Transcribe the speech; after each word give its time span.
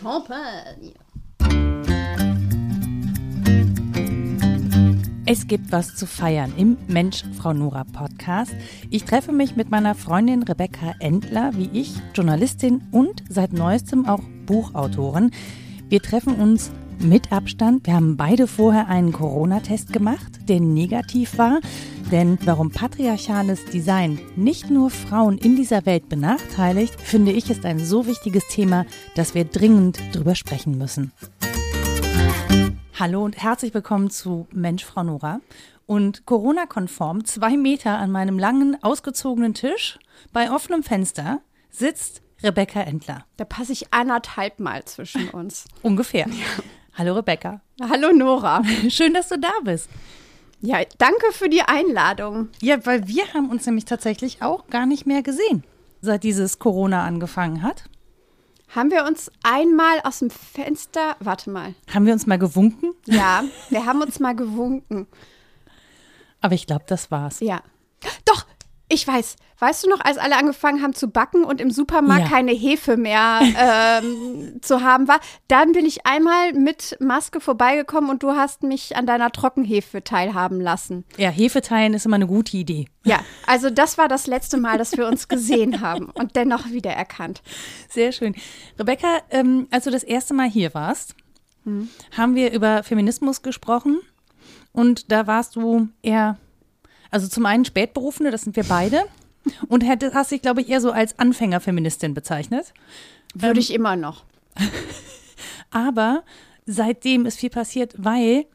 Champagne. 0.00 0.94
Es 5.26 5.46
gibt 5.46 5.70
was 5.72 5.94
zu 5.94 6.06
feiern 6.06 6.54
im 6.56 6.78
Mensch, 6.88 7.24
Frau 7.36 7.52
Nora 7.52 7.84
Podcast. 7.84 8.54
Ich 8.88 9.04
treffe 9.04 9.32
mich 9.32 9.56
mit 9.56 9.70
meiner 9.70 9.94
Freundin 9.94 10.42
Rebecca 10.42 10.94
Endler, 11.00 11.52
wie 11.54 11.68
ich, 11.72 11.92
Journalistin 12.14 12.82
und 12.90 13.22
seit 13.28 13.52
neuestem 13.52 14.06
auch 14.06 14.22
Buchautorin. 14.46 15.32
Wir 15.88 16.00
treffen 16.00 16.34
uns 16.36 16.70
mit 16.98 17.30
Abstand. 17.30 17.86
Wir 17.86 17.94
haben 17.94 18.16
beide 18.16 18.46
vorher 18.46 18.88
einen 18.88 19.12
Corona-Test 19.12 19.92
gemacht, 19.92 20.48
der 20.48 20.60
negativ 20.60 21.36
war. 21.36 21.60
Denn 22.10 22.38
warum 22.42 22.72
patriarchales 22.72 23.66
Design 23.66 24.18
nicht 24.34 24.68
nur 24.68 24.90
Frauen 24.90 25.38
in 25.38 25.54
dieser 25.54 25.86
Welt 25.86 26.08
benachteiligt, 26.08 27.00
finde 27.00 27.30
ich, 27.30 27.48
ist 27.50 27.64
ein 27.64 27.78
so 27.78 28.04
wichtiges 28.04 28.48
Thema, 28.48 28.84
dass 29.14 29.36
wir 29.36 29.44
dringend 29.44 30.00
drüber 30.12 30.34
sprechen 30.34 30.76
müssen. 30.76 31.12
Hallo 32.98 33.24
und 33.24 33.40
herzlich 33.40 33.72
willkommen 33.74 34.10
zu 34.10 34.48
Mensch, 34.50 34.84
Frau 34.84 35.04
Nora. 35.04 35.40
Und 35.86 36.26
Corona-konform, 36.26 37.24
zwei 37.26 37.56
Meter 37.56 37.98
an 37.98 38.10
meinem 38.10 38.40
langen, 38.40 38.76
ausgezogenen 38.82 39.54
Tisch, 39.54 40.00
bei 40.32 40.50
offenem 40.50 40.82
Fenster, 40.82 41.40
sitzt 41.70 42.22
Rebecca 42.42 42.80
Endler. 42.80 43.24
Da 43.36 43.44
passe 43.44 43.70
ich 43.70 43.92
anderthalb 43.92 44.58
Mal 44.58 44.84
zwischen 44.84 45.28
uns. 45.30 45.66
Ungefähr. 45.82 46.26
Ja. 46.26 46.64
Hallo 46.94 47.14
Rebecca. 47.14 47.60
Hallo 47.80 48.12
Nora. 48.12 48.64
Schön, 48.88 49.14
dass 49.14 49.28
du 49.28 49.38
da 49.38 49.52
bist. 49.62 49.88
Ja, 50.60 50.78
danke 50.98 51.32
für 51.32 51.48
die 51.48 51.62
Einladung. 51.62 52.48
Ja, 52.60 52.84
weil 52.84 53.08
wir 53.08 53.32
haben 53.32 53.50
uns 53.50 53.64
nämlich 53.66 53.86
tatsächlich 53.86 54.42
auch 54.42 54.66
gar 54.68 54.86
nicht 54.86 55.06
mehr 55.06 55.22
gesehen, 55.22 55.64
seit 56.02 56.22
dieses 56.22 56.58
Corona 56.58 57.04
angefangen 57.04 57.62
hat. 57.62 57.84
Haben 58.68 58.90
wir 58.90 59.04
uns 59.04 59.32
einmal 59.42 60.00
aus 60.04 60.20
dem 60.20 60.30
Fenster, 60.30 61.16
warte 61.18 61.50
mal. 61.50 61.74
Haben 61.92 62.06
wir 62.06 62.12
uns 62.12 62.26
mal 62.26 62.38
gewunken? 62.38 62.94
Ja, 63.06 63.42
wir 63.70 63.84
haben 63.84 64.00
uns 64.00 64.20
mal 64.20 64.36
gewunken. 64.36 65.08
Aber 66.40 66.54
ich 66.54 66.66
glaube, 66.66 66.84
das 66.86 67.10
war's. 67.10 67.40
Ja. 67.40 67.62
Doch, 68.24 68.46
ich 68.88 69.06
weiß. 69.06 69.36
Weißt 69.60 69.84
du 69.84 69.90
noch, 69.90 70.00
als 70.00 70.16
alle 70.16 70.38
angefangen 70.38 70.82
haben 70.82 70.94
zu 70.94 71.08
backen 71.08 71.44
und 71.44 71.60
im 71.60 71.70
Supermarkt 71.70 72.22
ja. 72.22 72.28
keine 72.28 72.52
Hefe 72.52 72.96
mehr 72.96 73.40
ähm, 73.42 74.58
zu 74.62 74.82
haben 74.82 75.06
war, 75.06 75.20
dann 75.48 75.72
bin 75.72 75.84
ich 75.84 76.06
einmal 76.06 76.54
mit 76.54 76.96
Maske 76.98 77.40
vorbeigekommen 77.40 78.08
und 78.08 78.22
du 78.22 78.30
hast 78.30 78.62
mich 78.62 78.96
an 78.96 79.06
deiner 79.06 79.30
Trockenhefe 79.30 80.02
teilhaben 80.02 80.60
lassen. 80.60 81.04
Ja, 81.18 81.28
Hefe 81.28 81.60
teilen 81.60 81.92
ist 81.92 82.06
immer 82.06 82.16
eine 82.16 82.26
gute 82.26 82.56
Idee. 82.56 82.88
Ja, 83.04 83.20
also 83.46 83.68
das 83.68 83.98
war 83.98 84.08
das 84.08 84.26
letzte 84.26 84.56
Mal, 84.56 84.78
dass 84.78 84.96
wir 84.96 85.06
uns 85.06 85.28
gesehen 85.28 85.82
haben 85.82 86.08
und 86.10 86.36
dennoch 86.36 86.70
wiedererkannt. 86.70 87.42
Sehr 87.90 88.12
schön. 88.12 88.34
Rebecca, 88.78 89.18
ähm, 89.30 89.68
als 89.70 89.84
du 89.84 89.90
das 89.90 90.04
erste 90.04 90.32
Mal 90.32 90.48
hier 90.48 90.72
warst, 90.72 91.14
hm. 91.64 91.90
haben 92.16 92.34
wir 92.34 92.52
über 92.52 92.82
Feminismus 92.82 93.42
gesprochen 93.42 94.00
und 94.72 95.12
da 95.12 95.26
warst 95.26 95.56
du 95.56 95.88
eher 96.00 96.38
also 97.10 97.26
zum 97.28 97.44
einen 97.46 97.64
Spätberufene, 97.64 98.30
das 98.30 98.42
sind 98.42 98.56
wir 98.56 98.64
beide. 98.64 99.04
Und 99.68 99.82
hätte, 99.82 100.12
hast 100.14 100.30
dich, 100.30 100.42
glaube 100.42 100.60
ich, 100.60 100.68
eher 100.68 100.80
so 100.80 100.92
als 100.92 101.18
Anfängerfeministin 101.18 102.14
bezeichnet. 102.14 102.74
Würde 103.34 103.54
ähm, 103.54 103.60
ich 103.60 103.72
immer 103.72 103.96
noch. 103.96 104.24
Aber 105.70 106.24
seitdem 106.66 107.26
ist 107.26 107.38
viel 107.38 107.50
passiert, 107.50 107.94
weil 107.96 108.46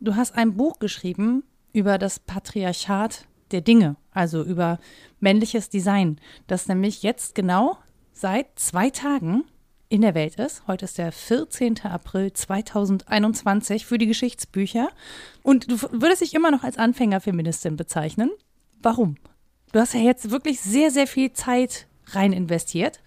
du 0.00 0.16
hast 0.16 0.34
ein 0.34 0.56
Buch 0.56 0.78
geschrieben 0.78 1.44
über 1.72 1.98
das 1.98 2.18
Patriarchat 2.18 3.26
der 3.50 3.60
Dinge, 3.60 3.96
also 4.12 4.42
über 4.42 4.78
männliches 5.20 5.68
Design, 5.68 6.18
das 6.46 6.68
nämlich 6.68 7.02
jetzt 7.02 7.34
genau 7.34 7.78
seit 8.12 8.46
zwei 8.58 8.90
Tagen 8.90 9.44
in 9.88 10.00
der 10.00 10.14
Welt 10.14 10.36
ist. 10.36 10.66
Heute 10.66 10.86
ist 10.86 10.96
der 10.96 11.12
14. 11.12 11.80
April 11.84 12.32
2021 12.32 13.84
für 13.84 13.98
die 13.98 14.06
Geschichtsbücher. 14.06 14.88
Und 15.42 15.70
du 15.70 15.76
würdest 15.92 16.22
dich 16.22 16.32
immer 16.32 16.50
noch 16.50 16.62
als 16.62 16.78
Anfängerfeministin 16.78 17.76
bezeichnen. 17.76 18.30
Warum? 18.80 19.16
Du 19.72 19.80
hast 19.80 19.94
ja 19.94 20.00
jetzt 20.00 20.30
wirklich 20.30 20.60
sehr, 20.60 20.90
sehr 20.90 21.06
viel 21.06 21.32
Zeit 21.32 21.86
rein 22.08 22.32
investiert, 22.32 23.00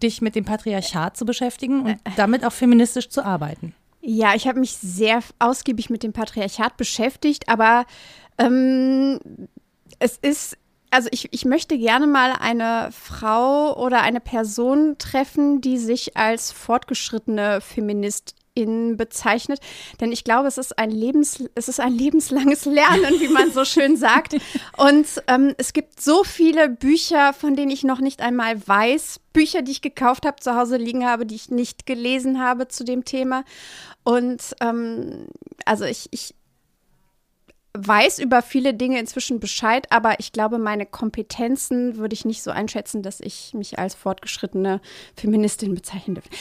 dich 0.00 0.22
mit 0.22 0.36
dem 0.36 0.44
Patriarchat 0.44 1.16
zu 1.16 1.24
beschäftigen 1.24 1.82
und 1.82 1.98
damit 2.16 2.44
auch 2.44 2.52
feministisch 2.52 3.08
zu 3.08 3.24
arbeiten. 3.24 3.74
Ja, 4.00 4.34
ich 4.34 4.46
habe 4.46 4.60
mich 4.60 4.76
sehr 4.76 5.20
ausgiebig 5.40 5.90
mit 5.90 6.04
dem 6.04 6.12
Patriarchat 6.12 6.76
beschäftigt, 6.76 7.48
aber 7.48 7.84
ähm, 8.38 9.18
es 9.98 10.16
ist 10.16 10.56
also 10.90 11.10
ich, 11.12 11.28
ich 11.32 11.44
möchte 11.44 11.76
gerne 11.76 12.06
mal 12.06 12.32
eine 12.40 12.88
Frau 12.92 13.76
oder 13.76 14.00
eine 14.00 14.20
Person 14.20 14.96
treffen, 14.98 15.60
die 15.60 15.76
sich 15.76 16.16
als 16.16 16.50
fortgeschrittene 16.50 17.60
Feministin 17.60 18.37
bezeichnet. 18.64 19.60
Denn 20.00 20.12
ich 20.12 20.24
glaube, 20.24 20.48
es 20.48 20.58
ist 20.58 20.78
ein, 20.78 20.90
Lebens, 20.90 21.44
es 21.54 21.68
ist 21.68 21.80
ein 21.80 21.92
lebenslanges 21.98 22.64
Lernen, 22.64 23.20
wie 23.20 23.28
man 23.28 23.50
so 23.50 23.64
schön 23.64 23.96
sagt. 23.96 24.36
Und 24.76 25.06
ähm, 25.26 25.54
es 25.58 25.72
gibt 25.72 26.00
so 26.00 26.24
viele 26.24 26.68
Bücher, 26.68 27.32
von 27.32 27.56
denen 27.56 27.70
ich 27.70 27.84
noch 27.84 28.00
nicht 28.00 28.20
einmal 28.20 28.66
weiß. 28.66 29.20
Bücher, 29.32 29.62
die 29.62 29.72
ich 29.72 29.82
gekauft 29.82 30.26
habe, 30.26 30.40
zu 30.40 30.56
Hause 30.56 30.76
liegen 30.76 31.06
habe, 31.06 31.26
die 31.26 31.36
ich 31.36 31.50
nicht 31.50 31.86
gelesen 31.86 32.40
habe 32.40 32.68
zu 32.68 32.84
dem 32.84 33.04
Thema. 33.04 33.44
Und 34.04 34.54
ähm, 34.60 35.26
also 35.64 35.84
ich, 35.84 36.08
ich 36.10 36.34
weiß 37.74 38.18
über 38.18 38.42
viele 38.42 38.74
Dinge 38.74 38.98
inzwischen 38.98 39.40
Bescheid, 39.40 39.86
aber 39.90 40.18
ich 40.18 40.32
glaube, 40.32 40.58
meine 40.58 40.86
Kompetenzen 40.86 41.96
würde 41.96 42.14
ich 42.14 42.24
nicht 42.24 42.42
so 42.42 42.50
einschätzen, 42.50 43.02
dass 43.02 43.20
ich 43.20 43.54
mich 43.54 43.78
als 43.78 43.94
fortgeschrittene 43.94 44.80
Feministin 45.14 45.74
bezeichnen 45.74 46.14
dürfte. 46.14 46.36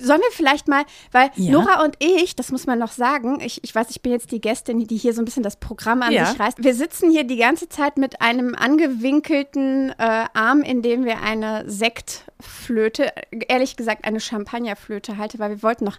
Sollen 0.00 0.20
wir 0.20 0.30
vielleicht 0.32 0.68
mal, 0.68 0.84
weil 1.12 1.30
ja. 1.36 1.52
Nora 1.52 1.84
und 1.84 1.96
ich, 1.98 2.34
das 2.34 2.50
muss 2.50 2.66
man 2.66 2.78
noch 2.78 2.92
sagen, 2.92 3.40
ich, 3.40 3.62
ich 3.62 3.74
weiß, 3.74 3.90
ich 3.90 4.02
bin 4.02 4.12
jetzt 4.12 4.32
die 4.32 4.40
Gästin, 4.40 4.86
die 4.86 4.96
hier 4.96 5.12
so 5.12 5.22
ein 5.22 5.24
bisschen 5.24 5.42
das 5.42 5.56
Programm 5.56 6.02
an 6.02 6.12
ja. 6.12 6.26
sich 6.26 6.40
reißt. 6.40 6.64
Wir 6.64 6.74
sitzen 6.74 7.10
hier 7.10 7.24
die 7.24 7.36
ganze 7.36 7.68
Zeit 7.68 7.98
mit 7.98 8.20
einem 8.20 8.54
angewinkelten 8.54 9.90
äh, 9.90 10.24
Arm, 10.32 10.62
in 10.62 10.82
dem 10.82 11.04
wir 11.04 11.20
eine 11.20 11.68
Sektflöte, 11.68 13.12
ehrlich 13.48 13.76
gesagt 13.76 14.04
eine 14.04 14.20
Champagnerflöte 14.20 15.18
halte, 15.18 15.38
weil 15.38 15.50
wir 15.50 15.62
wollten 15.62 15.84
noch 15.84 15.98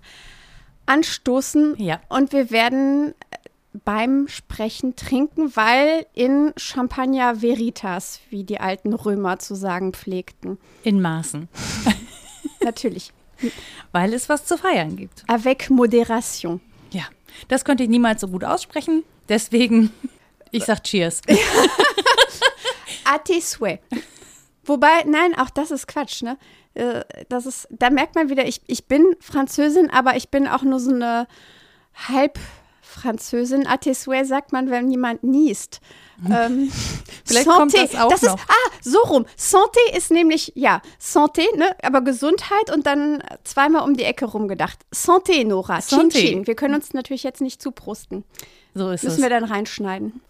anstoßen. 0.86 1.76
Ja. 1.78 2.02
Und 2.10 2.34
wir 2.34 2.52
werden 2.52 3.14
beim 3.86 4.28
Sprechen 4.28 4.96
trinken, 4.96 5.56
weil 5.56 6.06
in 6.14 6.54
Champagner 6.58 7.42
Veritas, 7.42 8.20
wie 8.30 8.44
die 8.44 8.60
alten 8.60 8.94
Römer 8.94 9.40
zu 9.40 9.56
sagen 9.56 9.94
pflegten. 9.94 10.58
In 10.84 11.02
Maßen. 11.02 11.48
Natürlich. 12.64 13.14
Weil 13.92 14.14
es 14.14 14.30
was 14.30 14.46
zu 14.46 14.58
feiern 14.58 14.96
gibt. 14.96 15.24
Avec 15.28 15.70
Moderation. 15.70 16.62
Ja, 16.92 17.04
das 17.48 17.66
könnte 17.66 17.84
ich 17.84 17.90
niemals 17.90 18.22
so 18.22 18.28
gut 18.28 18.44
aussprechen. 18.44 19.04
Deswegen, 19.30 19.92
ich 20.52 20.66
sag 20.66 20.84
Cheers. 20.84 21.22
A 23.06 23.18
tes 23.18 23.52
souhaits. 23.52 23.84
Wobei, 24.64 25.04
nein, 25.06 25.38
auch 25.38 25.50
das 25.50 25.72
ist 25.72 25.88
Quatsch, 25.88 26.22
ne? 26.22 26.38
Äh, 26.74 27.04
das 27.30 27.46
ist, 27.46 27.68
da 27.72 27.90
merkt 27.90 28.16
man 28.16 28.30
wieder, 28.30 28.46
ich, 28.48 28.62
ich 28.68 28.86
bin 28.86 29.16
Französin, 29.20 29.90
aber 29.90 30.16
ich 30.16 30.30
bin 30.30 30.48
auch 30.48 30.62
nur 30.62 30.80
so 30.80 30.92
eine 30.92 31.28
halb 31.96 32.40
Französin. 32.92 33.66
Atesouet 33.66 34.28
sagt 34.28 34.52
man, 34.52 34.70
wenn 34.70 34.92
jemand 34.92 35.24
niest. 35.24 35.82
Ähm, 36.32 36.72
Vielleicht 37.26 37.48
Santé, 37.48 37.58
kommt 37.58 37.74
das 37.74 37.96
auch 37.96 38.10
das 38.10 38.22
noch. 38.22 38.36
Ist, 38.36 38.46
ah, 38.48 38.72
so 38.82 39.00
rum. 39.00 39.26
Santé 39.36 39.98
ist 39.98 40.12
nämlich, 40.12 40.52
ja, 40.54 40.84
Santé, 41.02 41.42
ne, 41.58 41.76
aber 41.82 42.02
Gesundheit 42.02 42.72
und 42.72 42.86
dann 42.86 43.24
zweimal 43.44 43.82
um 43.82 43.98
die 43.98 44.04
Ecke 44.04 44.26
rumgedacht. 44.26 44.78
Santé, 44.94 45.44
Nora. 45.44 45.80
Santé. 45.80 46.12
Chin, 46.12 46.28
chin. 46.28 46.48
Wir 46.48 46.54
können 46.54 46.76
uns 46.76 46.94
natürlich 46.94 47.24
jetzt 47.24 47.42
nicht 47.42 47.60
zuprusten. 47.60 48.24
So 48.76 48.92
ist 48.92 49.04
Müssen 49.04 49.08
es. 49.08 49.18
Müssen 49.18 49.22
wir 49.24 49.30
dann 49.32 49.46
reinschneiden. 49.46 50.22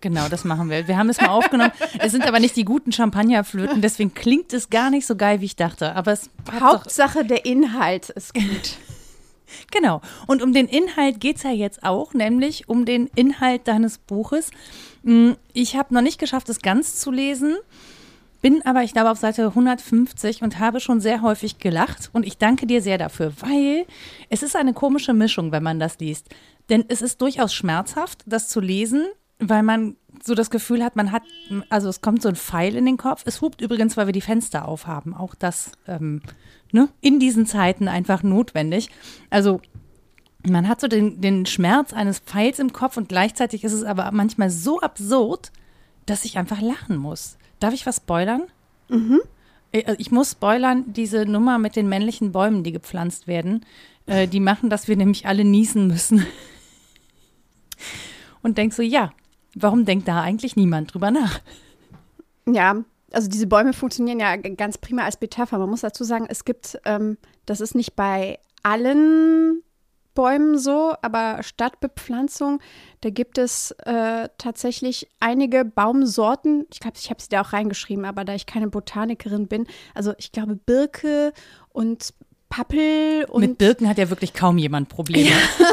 Genau, 0.00 0.28
das 0.28 0.44
machen 0.44 0.68
wir. 0.70 0.86
Wir 0.86 0.98
haben 0.98 1.08
es 1.08 1.20
mal 1.20 1.28
aufgenommen. 1.28 1.72
es 1.98 2.12
sind 2.12 2.26
aber 2.26 2.38
nicht 2.38 2.54
die 2.56 2.64
guten 2.64 2.92
Champagnerflöten, 2.92 3.80
deswegen 3.80 4.14
klingt 4.14 4.52
es 4.52 4.70
gar 4.70 4.90
nicht 4.90 5.06
so 5.06 5.16
geil, 5.16 5.40
wie 5.40 5.46
ich 5.46 5.56
dachte. 5.56 5.96
Aber 5.96 6.12
es 6.12 6.30
Hauptsache 6.60 7.24
der 7.24 7.44
Inhalt 7.44 8.10
ist 8.10 8.34
gut. 8.34 8.44
Genau. 9.70 10.00
Und 10.26 10.42
um 10.42 10.52
den 10.52 10.68
Inhalt 10.68 11.20
geht 11.20 11.36
es 11.36 11.42
ja 11.42 11.50
jetzt 11.50 11.82
auch, 11.82 12.14
nämlich 12.14 12.68
um 12.68 12.84
den 12.84 13.08
Inhalt 13.14 13.68
deines 13.68 13.98
Buches. 13.98 14.50
Mm, 15.02 15.32
ich 15.52 15.76
habe 15.76 15.94
noch 15.94 16.02
nicht 16.02 16.18
geschafft, 16.18 16.48
es 16.48 16.60
ganz 16.60 16.96
zu 16.96 17.10
lesen, 17.10 17.56
bin 18.42 18.62
aber, 18.64 18.82
ich 18.82 18.92
glaube, 18.92 19.10
auf 19.10 19.18
Seite 19.18 19.46
150 19.46 20.42
und 20.42 20.58
habe 20.58 20.80
schon 20.80 21.00
sehr 21.00 21.22
häufig 21.22 21.58
gelacht. 21.58 22.10
Und 22.12 22.26
ich 22.26 22.38
danke 22.38 22.66
dir 22.66 22.82
sehr 22.82 22.98
dafür, 22.98 23.32
weil 23.40 23.86
es 24.30 24.42
ist 24.42 24.56
eine 24.56 24.72
komische 24.72 25.14
Mischung, 25.14 25.52
wenn 25.52 25.62
man 25.62 25.80
das 25.80 25.98
liest. 25.98 26.28
Denn 26.68 26.84
es 26.88 27.02
ist 27.02 27.20
durchaus 27.20 27.54
schmerzhaft, 27.54 28.22
das 28.26 28.48
zu 28.48 28.60
lesen, 28.60 29.06
weil 29.38 29.62
man 29.62 29.96
so 30.22 30.34
das 30.34 30.50
Gefühl 30.50 30.84
hat, 30.84 30.96
man 30.96 31.12
hat, 31.12 31.22
also 31.68 31.88
es 31.88 32.00
kommt 32.00 32.22
so 32.22 32.28
ein 32.28 32.36
Pfeil 32.36 32.76
in 32.76 32.86
den 32.86 32.96
Kopf. 32.96 33.22
Es 33.26 33.40
hupt 33.40 33.60
übrigens, 33.60 33.96
weil 33.96 34.06
wir 34.06 34.12
die 34.12 34.20
Fenster 34.20 34.66
aufhaben. 34.66 35.14
Auch 35.14 35.34
das 35.34 35.72
ähm, 35.86 36.22
ne, 36.72 36.88
in 37.00 37.18
diesen 37.18 37.46
Zeiten 37.46 37.88
einfach 37.88 38.22
notwendig. 38.22 38.90
Also 39.30 39.60
man 40.46 40.68
hat 40.68 40.80
so 40.80 40.88
den, 40.88 41.20
den 41.20 41.46
Schmerz 41.46 41.92
eines 41.92 42.20
Pfeils 42.20 42.58
im 42.58 42.72
Kopf 42.72 42.96
und 42.96 43.08
gleichzeitig 43.08 43.64
ist 43.64 43.72
es 43.72 43.82
aber 43.82 44.10
manchmal 44.12 44.50
so 44.50 44.80
absurd, 44.80 45.50
dass 46.06 46.24
ich 46.24 46.38
einfach 46.38 46.60
lachen 46.60 46.96
muss. 46.96 47.36
Darf 47.58 47.74
ich 47.74 47.86
was 47.86 47.96
spoilern? 47.96 48.42
Mhm. 48.88 49.20
Äh, 49.72 49.96
ich 49.98 50.10
muss 50.10 50.32
spoilern, 50.32 50.92
diese 50.92 51.26
Nummer 51.26 51.58
mit 51.58 51.76
den 51.76 51.88
männlichen 51.88 52.32
Bäumen, 52.32 52.62
die 52.62 52.72
gepflanzt 52.72 53.26
werden, 53.26 53.64
äh, 54.06 54.28
die 54.28 54.40
machen, 54.40 54.70
dass 54.70 54.88
wir 54.88 54.96
nämlich 54.96 55.26
alle 55.26 55.44
niesen 55.44 55.88
müssen. 55.88 56.26
Und 58.42 58.58
denkst 58.58 58.76
so, 58.76 58.82
ja, 58.82 59.12
warum 59.54 59.84
denkt 59.84 60.06
da 60.06 60.22
eigentlich 60.22 60.54
niemand 60.54 60.94
drüber 60.94 61.10
nach? 61.10 61.40
Ja, 62.46 62.84
also 63.16 63.30
diese 63.30 63.46
Bäume 63.46 63.72
funktionieren 63.72 64.20
ja 64.20 64.36
ganz 64.36 64.76
prima 64.76 65.04
als 65.04 65.18
Metapher. 65.22 65.56
Man 65.56 65.70
muss 65.70 65.80
dazu 65.80 66.04
sagen, 66.04 66.26
es 66.28 66.44
gibt, 66.44 66.78
ähm, 66.84 67.16
das 67.46 67.62
ist 67.62 67.74
nicht 67.74 67.96
bei 67.96 68.38
allen 68.62 69.62
Bäumen 70.14 70.58
so, 70.58 70.92
aber 71.00 71.42
Stadtbepflanzung, 71.42 72.60
da 73.00 73.08
gibt 73.08 73.38
es 73.38 73.70
äh, 73.86 74.28
tatsächlich 74.36 75.08
einige 75.18 75.64
Baumsorten. 75.64 76.66
Ich 76.70 76.80
glaube, 76.80 76.98
ich 77.00 77.08
habe 77.08 77.22
sie 77.22 77.30
da 77.30 77.40
auch 77.40 77.54
reingeschrieben, 77.54 78.04
aber 78.04 78.26
da 78.26 78.34
ich 78.34 78.44
keine 78.44 78.68
Botanikerin 78.68 79.48
bin, 79.48 79.66
also 79.94 80.12
ich 80.18 80.30
glaube 80.30 80.56
Birke 80.56 81.32
und 81.70 82.12
Pappel 82.56 83.26
und. 83.28 83.42
Mit 83.42 83.58
Birken 83.58 83.86
hat 83.86 83.98
ja 83.98 84.08
wirklich 84.08 84.32
kaum 84.32 84.56
jemand 84.56 84.88
Probleme. 84.88 85.30
Ja. 85.30 85.36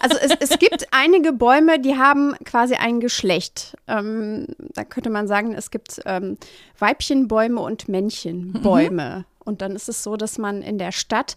Also 0.00 0.16
es, 0.18 0.50
es, 0.50 0.58
gibt 0.60 0.86
einige 0.92 1.32
Bäume, 1.32 1.80
die 1.80 1.96
haben 1.96 2.34
quasi 2.44 2.74
ein 2.74 3.00
Geschlecht. 3.00 3.76
Ähm, 3.88 4.46
da 4.74 4.84
könnte 4.84 5.10
man 5.10 5.26
sagen, 5.26 5.54
es 5.54 5.72
gibt 5.72 6.00
ähm, 6.06 6.36
Weibchenbäume 6.78 7.60
und 7.60 7.88
Männchenbäume. 7.88 9.18
Mhm. 9.18 9.24
Und 9.44 9.60
dann 9.60 9.72
ist 9.72 9.88
es 9.88 10.04
so, 10.04 10.16
dass 10.16 10.38
man 10.38 10.62
in 10.62 10.78
der 10.78 10.92
Stadt 10.92 11.34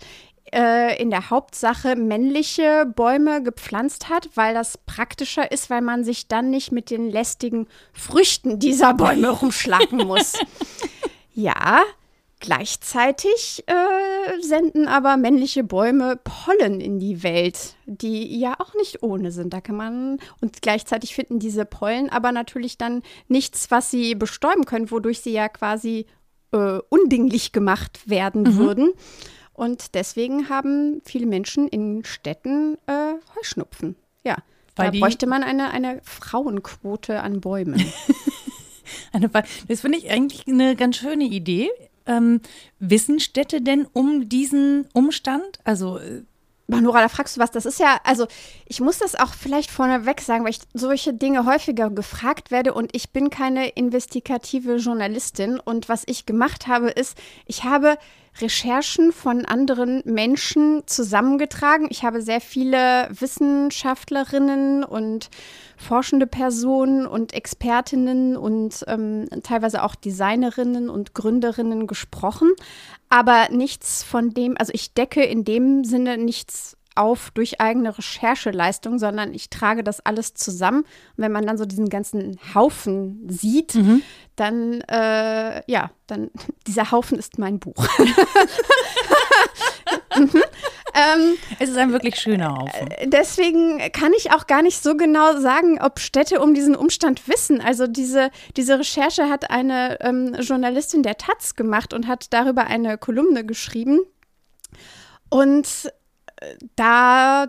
äh, 0.53 1.01
in 1.01 1.09
der 1.09 1.29
Hauptsache 1.29 1.95
männliche 1.95 2.85
Bäume 2.85 3.41
gepflanzt 3.41 4.09
hat, 4.09 4.29
weil 4.35 4.53
das 4.53 4.77
praktischer 4.77 5.51
ist, 5.51 5.69
weil 5.69 5.81
man 5.81 6.03
sich 6.03 6.27
dann 6.27 6.49
nicht 6.49 6.71
mit 6.71 6.91
den 6.91 7.09
lästigen 7.09 7.67
Früchten 7.93 8.59
dieser 8.59 8.93
Bäume 8.93 9.29
rumschlagen 9.29 10.05
muss. 10.05 10.33
ja, 11.33 11.81
Gleichzeitig 12.41 13.63
äh, 13.67 14.41
senden 14.41 14.87
aber 14.87 15.15
männliche 15.15 15.63
Bäume 15.63 16.19
Pollen 16.23 16.81
in 16.81 16.97
die 16.97 17.21
Welt, 17.21 17.75
die 17.85 18.39
ja 18.39 18.55
auch 18.57 18.73
nicht 18.73 19.03
ohne 19.03 19.31
sind. 19.31 19.53
Da 19.53 19.61
kann 19.61 19.75
man 19.75 20.17
und 20.41 20.59
gleichzeitig 20.63 21.13
finden 21.13 21.37
diese 21.37 21.65
Pollen 21.65 22.09
aber 22.09 22.31
natürlich 22.31 22.79
dann 22.79 23.03
nichts, 23.27 23.69
was 23.69 23.91
sie 23.91 24.15
bestäuben 24.15 24.65
können, 24.65 24.89
wodurch 24.89 25.21
sie 25.21 25.33
ja 25.33 25.49
quasi 25.49 26.07
äh, 26.51 26.79
undinglich 26.89 27.51
gemacht 27.51 28.09
werden 28.09 28.41
mhm. 28.41 28.57
würden. 28.57 28.93
Und 29.53 29.93
deswegen 29.93 30.49
haben 30.49 31.03
viele 31.05 31.27
Menschen 31.27 31.67
in 31.67 32.03
Städten 32.03 32.75
äh, 32.87 33.13
Heuschnupfen. 33.35 33.95
Ja, 34.23 34.37
Weil 34.75 34.89
da 34.89 34.97
bräuchte 34.97 35.27
man 35.27 35.43
eine, 35.43 35.69
eine 35.69 36.01
Frauenquote 36.03 37.21
an 37.21 37.39
Bäumen. 37.39 37.85
das 39.67 39.81
finde 39.81 39.99
ich 39.99 40.09
eigentlich 40.09 40.47
eine 40.47 40.75
ganz 40.75 40.97
schöne 40.97 41.25
Idee. 41.25 41.69
Ähm, 42.05 42.41
wissen 42.79 43.19
Städte 43.19 43.61
denn 43.61 43.87
um 43.93 44.29
diesen 44.29 44.87
Umstand? 44.93 45.59
Also 45.63 45.97
äh, 45.97 46.23
Manora, 46.71 47.01
da 47.01 47.09
fragst 47.09 47.35
du 47.35 47.41
was. 47.41 47.51
Das 47.51 47.65
ist 47.65 47.79
ja, 47.79 47.99
also 48.03 48.27
ich 48.65 48.79
muss 48.79 48.99
das 48.99 49.15
auch 49.15 49.33
vielleicht 49.33 49.69
vorneweg 49.69 50.21
sagen, 50.21 50.45
weil 50.45 50.51
ich 50.51 50.61
solche 50.73 51.13
Dinge 51.13 51.45
häufiger 51.45 51.89
gefragt 51.89 52.49
werde 52.49 52.73
und 52.73 52.95
ich 52.95 53.11
bin 53.11 53.29
keine 53.29 53.67
investigative 53.69 54.77
Journalistin. 54.77 55.59
Und 55.59 55.89
was 55.89 56.03
ich 56.05 56.25
gemacht 56.25 56.67
habe, 56.67 56.89
ist, 56.89 57.17
ich 57.45 57.65
habe 57.65 57.97
Recherchen 58.39 59.11
von 59.11 59.45
anderen 59.45 60.01
Menschen 60.05 60.83
zusammengetragen. 60.85 61.87
Ich 61.89 62.03
habe 62.03 62.21
sehr 62.21 62.41
viele 62.41 63.09
Wissenschaftlerinnen 63.11 64.83
und 64.83 65.29
forschende 65.77 66.27
Personen 66.27 67.05
und 67.05 67.33
Expertinnen 67.33 68.37
und 68.37 68.83
ähm, 68.87 69.27
teilweise 69.43 69.83
auch 69.83 69.95
Designerinnen 69.95 70.89
und 70.89 71.13
Gründerinnen 71.13 71.87
gesprochen, 71.87 72.51
aber 73.09 73.49
nichts 73.49 74.03
von 74.03 74.33
dem, 74.33 74.57
also 74.57 74.71
ich 74.73 74.93
decke 74.93 75.23
in 75.23 75.43
dem 75.43 75.83
Sinne 75.83 76.17
nichts 76.17 76.77
auf 76.95 77.31
durch 77.31 77.61
eigene 77.61 77.97
Rechercheleistung, 77.97 78.99
sondern 78.99 79.33
ich 79.33 79.49
trage 79.49 79.83
das 79.83 80.05
alles 80.05 80.33
zusammen. 80.33 80.79
Und 80.81 81.23
wenn 81.23 81.31
man 81.31 81.45
dann 81.45 81.57
so 81.57 81.65
diesen 81.65 81.89
ganzen 81.89 82.37
Haufen 82.53 83.25
sieht, 83.29 83.75
mhm. 83.75 84.01
dann, 84.35 84.81
äh, 84.81 85.61
ja, 85.71 85.91
dann, 86.07 86.29
dieser 86.67 86.91
Haufen 86.91 87.17
ist 87.17 87.39
mein 87.39 87.59
Buch. 87.59 87.75
mhm. 90.17 90.29
ähm, 90.93 91.37
es 91.59 91.69
ist 91.69 91.77
ein 91.77 91.93
wirklich 91.93 92.17
schöner 92.17 92.57
Haufen. 92.57 92.91
Äh, 92.91 93.07
deswegen 93.07 93.79
kann 93.93 94.11
ich 94.13 94.31
auch 94.31 94.45
gar 94.47 94.61
nicht 94.61 94.83
so 94.83 94.97
genau 94.97 95.39
sagen, 95.39 95.79
ob 95.81 95.99
Städte 95.99 96.41
um 96.41 96.53
diesen 96.53 96.75
Umstand 96.75 97.27
wissen. 97.27 97.61
Also 97.61 97.87
diese, 97.87 98.31
diese 98.57 98.79
Recherche 98.79 99.29
hat 99.29 99.49
eine 99.49 99.99
ähm, 100.01 100.35
Journalistin 100.39 101.03
der 101.03 101.17
Taz 101.17 101.55
gemacht 101.55 101.93
und 101.93 102.07
hat 102.07 102.33
darüber 102.33 102.65
eine 102.65 102.97
Kolumne 102.97 103.45
geschrieben. 103.45 104.01
Und 105.29 105.89
da 106.75 107.47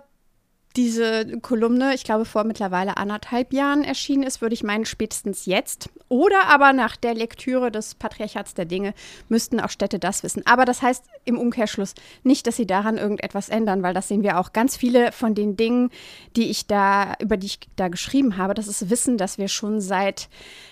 diese 0.76 1.38
Kolumne, 1.40 1.94
ich 1.94 2.04
glaube, 2.04 2.24
vor 2.24 2.44
mittlerweile 2.44 2.96
anderthalb 2.96 3.52
Jahren 3.52 3.84
erschienen 3.84 4.22
ist, 4.22 4.40
würde 4.40 4.54
ich 4.54 4.62
meinen, 4.62 4.86
spätestens 4.86 5.46
jetzt. 5.46 5.90
Oder 6.08 6.48
aber 6.48 6.72
nach 6.72 6.96
der 6.96 7.14
Lektüre 7.14 7.70
des 7.70 7.94
Patriarchats 7.94 8.54
der 8.54 8.64
Dinge 8.64 8.94
müssten 9.28 9.60
auch 9.60 9.70
Städte 9.70 9.98
das 9.98 10.22
wissen. 10.22 10.46
Aber 10.46 10.64
das 10.64 10.82
heißt 10.82 11.04
im 11.24 11.38
Umkehrschluss 11.38 11.94
nicht, 12.22 12.46
dass 12.46 12.56
sie 12.56 12.66
daran 12.66 12.96
irgendetwas 12.96 13.48
ändern, 13.48 13.82
weil 13.82 13.94
das 13.94 14.08
sehen 14.08 14.22
wir 14.22 14.38
auch. 14.38 14.52
Ganz 14.52 14.76
viele 14.76 15.12
von 15.12 15.34
den 15.34 15.56
Dingen, 15.56 15.90
die 16.36 16.50
ich 16.50 16.66
da, 16.66 17.14
über 17.20 17.36
die 17.36 17.46
ich 17.46 17.60
da 17.76 17.88
geschrieben 17.88 18.36
habe, 18.36 18.54
das 18.54 18.68
ist 18.68 18.90
Wissen, 18.90 19.18
das 19.18 19.38
wir 19.38 19.48
schon 19.48 19.80
seit 19.80 20.28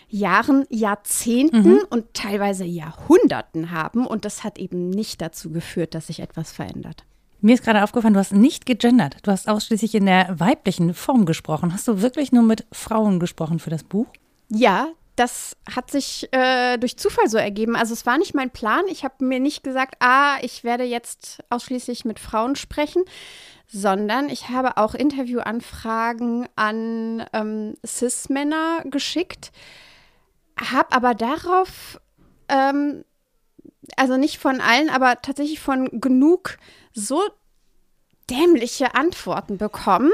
Jahren, 0.08 0.66
Jahrzehnten 0.70 1.74
mhm. 1.74 1.84
und 1.90 2.14
teilweise 2.14 2.64
Jahrhunderten 2.64 3.70
haben. 3.70 4.06
Und 4.06 4.24
das 4.24 4.44
hat 4.44 4.58
eben 4.58 4.90
nicht 4.90 5.20
dazu 5.20 5.50
geführt, 5.50 5.94
dass 5.94 6.08
sich 6.08 6.20
etwas 6.20 6.52
verändert. 6.52 7.04
Mir 7.40 7.54
ist 7.54 7.64
gerade 7.64 7.82
aufgefallen, 7.82 8.14
du 8.14 8.20
hast 8.20 8.32
nicht 8.32 8.66
gegendert. 8.66 9.16
Du 9.22 9.30
hast 9.30 9.48
ausschließlich 9.48 9.94
in 9.94 10.06
der 10.06 10.38
weiblichen 10.38 10.94
Form 10.94 11.24
gesprochen. 11.24 11.72
Hast 11.72 11.88
du 11.88 12.02
wirklich 12.02 12.32
nur 12.32 12.42
mit 12.42 12.66
Frauen 12.72 13.18
gesprochen 13.18 13.58
für 13.58 13.70
das 13.70 13.82
Buch? 13.82 14.06
Ja, 14.48 14.88
das 15.16 15.56
hat 15.74 15.90
sich 15.90 16.28
äh, 16.32 16.78
durch 16.78 16.96
Zufall 16.96 17.28
so 17.28 17.38
ergeben. 17.38 17.76
Also 17.76 17.92
es 17.92 18.06
war 18.06 18.18
nicht 18.18 18.34
mein 18.34 18.50
Plan. 18.50 18.84
Ich 18.88 19.04
habe 19.04 19.24
mir 19.24 19.38
nicht 19.38 19.62
gesagt, 19.62 19.96
ah, 20.00 20.36
ich 20.40 20.64
werde 20.64 20.84
jetzt 20.84 21.42
ausschließlich 21.50 22.04
mit 22.04 22.18
Frauen 22.18 22.56
sprechen, 22.56 23.04
sondern 23.66 24.28
ich 24.28 24.48
habe 24.48 24.76
auch 24.76 24.94
Interviewanfragen 24.94 26.48
an 26.56 27.24
ähm, 27.32 27.74
CIS-Männer 27.86 28.84
geschickt, 28.86 29.52
habe 30.58 30.92
aber 30.92 31.14
darauf, 31.14 32.00
ähm, 32.48 33.04
also 33.96 34.16
nicht 34.16 34.38
von 34.38 34.60
allen, 34.60 34.90
aber 34.90 35.22
tatsächlich 35.22 35.60
von 35.60 36.00
genug 36.00 36.58
so 36.92 37.22
dämliche 38.30 38.94
Antworten 38.94 39.58
bekommen. 39.58 40.10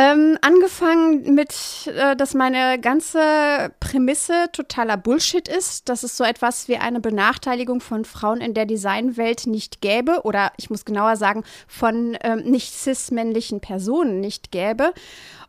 Ähm, 0.00 0.38
angefangen 0.42 1.34
mit, 1.34 1.90
äh, 1.92 2.14
dass 2.14 2.32
meine 2.32 2.78
ganze 2.80 3.72
Prämisse 3.80 4.46
totaler 4.52 4.96
Bullshit 4.96 5.48
ist, 5.48 5.88
dass 5.88 6.04
es 6.04 6.16
so 6.16 6.22
etwas 6.22 6.68
wie 6.68 6.76
eine 6.76 7.00
Benachteiligung 7.00 7.80
von 7.80 8.04
Frauen 8.04 8.40
in 8.40 8.54
der 8.54 8.64
Designwelt 8.64 9.48
nicht 9.48 9.80
gäbe 9.80 10.20
oder 10.22 10.52
ich 10.56 10.70
muss 10.70 10.84
genauer 10.84 11.16
sagen, 11.16 11.42
von 11.66 12.16
ähm, 12.22 12.44
nicht 12.44 12.74
cis-männlichen 12.74 13.58
Personen 13.60 14.20
nicht 14.20 14.52
gäbe. 14.52 14.92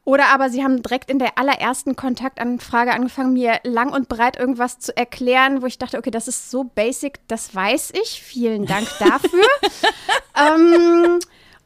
Oder 0.10 0.30
aber 0.30 0.50
sie 0.50 0.63
haben 0.63 0.82
direkt 0.82 1.12
in 1.12 1.20
der 1.20 1.38
allerersten 1.38 1.96
Kontaktanfrage 1.96 2.92
angefangen, 2.92 3.34
mir 3.34 3.60
lang 3.62 3.94
und 3.94 4.10
breit 4.10 4.39
irgendwas 4.39 4.80
zu 4.80 4.98
erklären, 4.98 5.62
wo 5.62 5.68
ich 5.68 5.78
dachte, 5.78 6.00
okay, 6.00 6.10
das 6.10 6.28
ist 6.28 6.50
so 6.50 6.63
basic, 6.63 7.20
das 7.28 7.54
weiß 7.54 7.92
ich. 7.92 8.24
Vielen 8.24 8.66
Dank 8.66 8.88
dafür. 9.00 9.46
ähm, 10.36 11.20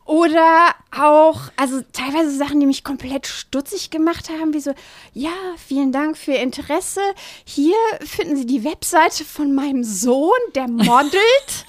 oder 0.04 0.76
auch, 0.92 1.40
also 1.56 1.84
teilweise 1.94 2.32
Sachen, 2.32 2.60
die 2.60 2.66
mich 2.66 2.84
komplett 2.84 3.28
stutzig 3.28 3.92
gemacht 3.92 4.30
haben, 4.30 4.54
wie 4.54 4.60
so, 4.60 4.74
ja, 5.14 5.32
vielen 5.56 5.94
Dank 5.94 6.18
für 6.18 6.32
Ihr 6.32 6.42
Interesse. 6.42 7.00
Hier 7.46 7.78
finden 8.02 8.36
Sie 8.36 8.46
die 8.46 8.66
Webseite 8.66 9.24
von 9.24 9.56
meinem 9.56 9.86
Sohn, 9.86 10.32
der 10.54 10.68
modelt. 10.68 11.66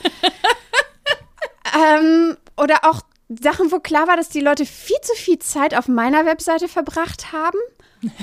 ähm, 1.73 2.37
oder 2.57 2.81
auch 2.83 3.00
Sachen, 3.28 3.73
wo 3.73 3.81
klar 3.81 4.07
war, 4.07 4.16
dass 4.16 4.28
die 4.28 4.40
Leute 4.40 4.66
viel 4.66 5.00
zu 5.02 5.14
viel 5.14 5.38
Zeit 5.38 5.75
auf 5.76 5.88
meiner 5.88 6.26
Webseite 6.26 6.69
verbracht 6.69 7.33
haben. 7.33 7.59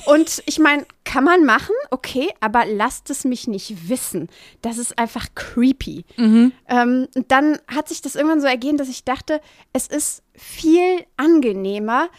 Und 0.06 0.44
ich 0.46 0.60
meine, 0.60 0.86
kann 1.04 1.24
man 1.24 1.44
machen, 1.44 1.76
okay, 1.90 2.30
aber 2.40 2.66
lasst 2.66 3.10
es 3.10 3.24
mich 3.24 3.48
nicht 3.48 3.90
wissen. 3.90 4.30
Das 4.62 4.78
ist 4.78 5.00
einfach 5.00 5.28
creepy. 5.34 6.06
Mhm. 6.18 6.52
Ähm, 6.68 7.08
dann 7.28 7.58
hat 7.68 7.90
sich 7.90 8.02
das 8.02 8.16
irgendwann 8.16 8.42
so 8.42 8.48
ergeben, 8.48 8.78
dass 8.78 8.90
ich 8.90 9.04
dachte, 9.04 9.42
es 9.74 9.88
ist 9.88 10.24
viel 10.36 11.04
angenehmer, 11.18 12.10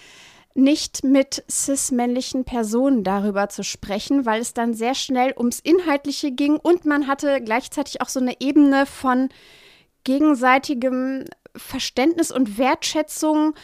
nicht 0.55 1.05
mit 1.05 1.45
cis-männlichen 1.51 2.45
Personen 2.45 3.05
darüber 3.05 3.49
zu 3.49 3.63
sprechen, 3.65 4.27
weil 4.27 4.41
es 4.41 4.53
dann 4.55 4.75
sehr 4.75 4.95
schnell 4.95 5.33
ums 5.37 5.61
Inhaltliche 5.61 6.33
ging 6.33 6.57
und 6.57 6.85
man 6.85 7.07
hatte 7.07 7.41
gleichzeitig 7.41 8.01
auch 8.03 8.09
so 8.09 8.21
eine 8.21 8.41
Ebene 8.41 8.87
von 8.87 9.31
gegenseitigem 10.05 11.25
Verständnis 11.57 12.31
und 12.31 12.59
Wertschätzung 12.59 13.55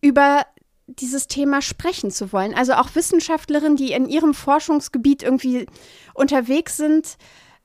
über 0.00 0.46
dieses 0.86 1.28
Thema 1.28 1.62
sprechen 1.62 2.10
zu 2.10 2.32
wollen. 2.32 2.54
Also 2.54 2.74
auch 2.74 2.94
Wissenschaftlerinnen, 2.94 3.76
die 3.76 3.92
in 3.92 4.08
ihrem 4.08 4.34
Forschungsgebiet 4.34 5.22
irgendwie 5.22 5.66
unterwegs 6.14 6.76
sind, 6.76 7.16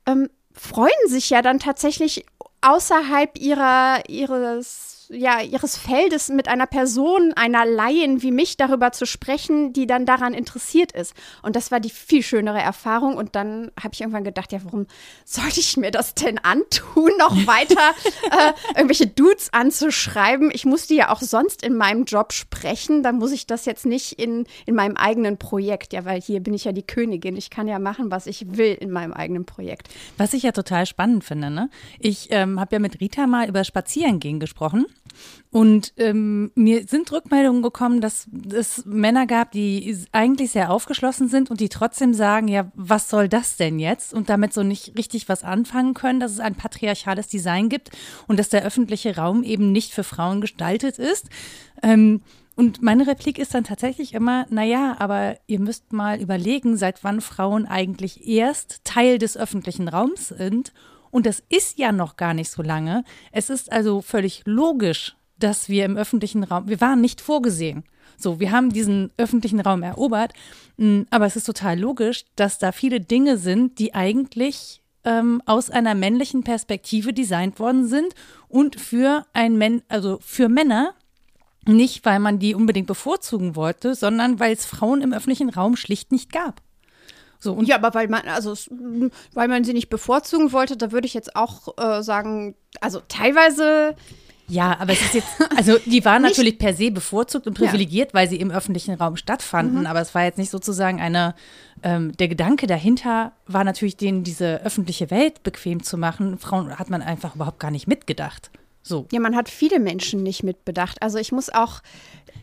ähm, 0.06 0.30
freuen 0.54 1.08
sich 1.08 1.30
ja 1.30 1.42
dann 1.42 1.60
tatsächlich 1.60 2.26
außerhalb 2.62 3.38
ihrer, 3.40 4.08
ihres 4.10 4.95
ja, 5.10 5.42
ihres 5.42 5.78
Feldes 5.78 6.30
mit 6.30 6.48
einer 6.48 6.66
Person, 6.68 7.34
einer 7.36 7.66
Laien 7.66 8.22
wie 8.22 8.32
mich 8.32 8.58
darüber 8.58 8.92
zu 8.92 9.06
sprechen, 9.06 9.74
die 9.74 9.88
dann 9.88 10.06
daran 10.06 10.34
interessiert 10.34 10.92
ist. 10.92 11.14
Und 11.42 11.56
das 11.56 11.72
war 11.72 11.80
die 11.80 11.90
viel 11.90 12.24
schönere 12.24 12.60
Erfahrung. 12.60 13.16
Und 13.16 13.36
dann 13.36 13.72
habe 13.80 13.94
ich 13.94 14.02
irgendwann 14.02 14.24
gedacht, 14.24 14.52
ja, 14.52 14.60
warum 14.64 14.88
sollte 15.24 15.60
ich 15.60 15.78
mir 15.78 15.92
das 15.92 16.16
denn 16.16 16.38
antun, 16.40 17.12
noch 17.18 17.36
weiter 17.48 17.94
äh, 18.32 18.54
irgendwelche 18.76 19.08
Dudes 19.08 19.54
anzuschreiben? 19.54 20.52
Ich 20.54 20.66
muss 20.66 20.88
die 20.88 20.96
ja 20.96 21.12
auch 21.12 21.22
sonst 21.22 21.64
in 21.64 21.76
meinem 21.76 22.06
Job 22.06 22.34
sprechen. 22.34 23.04
Dann 23.04 23.18
muss 23.18 23.32
ich 23.32 23.48
das 23.48 23.66
jetzt 23.66 23.86
nicht 23.86 24.14
in, 24.14 24.46
in 24.66 24.76
meinem 24.76 24.98
eigenen 24.98 25.38
Projekt, 25.38 25.94
ja, 25.94 26.06
weil 26.06 26.22
hier 26.22 26.40
bin 26.40 26.54
ich 26.54 26.66
ja 26.66 26.72
die 26.72 26.86
Königin. 26.86 27.38
Ich 27.38 27.50
kann 27.50 27.68
ja 27.68 27.80
machen, 27.80 28.12
was 28.12 28.28
ich 28.28 28.58
will 28.58 28.76
in 28.80 28.92
meinem 28.92 29.14
eigenen 29.14 29.46
Projekt. 29.46 29.90
Was 30.18 30.34
ich 30.34 30.44
ja 30.44 30.52
total 30.52 30.86
spannend 30.86 31.24
finde, 31.24 31.50
ne? 31.50 31.70
Ich 32.00 32.28
ähm, 32.32 32.60
habe 32.60 32.76
ja 32.76 32.80
mit 32.80 33.00
Rita 33.00 33.28
mal 33.28 33.48
über 33.48 33.64
Spazierengehen 33.64 34.40
gesprochen. 34.40 34.86
Und 35.52 35.94
ähm, 35.96 36.52
mir 36.56 36.86
sind 36.86 37.12
Rückmeldungen 37.12 37.62
gekommen, 37.62 38.02
dass 38.02 38.28
es 38.52 38.86
Männer 38.86 39.26
gab, 39.26 39.52
die 39.52 39.98
eigentlich 40.12 40.52
sehr 40.52 40.70
aufgeschlossen 40.70 41.30
sind 41.30 41.50
und 41.50 41.62
die 41.62 41.70
trotzdem 41.70 42.14
sagen, 42.14 42.50
ja, 42.50 42.72
was 42.76 43.10
soll 43.10 43.30
das 43.30 43.56
denn 43.56 43.80
jetzt? 43.80 44.14
Und 44.14 44.30
damit 44.30 44.54
so 44.54 44.64
nicht 44.64 44.98
richtig 44.98 45.30
was 45.30 45.46
anfangen 45.46 45.94
können, 45.94 46.20
dass 46.20 46.34
es 46.34 46.40
ein 46.40 46.56
patriarchales 46.56 47.28
Design 47.28 47.70
gibt 47.70 47.92
und 48.28 48.38
dass 48.38 48.50
der 48.50 48.66
öffentliche 48.66 49.16
Raum 49.16 49.44
eben 49.44 49.72
nicht 49.72 49.94
für 49.94 50.04
Frauen 50.04 50.42
gestaltet 50.42 51.00
ist. 51.00 51.30
Ähm, 51.82 52.22
und 52.56 52.82
meine 52.82 53.06
Replik 53.08 53.38
ist 53.38 53.54
dann 53.54 53.66
tatsächlich 53.66 54.14
immer, 54.14 54.46
naja, 54.50 54.96
aber 55.00 55.38
ihr 55.48 55.60
müsst 55.60 55.92
mal 55.92 56.22
überlegen, 56.22 56.78
seit 56.78 57.04
wann 57.04 57.22
Frauen 57.22 57.66
eigentlich 57.66 58.28
erst 58.28 58.82
Teil 58.86 59.20
des 59.20 59.38
öffentlichen 59.38 59.88
Raums 59.88 60.30
sind 60.30 60.74
und 61.16 61.26
das 61.26 61.42
ist 61.48 61.80
ja 61.80 61.94
noch 61.94 62.18
gar 62.18 62.34
nicht 62.34 62.50
so 62.50 62.62
lange. 62.62 63.06
Es 63.32 63.50
ist 63.50 63.72
also 63.72 64.02
völlig 64.02 64.42
logisch, 64.44 65.16
dass 65.40 65.70
wir 65.70 65.86
im 65.86 65.96
öffentlichen 65.96 66.44
Raum, 66.44 66.68
wir 66.68 66.82
waren 66.82 67.00
nicht 67.00 67.22
vorgesehen. 67.22 67.86
So, 68.18 68.42
wir 68.42 68.52
haben 68.52 68.74
diesen 68.74 69.14
öffentlichen 69.16 69.62
Raum 69.62 69.82
erobert, 69.82 70.34
mm, 70.76 71.04
aber 71.12 71.26
es 71.26 71.38
ist 71.38 71.46
total 71.46 71.80
logisch, 71.80 72.26
dass 72.36 72.60
da 72.60 72.74
viele 72.74 73.00
Dinge 73.00 73.38
sind, 73.38 73.80
die 73.80 73.96
eigentlich 73.96 74.82
ähm, 75.06 75.42
aus 75.46 75.70
einer 75.70 75.96
männlichen 75.96 76.44
Perspektive 76.44 77.14
designt 77.14 77.60
worden 77.60 77.88
sind 77.88 78.14
und 78.50 78.78
für 78.78 79.26
ein 79.32 79.58
Men 79.58 79.84
also 79.88 80.20
für 80.20 80.50
Männer 80.50 80.96
nicht, 81.66 82.04
weil 82.04 82.20
man 82.20 82.40
die 82.40 82.56
unbedingt 82.56 82.88
bevorzugen 82.88 83.56
wollte, 83.56 83.96
sondern 83.96 84.42
weil 84.42 84.52
es 84.52 84.66
Frauen 84.66 85.00
im 85.00 85.14
öffentlichen 85.14 85.50
Raum 85.50 85.78
schlicht 85.78 86.12
nicht 86.12 86.34
gab. 86.34 86.62
So, 87.46 87.62
ja, 87.62 87.76
aber 87.76 87.94
weil 87.94 88.08
man, 88.08 88.24
also 88.28 88.56
weil 89.36 89.48
man 89.48 89.64
sie 89.64 89.74
nicht 89.74 89.90
bevorzugen 89.90 90.52
wollte, 90.52 90.78
da 90.78 90.92
würde 90.92 91.06
ich 91.06 91.14
jetzt 91.14 91.36
auch 91.36 91.78
äh, 91.78 92.02
sagen, 92.02 92.56
also 92.82 93.02
teilweise. 93.08 93.96
Ja, 94.48 94.80
aber 94.80 94.94
es 94.94 95.02
ist 95.02 95.14
jetzt, 95.14 95.28
also 95.56 95.78
die 95.86 96.04
waren 96.06 96.22
natürlich 96.24 96.58
per 96.58 96.74
se 96.74 96.90
bevorzugt 96.90 97.46
und 97.46 97.54
privilegiert, 97.54 98.14
ja. 98.14 98.20
weil 98.20 98.28
sie 98.28 98.38
im 98.38 98.50
öffentlichen 98.50 98.96
Raum 98.96 99.16
stattfanden, 99.16 99.82
mhm. 99.82 99.86
aber 99.86 100.02
es 100.02 100.16
war 100.16 100.24
jetzt 100.24 100.40
nicht 100.40 100.50
sozusagen 100.50 101.00
eine, 101.00 101.36
ähm, 101.84 102.18
der 102.18 102.30
Gedanke 102.30 102.66
dahinter 102.66 103.32
war 103.46 103.64
natürlich, 103.64 103.96
denen 103.96 104.24
diese 104.24 104.64
öffentliche 104.64 105.12
Welt 105.12 105.44
bequem 105.44 105.84
zu 105.84 106.00
machen. 106.00 106.40
Frauen 106.40 106.80
hat 106.80 106.90
man 106.90 107.04
einfach 107.04 107.36
überhaupt 107.36 107.60
gar 107.60 107.70
nicht 107.70 107.88
mitgedacht. 107.88 108.50
So. 108.82 109.08
Ja, 109.12 109.20
man 109.20 109.36
hat 109.36 109.50
viele 109.50 109.80
Menschen 109.80 110.22
nicht 110.22 110.44
mitbedacht. 110.44 111.02
Also 111.02 111.18
ich 111.20 111.32
muss 111.32 111.50
auch, 111.50 111.82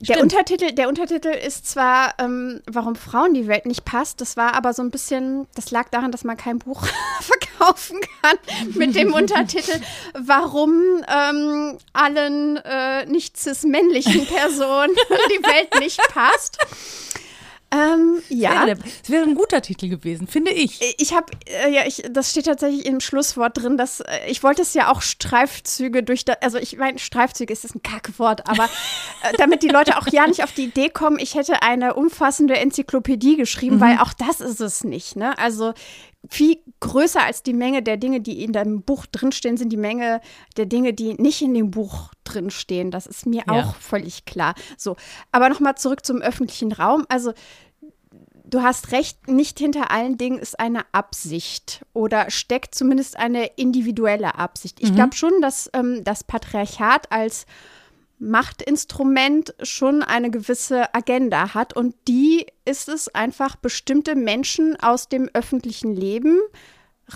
der 0.08 0.20
Untertitel, 0.20 0.72
der 0.72 0.88
Untertitel 0.88 1.28
ist 1.28 1.66
zwar, 1.66 2.14
ähm, 2.18 2.60
warum 2.66 2.96
Frauen 2.96 3.34
die 3.34 3.46
Welt 3.46 3.66
nicht 3.66 3.84
passt, 3.84 4.20
das 4.20 4.36
war 4.36 4.54
aber 4.54 4.72
so 4.74 4.82
ein 4.82 4.90
bisschen, 4.90 5.46
das 5.54 5.70
lag 5.70 5.88
daran, 5.90 6.10
dass 6.10 6.24
man 6.24 6.36
kein 6.36 6.58
Buch 6.58 6.84
verkaufen 7.20 8.00
kann 8.20 8.36
mit 8.74 8.96
dem 8.96 9.14
Untertitel, 9.14 9.80
warum 10.14 10.72
ähm, 11.08 11.78
allen 11.92 12.56
äh, 12.56 13.06
nicht 13.06 13.36
cis-männlichen 13.36 14.26
Personen 14.26 14.94
die 15.30 15.42
Welt 15.44 15.80
nicht 15.80 16.00
passt. 16.08 16.58
Ähm, 17.72 18.22
ja. 18.28 18.66
Das 18.66 18.66
wäre, 18.66 18.78
wäre, 19.08 19.22
ein 19.24 19.34
guter 19.34 19.62
Titel 19.62 19.88
gewesen, 19.88 20.26
finde 20.26 20.50
ich. 20.50 20.80
Ich 20.98 21.14
habe, 21.14 21.26
äh, 21.46 21.72
ja, 21.72 21.86
ich, 21.86 22.02
das 22.10 22.30
steht 22.30 22.44
tatsächlich 22.44 22.84
im 22.84 23.00
Schlusswort 23.00 23.56
drin, 23.56 23.78
dass 23.78 24.00
äh, 24.00 24.26
ich 24.28 24.42
wollte 24.42 24.60
es 24.60 24.74
ja 24.74 24.92
auch 24.92 25.00
Streifzüge 25.00 26.02
durch, 26.02 26.26
da, 26.26 26.34
also 26.42 26.58
ich 26.58 26.76
meine, 26.76 26.98
Streifzüge 26.98 27.50
ist 27.50 27.64
das 27.64 27.74
ein 27.74 27.82
Kackwort, 27.82 28.46
aber 28.46 28.64
äh, 28.64 29.32
damit 29.38 29.62
die 29.62 29.68
Leute 29.68 29.96
auch 29.96 30.06
ja 30.08 30.26
nicht 30.26 30.44
auf 30.44 30.52
die 30.52 30.64
Idee 30.64 30.90
kommen, 30.90 31.18
ich 31.18 31.34
hätte 31.34 31.62
eine 31.62 31.94
umfassende 31.94 32.58
Enzyklopädie 32.58 33.36
geschrieben, 33.36 33.76
mhm. 33.76 33.80
weil 33.80 33.98
auch 33.98 34.12
das 34.12 34.42
ist 34.42 34.60
es 34.60 34.84
nicht. 34.84 35.16
Ne? 35.16 35.38
Also 35.38 35.72
viel 36.28 36.58
größer 36.80 37.22
als 37.22 37.42
die 37.42 37.52
Menge 37.52 37.82
der 37.82 37.96
Dinge, 37.96 38.20
die 38.20 38.42
in 38.42 38.52
deinem 38.52 38.82
Buch 38.82 39.06
drinstehen, 39.06 39.56
sind 39.56 39.70
die 39.70 39.76
Menge 39.76 40.20
der 40.56 40.66
Dinge, 40.66 40.92
die 40.92 41.14
nicht 41.14 41.42
in 41.42 41.54
dem 41.54 41.70
Buch 41.70 42.12
drinstehen. 42.24 42.90
Das 42.90 43.06
ist 43.06 43.26
mir 43.26 43.44
ja. 43.46 43.52
auch 43.52 43.74
völlig 43.76 44.24
klar. 44.24 44.54
So, 44.76 44.96
aber 45.32 45.48
nochmal 45.48 45.76
zurück 45.76 46.06
zum 46.06 46.22
öffentlichen 46.22 46.72
Raum. 46.72 47.04
Also 47.08 47.32
du 48.44 48.62
hast 48.62 48.92
recht, 48.92 49.28
nicht 49.28 49.58
hinter 49.58 49.90
allen 49.90 50.18
Dingen 50.18 50.38
ist 50.38 50.60
eine 50.60 50.84
Absicht 50.92 51.84
oder 51.92 52.30
steckt 52.30 52.74
zumindest 52.74 53.18
eine 53.18 53.46
individuelle 53.56 54.36
Absicht. 54.36 54.80
Ich 54.80 54.90
mhm. 54.90 54.96
glaube 54.96 55.16
schon, 55.16 55.32
dass 55.40 55.70
ähm, 55.72 56.04
das 56.04 56.22
Patriarchat 56.22 57.10
als 57.10 57.46
Machtinstrument 58.22 59.54
schon 59.62 60.02
eine 60.02 60.30
gewisse 60.30 60.94
Agenda 60.94 61.54
hat 61.54 61.74
und 61.74 61.94
die 62.06 62.46
ist 62.64 62.88
es 62.88 63.12
einfach, 63.12 63.56
bestimmte 63.56 64.14
Menschen 64.14 64.76
aus 64.80 65.08
dem 65.08 65.28
öffentlichen 65.34 65.94
Leben 65.94 66.38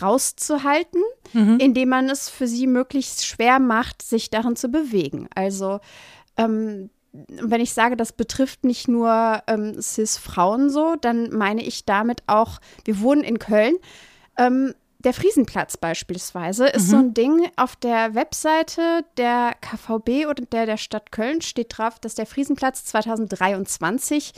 rauszuhalten, 0.03 1.01
mhm. 1.33 1.59
indem 1.61 1.91
man 1.91 2.11
es 2.11 2.29
für 2.29 2.49
sie 2.49 2.67
möglichst 2.67 3.25
schwer 3.25 3.61
macht, 3.61 4.03
sich 4.03 4.31
darin 4.31 4.57
zu 4.57 4.69
bewegen. 4.69 5.29
Also 5.35 5.79
ähm, 6.37 6.91
wenn 7.29 7.61
ich 7.61 7.73
sage, 7.73 7.97
das 7.97 8.13
betrifft 8.13 8.65
nicht 8.65 8.89
nur 8.89 9.43
ähm, 9.47 9.81
cis-Frauen 9.81 10.71
so, 10.71 10.97
dann 10.97 11.31
meine 11.31 11.63
ich 11.63 11.85
damit 11.85 12.23
auch, 12.27 12.59
wir 12.85 13.01
wohnen 13.01 13.23
in 13.23 13.39
Köln. 13.39 13.77
Ähm, 14.37 14.75
der 15.07 15.15
Friesenplatz 15.15 15.77
beispielsweise 15.77 16.67
ist 16.67 16.89
mhm. 16.89 16.91
so 16.91 16.97
ein 16.97 17.15
Ding 17.15 17.49
auf 17.55 17.77
der 17.77 18.17
Webseite 18.17 19.05
der 19.17 19.55
KVB 19.61 20.27
oder 20.29 20.45
der 20.51 20.67
der 20.67 20.77
Stadt 20.77 21.13
Köln 21.13 21.43
steht 21.43 21.79
drauf, 21.79 22.01
dass 22.01 22.17
der 22.17 22.27
Friesenplatz 22.27 22.85
2023 22.87 24.33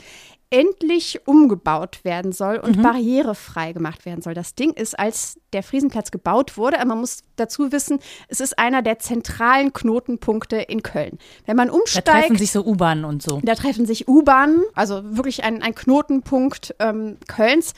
endlich 0.51 1.27
umgebaut 1.27 2.03
werden 2.03 2.31
soll 2.31 2.57
und 2.57 2.77
mhm. 2.77 2.83
barrierefrei 2.83 3.73
gemacht 3.73 4.05
werden 4.05 4.21
soll. 4.21 4.35
Das 4.35 4.53
Ding 4.53 4.71
ist, 4.73 4.97
als 4.97 5.39
der 5.53 5.63
Friesenplatz 5.63 6.11
gebaut 6.11 6.55
wurde, 6.55 6.77
aber 6.77 6.89
man 6.89 6.99
muss 6.99 7.23
dazu 7.35 7.71
wissen, 7.71 7.99
es 8.27 8.39
ist 8.39 8.59
einer 8.59 8.83
der 8.83 8.99
zentralen 8.99 9.73
Knotenpunkte 9.73 10.57
in 10.57 10.83
Köln. 10.83 11.17
Wenn 11.47 11.55
man 11.55 11.71
umsteigt. 11.71 12.07
Da 12.07 12.19
treffen 12.19 12.37
sich 12.37 12.51
so 12.51 12.63
U-Bahnen 12.63 13.05
und 13.05 13.23
so. 13.23 13.41
Da 13.43 13.55
treffen 13.55 13.87
sich 13.87 14.07
U-Bahnen, 14.07 14.63
also 14.75 15.01
wirklich 15.03 15.43
ein, 15.43 15.63
ein 15.63 15.73
Knotenpunkt 15.73 16.75
ähm, 16.79 17.17
Kölns 17.27 17.73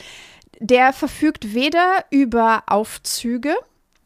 der 0.62 0.94
verfügt 0.94 1.56
weder 1.56 2.06
über 2.12 2.64
Aufzüge, 2.68 3.56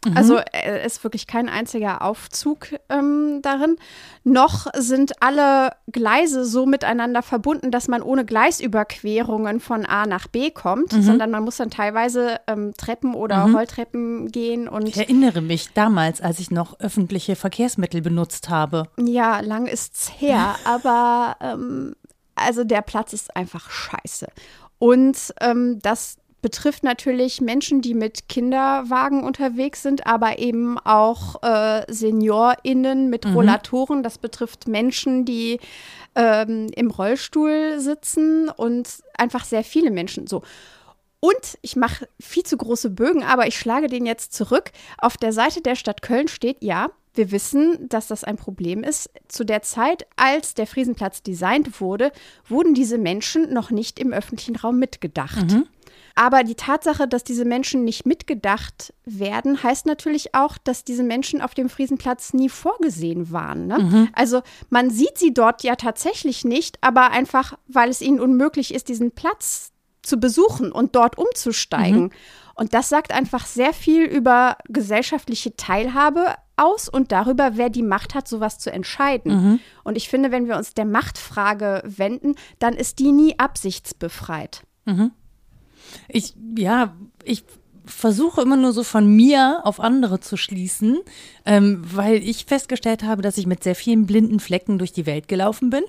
mhm. 0.06 0.16
also 0.16 0.38
äh, 0.54 0.86
ist 0.86 1.04
wirklich 1.04 1.28
kein 1.28 1.50
einziger 1.50 2.02
Aufzug 2.02 2.68
ähm, 2.90 3.42
darin, 3.42 3.76
noch 4.24 4.68
sind 4.74 5.22
alle 5.22 5.72
Gleise 5.92 6.46
so 6.46 6.66
miteinander 6.66 7.22
verbunden, 7.22 7.72
dass 7.72 7.90
man 7.90 8.02
ohne 8.02 8.24
Gleisüberquerungen 8.24 9.60
von 9.60 9.86
A 9.86 10.06
nach 10.06 10.28
B 10.28 10.50
kommt, 10.50 10.94
mhm. 10.94 11.02
sondern 11.02 11.30
man 11.30 11.44
muss 11.44 11.58
dann 11.58 11.70
teilweise 11.70 12.40
ähm, 12.48 12.74
Treppen 12.78 13.16
oder 13.16 13.48
mhm. 13.48 13.56
Rolltreppen 13.56 14.32
gehen. 14.32 14.70
Und 14.70 14.88
ich 14.88 14.98
erinnere 14.98 15.42
mich 15.42 15.74
damals, 15.74 16.22
als 16.22 16.40
ich 16.40 16.52
noch 16.52 16.80
öffentliche 16.80 17.36
Verkehrsmittel 17.36 18.02
benutzt 18.02 18.48
habe. 18.48 18.88
Ja, 18.98 19.42
lang 19.42 19.68
ist's 19.68 20.10
her, 20.18 20.56
aber 20.64 21.36
ähm, 21.42 21.96
also 22.36 22.64
der 22.64 22.82
Platz 22.82 23.12
ist 23.12 23.36
einfach 23.36 23.70
scheiße. 23.70 24.28
Und 24.78 25.34
ähm, 25.42 25.80
das 25.82 26.18
betrifft 26.46 26.84
natürlich 26.84 27.42
Menschen, 27.42 27.82
die 27.82 27.96
mit 27.96 28.30
Kinderwagen 28.30 29.24
unterwegs 29.24 29.82
sind, 29.82 30.06
aber 30.06 30.38
eben 30.38 30.78
auch 30.78 31.42
äh, 31.42 31.92
SeniorInnen 31.92 33.10
mit 33.10 33.26
mhm. 33.26 33.34
Rollatoren. 33.34 34.04
Das 34.04 34.20
betrifft 34.20 34.68
Menschen, 34.68 35.26
die 35.26 35.60
ähm, 36.14 36.68
im 36.76 36.92
Rollstuhl 36.92 37.80
sitzen 37.80 38.50
und 38.50 38.88
einfach 39.18 39.44
sehr 39.44 39.64
viele 39.64 39.90
Menschen 39.90 40.28
so. 40.28 40.44
Und 41.20 41.58
ich 41.64 41.76
mache 41.76 42.08
viel 42.20 42.44
zu 42.44 42.58
große 42.58 42.92
Bögen, 42.92 43.24
aber 43.24 43.48
ich 43.48 43.58
schlage 43.58 43.88
den 43.88 44.06
jetzt 44.06 44.32
zurück. 44.32 44.72
Auf 45.00 45.18
der 45.18 45.34
Seite 45.34 45.62
der 45.62 45.76
Stadt 45.76 46.04
Köln 46.04 46.28
steht, 46.28 46.58
ja, 46.62 46.92
wir 47.16 47.32
wissen, 47.32 47.90
dass 47.90 48.06
das 48.06 48.24
ein 48.24 48.36
Problem 48.36 48.84
ist. 48.84 49.10
Zu 49.30 49.46
der 49.46 49.64
Zeit, 49.64 50.06
als 50.16 50.54
der 50.54 50.68
Friesenplatz 50.68 51.24
designt 51.24 51.82
wurde, 51.82 52.12
wurden 52.48 52.76
diese 52.76 53.00
Menschen 53.00 53.52
noch 53.52 53.72
nicht 53.72 54.00
im 54.00 54.14
öffentlichen 54.14 54.56
Raum 54.56 54.78
mitgedacht. 54.78 55.52
Mhm. 55.52 55.66
Aber 56.16 56.44
die 56.44 56.56
Tatsache, 56.56 57.10
dass 57.10 57.26
diese 57.26 57.44
Menschen 57.44 57.84
nicht 57.84 58.06
mitgedacht 58.06 58.94
werden, 59.04 59.62
heißt 59.62 59.86
natürlich 59.86 60.34
auch, 60.34 60.58
dass 60.58 60.86
diese 60.86 61.04
Menschen 61.04 61.42
auf 61.42 61.54
dem 61.54 61.68
Friesenplatz 61.68 62.34
nie 62.34 62.48
vorgesehen 62.48 63.32
waren. 63.32 63.68
Ne? 63.68 63.80
Mhm. 63.80 64.10
Also 64.14 64.42
man 64.70 64.90
sieht 64.90 65.18
sie 65.18 65.34
dort 65.34 65.64
ja 65.64 65.76
tatsächlich 65.76 66.46
nicht, 66.46 66.78
aber 66.82 67.12
einfach, 67.12 67.58
weil 67.68 67.90
es 67.90 68.02
ihnen 68.02 68.22
unmöglich 68.22 68.74
ist, 68.74 68.88
diesen 68.88 69.12
Platz 69.12 69.74
zu 70.04 70.18
besuchen 70.18 70.72
und 70.72 70.96
dort 70.96 71.18
umzusteigen. 71.18 72.04
Mhm. 72.04 72.12
Und 72.56 72.74
das 72.74 72.88
sagt 72.88 73.12
einfach 73.12 73.46
sehr 73.46 73.74
viel 73.74 74.06
über 74.06 74.58
gesellschaftliche 74.70 75.58
Teilhabe 75.58 76.36
aus 76.56 76.88
und 76.88 77.12
darüber, 77.12 77.58
wer 77.58 77.70
die 77.70 77.84
Macht 77.84 78.16
hat, 78.16 78.30
sowas 78.30 78.60
zu 78.60 78.72
entscheiden. 78.72 79.34
Mhm. 79.34 79.60
Und 79.84 79.98
ich 79.98 80.08
finde, 80.08 80.32
wenn 80.32 80.48
wir 80.48 80.56
uns 80.56 80.74
der 80.74 80.86
Machtfrage 80.86 81.84
wenden, 81.86 82.36
dann 82.60 82.74
ist 82.74 83.00
die 83.00 83.12
nie 83.12 83.38
absichtsbefreit. 83.38 84.64
Mhm. 84.86 85.12
Ich, 86.08 86.34
ja, 86.58 86.96
ich 87.24 87.44
versuche 87.86 88.42
immer 88.42 88.58
nur 88.58 88.74
so 88.74 88.84
von 88.84 89.08
mir 89.08 89.62
auf 89.64 89.80
andere 89.80 90.20
zu 90.20 90.38
schließen, 90.38 91.00
ähm, 91.46 91.84
weil 91.86 92.16
ich 92.18 92.46
festgestellt 92.46 93.04
habe, 93.04 93.22
dass 93.22 93.38
ich 93.38 93.46
mit 93.46 93.64
sehr 93.64 93.76
vielen 93.76 94.06
blinden 94.06 94.40
Flecken 94.40 94.78
durch 94.78 94.92
die 94.92 95.06
Welt 95.06 95.28
gelaufen 95.28 95.70
bin. 95.70 95.84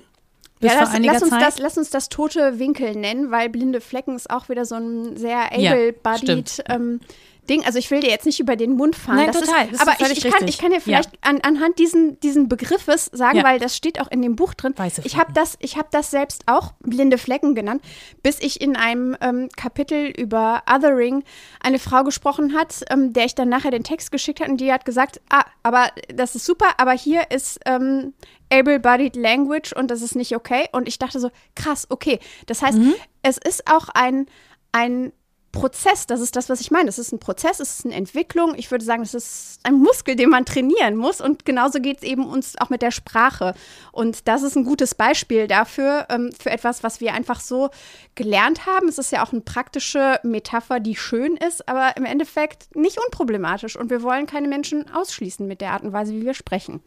Ja, 0.59 0.79
das, 0.79 0.97
lass, 0.99 1.21
uns. 1.21 1.31
Das, 1.31 1.59
lass 1.59 1.77
uns 1.77 1.89
das 1.91 2.09
tote 2.09 2.57
Winkel 2.57 2.95
nennen, 2.95 3.29
weil 3.29 3.49
blinde 3.49 3.79
Flecken 3.79 4.15
ist 4.15 4.29
auch 4.29 4.49
wieder 4.49 4.65
so 4.65 4.75
ein 4.75 5.15
sehr 5.15 5.51
able-bodied 5.51 6.63
ja, 6.67 6.75
ähm, 6.75 6.99
Ding. 7.47 7.65
Also 7.65 7.79
ich 7.79 7.89
will 7.89 7.99
dir 7.99 8.09
jetzt 8.09 8.25
nicht 8.25 8.39
über 8.39 8.55
den 8.55 8.73
Mund 8.73 8.95
fahren. 8.95 9.17
Nein, 9.17 9.31
das 9.31 9.41
total. 9.41 9.69
Ist, 9.69 9.81
aber 9.81 9.93
ich, 9.99 10.25
ich, 10.25 10.31
kann, 10.31 10.47
ich 10.47 10.57
kann 10.57 10.71
dir 10.71 10.81
vielleicht 10.81 11.11
ja. 11.13 11.19
an, 11.21 11.41
anhand 11.41 11.79
diesen, 11.79 12.19
diesen 12.19 12.47
Begriffes 12.47 13.05
sagen, 13.05 13.39
ja. 13.39 13.43
weil 13.43 13.59
das 13.59 13.75
steht 13.75 13.99
auch 13.99 14.11
in 14.11 14.21
dem 14.21 14.35
Buch 14.35 14.53
drin. 14.53 14.73
Weiße 14.75 15.01
ich 15.03 15.17
habe 15.17 15.33
das, 15.33 15.57
hab 15.75 15.91
das 15.91 16.11
selbst 16.11 16.43
auch 16.45 16.73
blinde 16.79 17.17
Flecken 17.17 17.55
genannt, 17.55 17.81
bis 18.21 18.39
ich 18.39 18.61
in 18.61 18.75
einem 18.75 19.15
ähm, 19.21 19.49
Kapitel 19.55 20.07
über 20.07 20.63
Othering 20.69 21.23
eine 21.59 21.79
Frau 21.79 22.03
gesprochen 22.03 22.53
hat, 22.55 22.83
ähm, 22.89 23.13
der 23.13 23.25
ich 23.25 23.35
dann 23.35 23.49
nachher 23.49 23.71
den 23.71 23.83
Text 23.83 24.11
geschickt 24.11 24.39
hat 24.39 24.49
und 24.49 24.57
die 24.57 24.71
hat 24.71 24.85
gesagt, 24.85 25.21
ah, 25.29 25.45
aber 25.63 25.89
das 26.13 26.35
ist 26.35 26.45
super, 26.45 26.67
aber 26.77 26.91
hier 26.91 27.31
ist 27.31 27.59
ähm, 27.65 28.13
able-bodied 28.51 29.15
language 29.15 29.73
und 29.73 29.91
das 29.91 30.01
ist 30.01 30.15
nicht 30.15 30.35
okay. 30.35 30.67
Und 30.71 30.87
ich 30.87 30.99
dachte 30.99 31.19
so, 31.19 31.31
krass, 31.55 31.87
okay. 31.89 32.19
Das 32.45 32.61
heißt, 32.61 32.77
mhm. 32.77 32.95
es 33.21 33.37
ist 33.37 33.69
auch 33.69 33.89
ein, 33.93 34.27
ein 34.71 35.11
Prozess, 35.59 36.07
das 36.07 36.21
ist 36.21 36.35
das, 36.35 36.49
was 36.49 36.61
ich 36.61 36.71
meine. 36.71 36.89
Es 36.89 36.99
ist 36.99 37.11
ein 37.11 37.19
Prozess, 37.19 37.59
es 37.59 37.79
ist 37.79 37.85
eine 37.85 37.95
Entwicklung. 37.95 38.53
Ich 38.55 38.71
würde 38.71 38.85
sagen, 38.85 39.01
es 39.01 39.13
ist 39.13 39.59
ein 39.63 39.75
Muskel, 39.75 40.15
den 40.15 40.29
man 40.29 40.45
trainieren 40.45 40.95
muss. 40.95 41.21
Und 41.21 41.45
genauso 41.45 41.79
geht 41.79 41.97
es 41.97 42.03
eben 42.03 42.25
uns 42.25 42.57
auch 42.59 42.69
mit 42.69 42.81
der 42.81 42.91
Sprache. 42.91 43.53
Und 43.91 44.27
das 44.27 44.43
ist 44.43 44.55
ein 44.55 44.63
gutes 44.63 44.95
Beispiel 44.95 45.47
dafür, 45.47 46.05
ähm, 46.09 46.31
für 46.37 46.49
etwas, 46.49 46.83
was 46.83 47.01
wir 47.01 47.13
einfach 47.13 47.39
so 47.39 47.69
gelernt 48.15 48.65
haben. 48.65 48.87
Es 48.87 48.97
ist 48.97 49.11
ja 49.11 49.25
auch 49.25 49.31
eine 49.31 49.41
praktische 49.41 50.19
Metapher, 50.23 50.79
die 50.79 50.95
schön 50.95 51.37
ist, 51.37 51.67
aber 51.67 51.97
im 51.97 52.05
Endeffekt 52.05 52.75
nicht 52.75 52.99
unproblematisch. 53.03 53.75
Und 53.75 53.89
wir 53.89 54.01
wollen 54.01 54.25
keine 54.25 54.47
Menschen 54.47 54.89
ausschließen 54.93 55.47
mit 55.47 55.61
der 55.61 55.71
Art 55.71 55.83
und 55.83 55.93
Weise, 55.93 56.13
wie 56.13 56.25
wir 56.25 56.33
sprechen. 56.33 56.81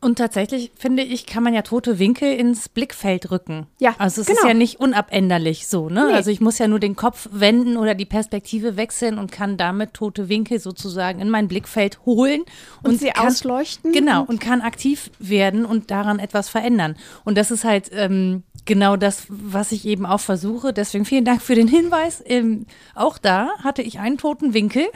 Und 0.00 0.18
tatsächlich, 0.18 0.70
finde 0.76 1.02
ich, 1.02 1.24
kann 1.24 1.42
man 1.42 1.54
ja 1.54 1.62
tote 1.62 1.98
Winkel 1.98 2.30
ins 2.36 2.68
Blickfeld 2.68 3.30
rücken. 3.30 3.66
Ja, 3.80 3.94
Also 3.96 4.20
es 4.20 4.26
genau. 4.26 4.40
ist 4.40 4.46
ja 4.46 4.52
nicht 4.52 4.78
unabänderlich 4.78 5.66
so, 5.66 5.88
ne? 5.88 6.08
Nee. 6.08 6.12
Also 6.12 6.30
ich 6.30 6.42
muss 6.42 6.58
ja 6.58 6.68
nur 6.68 6.78
den 6.78 6.94
Kopf 6.94 7.28
wenden 7.32 7.78
oder 7.78 7.94
die 7.94 8.04
Perspektive 8.04 8.76
wechseln 8.76 9.18
und 9.18 9.32
kann 9.32 9.56
damit 9.56 9.94
tote 9.94 10.28
Winkel 10.28 10.58
sozusagen 10.60 11.20
in 11.20 11.30
mein 11.30 11.48
Blickfeld 11.48 12.04
holen. 12.04 12.42
Und, 12.82 12.90
und 12.90 13.00
sie 13.00 13.08
kann, 13.08 13.28
ausleuchten. 13.28 13.92
Genau, 13.92 14.24
und 14.24 14.40
kann 14.40 14.60
aktiv 14.60 15.10
werden 15.18 15.64
und 15.64 15.90
daran 15.90 16.18
etwas 16.18 16.50
verändern. 16.50 16.96
Und 17.24 17.38
das 17.38 17.50
ist 17.50 17.64
halt 17.64 17.90
ähm, 17.92 18.42
genau 18.66 18.96
das, 18.96 19.24
was 19.28 19.72
ich 19.72 19.86
eben 19.86 20.04
auch 20.04 20.20
versuche. 20.20 20.74
Deswegen 20.74 21.06
vielen 21.06 21.24
Dank 21.24 21.40
für 21.40 21.54
den 21.54 21.68
Hinweis. 21.68 22.22
Ähm, 22.26 22.66
auch 22.94 23.16
da 23.16 23.48
hatte 23.62 23.80
ich 23.80 23.98
einen 24.00 24.18
toten 24.18 24.52
Winkel. 24.52 24.84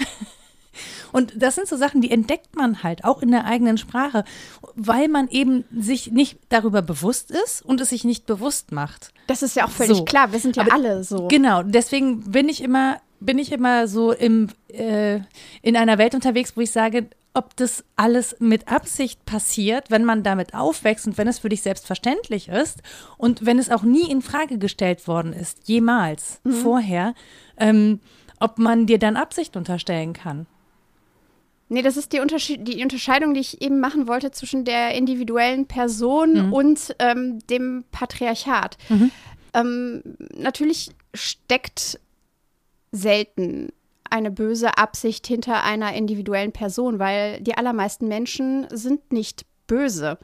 Und 1.13 1.33
das 1.37 1.55
sind 1.55 1.69
so 1.69 1.77
Sachen, 1.77 2.01
die 2.01 2.11
entdeckt 2.11 2.57
man 2.57 2.83
halt 2.83 3.05
auch 3.05 3.23
in 3.23 3.31
der 3.31 3.45
eigenen 3.45 3.79
Sprache, 3.79 4.25
weil 4.75 5.09
man 5.09 5.29
eben 5.29 5.65
sich 5.77 6.11
nicht 6.11 6.39
darüber 6.49 6.83
bewusst 6.83 7.31
ist 7.31 7.65
und 7.65 7.81
es 7.81 7.91
sich 7.91 8.05
nicht 8.05 8.27
bewusst 8.27 8.73
macht. 8.73 9.13
Das 9.27 9.43
ist 9.43 9.57
ja 9.57 9.67
auch 9.67 9.71
völlig 9.71 9.99
so. 9.99 10.05
klar. 10.05 10.33
Wir 10.33 10.41
sind 10.41 10.57
ja 10.57 10.63
Aber 10.63 10.73
alle 10.73 11.05
so. 11.05 11.29
Genau. 11.29 11.63
Deswegen 11.63 12.31
bin 12.31 12.49
ich 12.49 12.63
immer, 12.63 13.01
bin 13.21 13.39
ich 13.39 13.53
immer 13.53 13.89
so 13.89 14.13
im, 14.13 14.49
äh, 14.69 15.21
in 15.63 15.77
einer 15.77 15.99
Welt 15.99 16.15
unterwegs, 16.15 16.57
wo 16.57 16.61
ich 16.61 16.71
sage, 16.71 17.09
ob 17.35 17.55
das 17.57 17.85
alles 17.95 18.37
mit 18.41 18.67
Absicht 18.69 19.25
passiert, 19.25 19.93
wenn 19.93 20.05
man 20.05 20.25
damit 20.25 20.55
aufwächst 20.55 21.07
und 21.07 21.19
wenn 21.19 21.29
es 21.29 21.39
für 21.39 21.49
dich 21.49 21.63
selbstverständlich 21.63 22.49
ist 22.49 22.83
und 23.17 23.47
wenn 23.47 23.61
es 23.61 23.71
auch 23.71 23.83
nie 23.83 24.11
in 24.11 24.23
Frage 24.23 24.59
gestellt 24.59 25.07
worden 25.07 25.33
ist, 25.33 25.69
jemals 25.69 26.41
mhm. 26.43 26.53
vorher, 26.53 27.15
ähm, 27.57 28.01
ob 28.41 28.59
man 28.59 28.87
dir 28.87 28.99
dann 28.99 29.17
Absicht 29.17 29.57
unterstellen 29.57 30.15
kann. 30.15 30.47
Nee, 31.69 31.83
das 31.83 31.97
ist 31.97 32.13
die, 32.13 32.21
Unterschied 32.21 32.67
die 32.67 32.83
Unterscheidung, 32.83 33.35
die 33.35 33.41
ich 33.41 33.61
eben 33.61 33.81
machen 33.81 34.09
wollte 34.09 34.31
zwischen 34.31 34.65
der 34.65 34.95
individuellen 34.95 35.67
Person 35.67 36.47
mhm. 36.47 36.53
und 36.53 36.97
ähm, 36.99 37.41
dem 37.49 37.85
Patriarchat. 37.91 38.79
Mhm. 38.89 39.11
Ähm, 39.55 40.03
natürlich 40.35 40.91
steckt 41.15 42.01
selten 42.91 43.69
eine 44.11 44.31
böse 44.31 44.79
Absicht 44.79 45.27
hinter 45.27 45.63
einer 45.63 45.93
individuellen 45.93 46.53
Person, 46.53 46.99
weil 46.99 47.41
die 47.43 47.57
allermeisten 47.57 48.09
Menschen 48.09 48.67
sind 48.71 49.13
nicht 49.13 49.45
böse. 49.67 50.19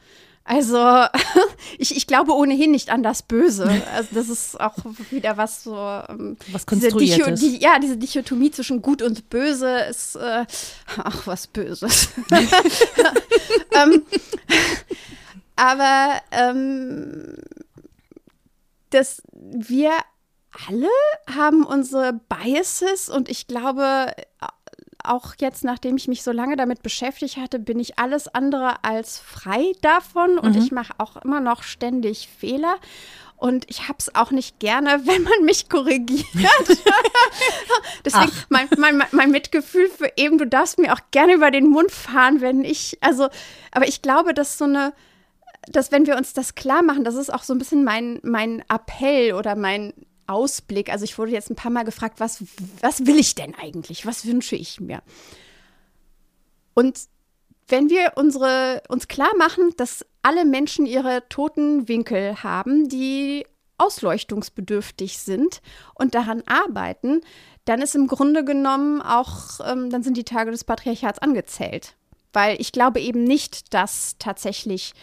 Also, 0.47 0.77
ich, 1.79 1.97
ich 1.97 2.05
glaube 2.05 2.33
ohnehin 2.33 2.69
nicht 2.69 2.91
an 2.91 3.01
das 3.01 3.23
Böse. 3.23 3.81
Also, 3.93 4.09
das 4.11 4.29
ist 4.29 4.61
auch 4.61 4.77
wieder 5.09 5.37
was 5.37 5.63
so. 5.63 5.75
Ähm, 5.75 6.37
was 6.51 6.67
konstruiertes. 6.67 7.39
Diese 7.39 7.57
die, 7.57 7.63
ja, 7.63 7.79
diese 7.79 7.97
Dichotomie 7.97 8.51
zwischen 8.51 8.83
Gut 8.83 9.01
und 9.01 9.29
Böse 9.29 9.79
ist, 9.89 10.15
äh, 10.15 10.45
ach, 10.97 11.25
was 11.25 11.47
Böses. 11.47 12.09
ähm, 12.31 14.03
aber, 15.55 16.21
ähm, 16.31 17.37
dass 18.91 19.23
wir 19.33 19.93
alle 20.67 20.89
haben 21.27 21.65
unsere 21.65 22.13
Biases 22.13 23.09
und 23.09 23.29
ich 23.29 23.47
glaube, 23.47 24.13
auch 25.11 25.33
jetzt, 25.39 25.63
nachdem 25.63 25.97
ich 25.97 26.07
mich 26.07 26.23
so 26.23 26.31
lange 26.31 26.55
damit 26.55 26.83
beschäftigt 26.83 27.37
hatte, 27.37 27.59
bin 27.59 27.79
ich 27.79 27.97
alles 27.99 28.27
andere 28.27 28.83
als 28.83 29.19
frei 29.19 29.73
davon 29.81 30.37
und 30.37 30.55
mhm. 30.55 30.61
ich 30.61 30.71
mache 30.71 30.93
auch 30.97 31.17
immer 31.17 31.39
noch 31.39 31.63
ständig 31.63 32.29
Fehler. 32.39 32.77
Und 33.37 33.65
ich 33.69 33.89
habe 33.89 33.97
es 33.99 34.15
auch 34.15 34.31
nicht 34.31 34.59
gerne, 34.59 35.01
wenn 35.05 35.23
man 35.23 35.43
mich 35.43 35.69
korrigiert. 35.69 36.25
Deswegen 38.05 38.31
mein, 38.49 38.67
mein, 38.77 39.03
mein 39.11 39.31
Mitgefühl 39.31 39.89
für 39.89 40.11
eben, 40.15 40.37
du 40.37 40.47
darfst 40.47 40.79
mir 40.79 40.93
auch 40.93 41.01
gerne 41.11 41.33
über 41.33 41.51
den 41.51 41.67
Mund 41.67 41.91
fahren, 41.91 42.41
wenn 42.41 42.63
ich, 42.63 42.97
also, 43.01 43.29
aber 43.71 43.87
ich 43.87 44.01
glaube, 44.01 44.33
dass 44.33 44.57
so 44.57 44.65
eine, 44.65 44.93
dass 45.67 45.91
wenn 45.91 46.05
wir 46.05 46.15
uns 46.15 46.33
das 46.33 46.55
klar 46.55 46.83
machen, 46.83 47.03
das 47.03 47.15
ist 47.15 47.33
auch 47.33 47.43
so 47.43 47.53
ein 47.53 47.57
bisschen 47.57 47.83
mein, 47.83 48.19
mein 48.23 48.63
Appell 48.69 49.33
oder 49.33 49.55
mein 49.55 49.93
Ausblick. 50.27 50.91
Also 50.91 51.05
ich 51.05 51.17
wurde 51.17 51.31
jetzt 51.31 51.49
ein 51.49 51.55
paar 51.55 51.71
Mal 51.71 51.83
gefragt, 51.83 52.19
was, 52.19 52.43
was 52.81 53.05
will 53.05 53.17
ich 53.17 53.35
denn 53.35 53.55
eigentlich? 53.55 54.05
Was 54.05 54.25
wünsche 54.25 54.55
ich 54.55 54.79
mir? 54.79 55.01
Und 56.73 56.99
wenn 57.67 57.89
wir 57.89 58.13
unsere, 58.15 58.83
uns 58.89 59.07
klar 59.07 59.35
machen, 59.37 59.71
dass 59.77 60.05
alle 60.21 60.45
Menschen 60.45 60.85
ihre 60.85 61.27
toten 61.29 61.87
Winkel 61.87 62.43
haben, 62.43 62.89
die 62.89 63.45
ausleuchtungsbedürftig 63.77 65.17
sind 65.19 65.61
und 65.95 66.15
daran 66.15 66.43
arbeiten, 66.45 67.21
dann 67.65 67.81
ist 67.81 67.95
im 67.95 68.07
Grunde 68.07 68.45
genommen 68.45 69.01
auch, 69.01 69.59
ähm, 69.65 69.89
dann 69.89 70.03
sind 70.03 70.17
die 70.17 70.23
Tage 70.23 70.51
des 70.51 70.63
Patriarchats 70.63 71.19
angezählt. 71.19 71.95
Weil 72.31 72.59
ich 72.61 72.71
glaube 72.71 72.99
eben 72.99 73.23
nicht, 73.23 73.73
dass 73.73 74.17
tatsächlich 74.19 74.93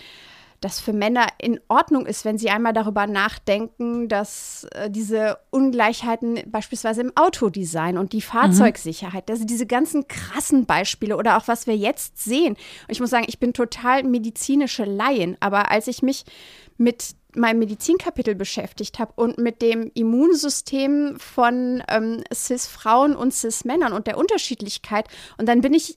das 0.64 0.80
für 0.80 0.92
Männer 0.92 1.26
in 1.38 1.60
Ordnung 1.68 2.06
ist, 2.06 2.24
wenn 2.24 2.38
sie 2.38 2.48
einmal 2.50 2.72
darüber 2.72 3.06
nachdenken, 3.06 4.08
dass 4.08 4.66
äh, 4.72 4.90
diese 4.90 5.38
Ungleichheiten 5.50 6.40
beispielsweise 6.46 7.02
im 7.02 7.12
Autodesign 7.16 7.98
und 7.98 8.12
die 8.12 8.22
Fahrzeugsicherheit, 8.22 9.28
mhm. 9.28 9.32
also 9.32 9.44
diese 9.44 9.66
ganzen 9.66 10.08
krassen 10.08 10.64
Beispiele 10.64 11.16
oder 11.16 11.36
auch 11.36 11.48
was 11.48 11.66
wir 11.66 11.76
jetzt 11.76 12.22
sehen. 12.22 12.54
Und 12.54 12.90
ich 12.90 13.00
muss 13.00 13.10
sagen, 13.10 13.26
ich 13.28 13.38
bin 13.38 13.52
total 13.52 14.04
medizinische 14.04 14.84
Laien, 14.84 15.36
aber 15.40 15.70
als 15.70 15.88
ich 15.88 16.02
mich 16.02 16.24
mit 16.78 17.16
meinem 17.34 17.60
Medizinkapitel 17.60 18.34
beschäftigt 18.34 18.98
habe 18.98 19.12
und 19.16 19.38
mit 19.38 19.62
dem 19.62 19.90
Immunsystem 19.94 21.16
von 21.18 21.82
ähm, 21.88 22.22
CIS-Frauen 22.32 23.16
und 23.16 23.32
CIS-Männern 23.32 23.92
und 23.92 24.06
der 24.06 24.18
Unterschiedlichkeit. 24.18 25.08
Und 25.38 25.48
dann 25.48 25.60
bin 25.60 25.74
ich 25.74 25.96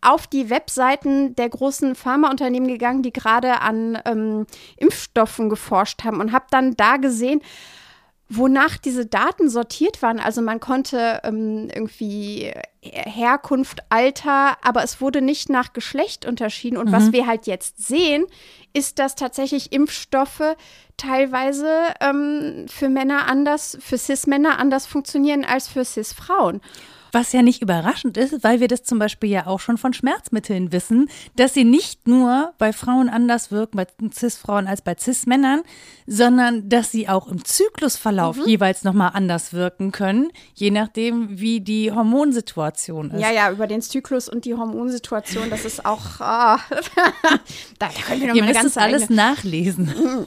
auf 0.00 0.26
die 0.26 0.50
Webseiten 0.50 1.34
der 1.34 1.48
großen 1.48 1.94
Pharmaunternehmen 1.94 2.68
gegangen, 2.68 3.02
die 3.02 3.12
gerade 3.12 3.60
an 3.60 3.98
ähm, 4.04 4.46
Impfstoffen 4.76 5.48
geforscht 5.48 6.04
haben 6.04 6.20
und 6.20 6.32
habe 6.32 6.46
dann 6.50 6.76
da 6.76 6.96
gesehen, 6.96 7.40
wonach 8.28 8.76
diese 8.76 9.06
Daten 9.06 9.48
sortiert 9.48 10.02
waren. 10.02 10.20
Also 10.20 10.42
man 10.42 10.60
konnte 10.60 11.20
ähm, 11.24 11.68
irgendwie 11.74 12.52
Herkunft, 12.82 13.80
Alter, 13.88 14.58
aber 14.62 14.82
es 14.84 15.00
wurde 15.00 15.22
nicht 15.22 15.48
nach 15.48 15.72
Geschlecht 15.72 16.26
unterschieden. 16.26 16.76
Und 16.76 16.88
mhm. 16.88 16.92
was 16.92 17.12
wir 17.12 17.26
halt 17.26 17.46
jetzt 17.46 17.84
sehen, 17.86 18.26
ist, 18.74 18.98
dass 18.98 19.14
tatsächlich 19.14 19.72
Impfstoffe 19.72 20.56
teilweise 20.96 21.72
ähm, 22.00 22.66
für 22.68 22.88
Männer 22.88 23.26
anders, 23.26 23.78
für 23.80 23.96
Cis-Männer 23.96 24.58
anders 24.58 24.86
funktionieren 24.86 25.44
als 25.44 25.68
für 25.68 25.84
Cis-Frauen. 25.84 26.60
Was 27.12 27.32
ja 27.32 27.42
nicht 27.42 27.62
überraschend 27.62 28.16
ist, 28.16 28.42
weil 28.44 28.60
wir 28.60 28.68
das 28.68 28.82
zum 28.82 28.98
Beispiel 28.98 29.30
ja 29.30 29.46
auch 29.46 29.60
schon 29.60 29.78
von 29.78 29.92
Schmerzmitteln 29.92 30.72
wissen, 30.72 31.08
dass 31.36 31.54
sie 31.54 31.64
nicht 31.64 32.06
nur 32.06 32.52
bei 32.58 32.72
Frauen 32.72 33.08
anders 33.08 33.50
wirken, 33.50 33.76
bei 33.76 33.86
Cis-Frauen 34.12 34.66
als 34.66 34.82
bei 34.82 34.94
Cis-Männern, 34.98 35.62
sondern 36.06 36.68
dass 36.68 36.90
sie 36.90 37.08
auch 37.08 37.28
im 37.28 37.44
Zyklusverlauf 37.44 38.36
mhm. 38.36 38.46
jeweils 38.46 38.84
nochmal 38.84 39.10
anders 39.14 39.52
wirken 39.52 39.92
können, 39.92 40.30
je 40.54 40.70
nachdem, 40.70 41.38
wie 41.38 41.60
die 41.60 41.92
Hormonsituation 41.92 43.10
ist. 43.10 43.20
Ja, 43.20 43.30
ja, 43.30 43.50
über 43.50 43.66
den 43.66 43.82
Zyklus 43.82 44.28
und 44.28 44.44
die 44.44 44.54
Hormonsituation, 44.54 45.50
das 45.50 45.64
ist 45.64 45.84
auch, 45.84 46.02
oh, 46.20 46.56
da 47.78 47.88
können 48.06 48.20
wir 48.20 48.28
noch 48.28 48.34
Ihr 48.34 48.44
müsst 48.44 48.64
es 48.64 48.76
alles 48.76 49.10
nachlesen. 49.10 50.26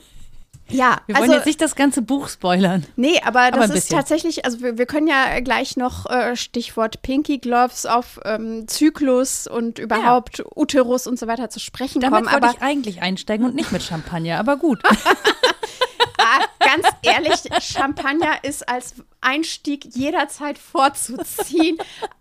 Ja, 0.73 0.97
wir 1.05 1.15
wollen 1.15 1.23
also, 1.23 1.35
jetzt 1.35 1.45
nicht 1.45 1.61
das 1.61 1.75
ganze 1.75 2.01
Buch 2.01 2.29
spoilern. 2.29 2.85
Nee, 2.95 3.19
aber 3.23 3.51
das 3.51 3.69
aber 3.69 3.75
ist 3.75 3.91
tatsächlich, 3.91 4.45
also 4.45 4.61
wir, 4.61 4.77
wir, 4.77 4.85
können 4.85 5.07
ja 5.07 5.39
gleich 5.39 5.77
noch 5.77 6.09
äh, 6.09 6.35
Stichwort 6.35 7.01
Pinky 7.01 7.37
Gloves 7.37 7.85
auf 7.85 8.19
ähm, 8.25 8.67
Zyklus 8.67 9.47
und 9.47 9.79
überhaupt 9.79 10.39
ja. 10.39 10.45
Uterus 10.55 11.07
und 11.07 11.19
so 11.19 11.27
weiter 11.27 11.49
zu 11.49 11.59
sprechen 11.59 12.01
Damit 12.01 12.25
kommen. 12.25 12.31
Damit 12.31 12.43
wollte 12.43 12.57
ich 12.57 12.63
eigentlich 12.63 13.01
einsteigen 13.01 13.45
und 13.45 13.55
nicht 13.55 13.71
mit 13.71 13.83
Champagner, 13.83 14.39
aber 14.39 14.57
gut. 14.57 14.81
ah, 16.17 16.45
ganz 16.59 16.87
ehrlich, 17.01 17.41
Champagner 17.63 18.43
ist 18.43 18.67
als 18.67 18.95
Einstieg 19.21 19.85
jederzeit 19.95 20.57
vorzuziehen. 20.57 21.77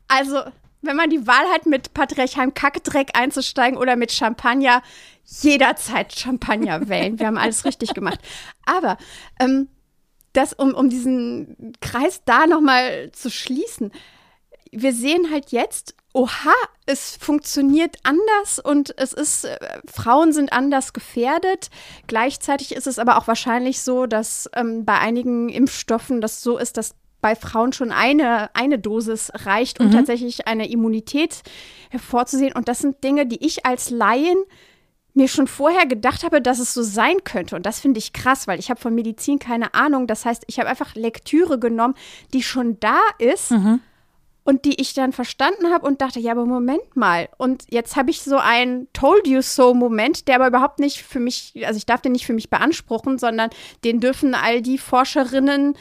Also 0.08 0.42
wenn 0.82 0.96
man 0.96 1.10
die 1.10 1.26
Wahl 1.26 1.46
hat, 1.52 1.66
mit 1.66 1.94
Patriarchheim 1.94 2.54
Kackdreck 2.54 3.10
einzusteigen 3.18 3.78
oder 3.78 3.96
mit 3.96 4.12
Champagner, 4.12 4.82
jederzeit 5.24 6.18
Champagner 6.18 6.88
wählen. 6.88 7.18
Wir 7.18 7.26
haben 7.26 7.38
alles 7.38 7.64
richtig 7.64 7.94
gemacht. 7.94 8.20
Aber 8.64 8.96
ähm, 9.38 9.68
das, 10.32 10.52
um, 10.52 10.74
um 10.74 10.88
diesen 10.88 11.72
Kreis 11.80 12.22
da 12.24 12.46
nochmal 12.46 13.10
zu 13.12 13.30
schließen, 13.30 13.92
wir 14.72 14.92
sehen 14.92 15.30
halt 15.30 15.50
jetzt, 15.50 15.96
oha, 16.12 16.54
es 16.86 17.16
funktioniert 17.16 17.96
anders 18.02 18.58
und 18.58 18.94
es 18.98 19.12
ist, 19.12 19.44
äh, 19.44 19.58
Frauen 19.86 20.32
sind 20.32 20.52
anders 20.52 20.92
gefährdet. 20.92 21.70
Gleichzeitig 22.06 22.72
ist 22.72 22.86
es 22.86 22.98
aber 22.98 23.18
auch 23.18 23.26
wahrscheinlich 23.26 23.80
so, 23.80 24.06
dass 24.06 24.48
ähm, 24.54 24.84
bei 24.84 24.98
einigen 24.98 25.48
Impfstoffen 25.48 26.20
das 26.20 26.42
so 26.42 26.58
ist, 26.58 26.76
dass 26.76 26.94
bei 27.20 27.36
Frauen 27.36 27.72
schon 27.72 27.92
eine, 27.92 28.54
eine 28.54 28.78
Dosis 28.78 29.30
reicht, 29.34 29.80
um 29.80 29.88
mhm. 29.88 29.92
tatsächlich 29.92 30.46
eine 30.46 30.70
Immunität 30.70 31.42
hervorzusehen. 31.90 32.52
Und 32.52 32.68
das 32.68 32.78
sind 32.78 33.02
Dinge, 33.04 33.26
die 33.26 33.44
ich 33.44 33.66
als 33.66 33.90
Laien 33.90 34.38
mir 35.12 35.28
schon 35.28 35.48
vorher 35.48 35.86
gedacht 35.86 36.22
habe, 36.22 36.40
dass 36.40 36.60
es 36.60 36.72
so 36.72 36.82
sein 36.82 37.24
könnte. 37.24 37.56
Und 37.56 37.66
das 37.66 37.80
finde 37.80 37.98
ich 37.98 38.12
krass, 38.12 38.46
weil 38.46 38.58
ich 38.58 38.70
habe 38.70 38.80
von 38.80 38.94
Medizin 38.94 39.38
keine 39.38 39.74
Ahnung. 39.74 40.06
Das 40.06 40.24
heißt, 40.24 40.44
ich 40.46 40.58
habe 40.58 40.68
einfach 40.68 40.94
Lektüre 40.94 41.58
genommen, 41.58 41.94
die 42.32 42.42
schon 42.42 42.78
da 42.80 43.00
ist. 43.18 43.50
Mhm 43.50 43.80
und 44.44 44.64
die 44.64 44.80
ich 44.80 44.94
dann 44.94 45.12
verstanden 45.12 45.70
habe 45.72 45.86
und 45.86 46.00
dachte, 46.00 46.18
ja, 46.20 46.32
aber 46.32 46.46
Moment 46.46 46.96
mal. 46.96 47.28
Und 47.36 47.64
jetzt 47.70 47.96
habe 47.96 48.10
ich 48.10 48.22
so 48.22 48.36
einen 48.36 48.88
Told 48.92 49.26
you 49.26 49.42
so 49.42 49.74
Moment, 49.74 50.28
der 50.28 50.36
aber 50.36 50.48
überhaupt 50.48 50.78
nicht 50.78 51.02
für 51.02 51.20
mich, 51.20 51.52
also 51.64 51.76
ich 51.76 51.86
darf 51.86 52.00
den 52.00 52.12
nicht 52.12 52.26
für 52.26 52.32
mich 52.32 52.50
beanspruchen, 52.50 53.18
sondern 53.18 53.50
den 53.84 54.00
dürfen 54.00 54.34
all 54.34 54.62
die 54.62 54.78
Forscherinnen 54.78 55.76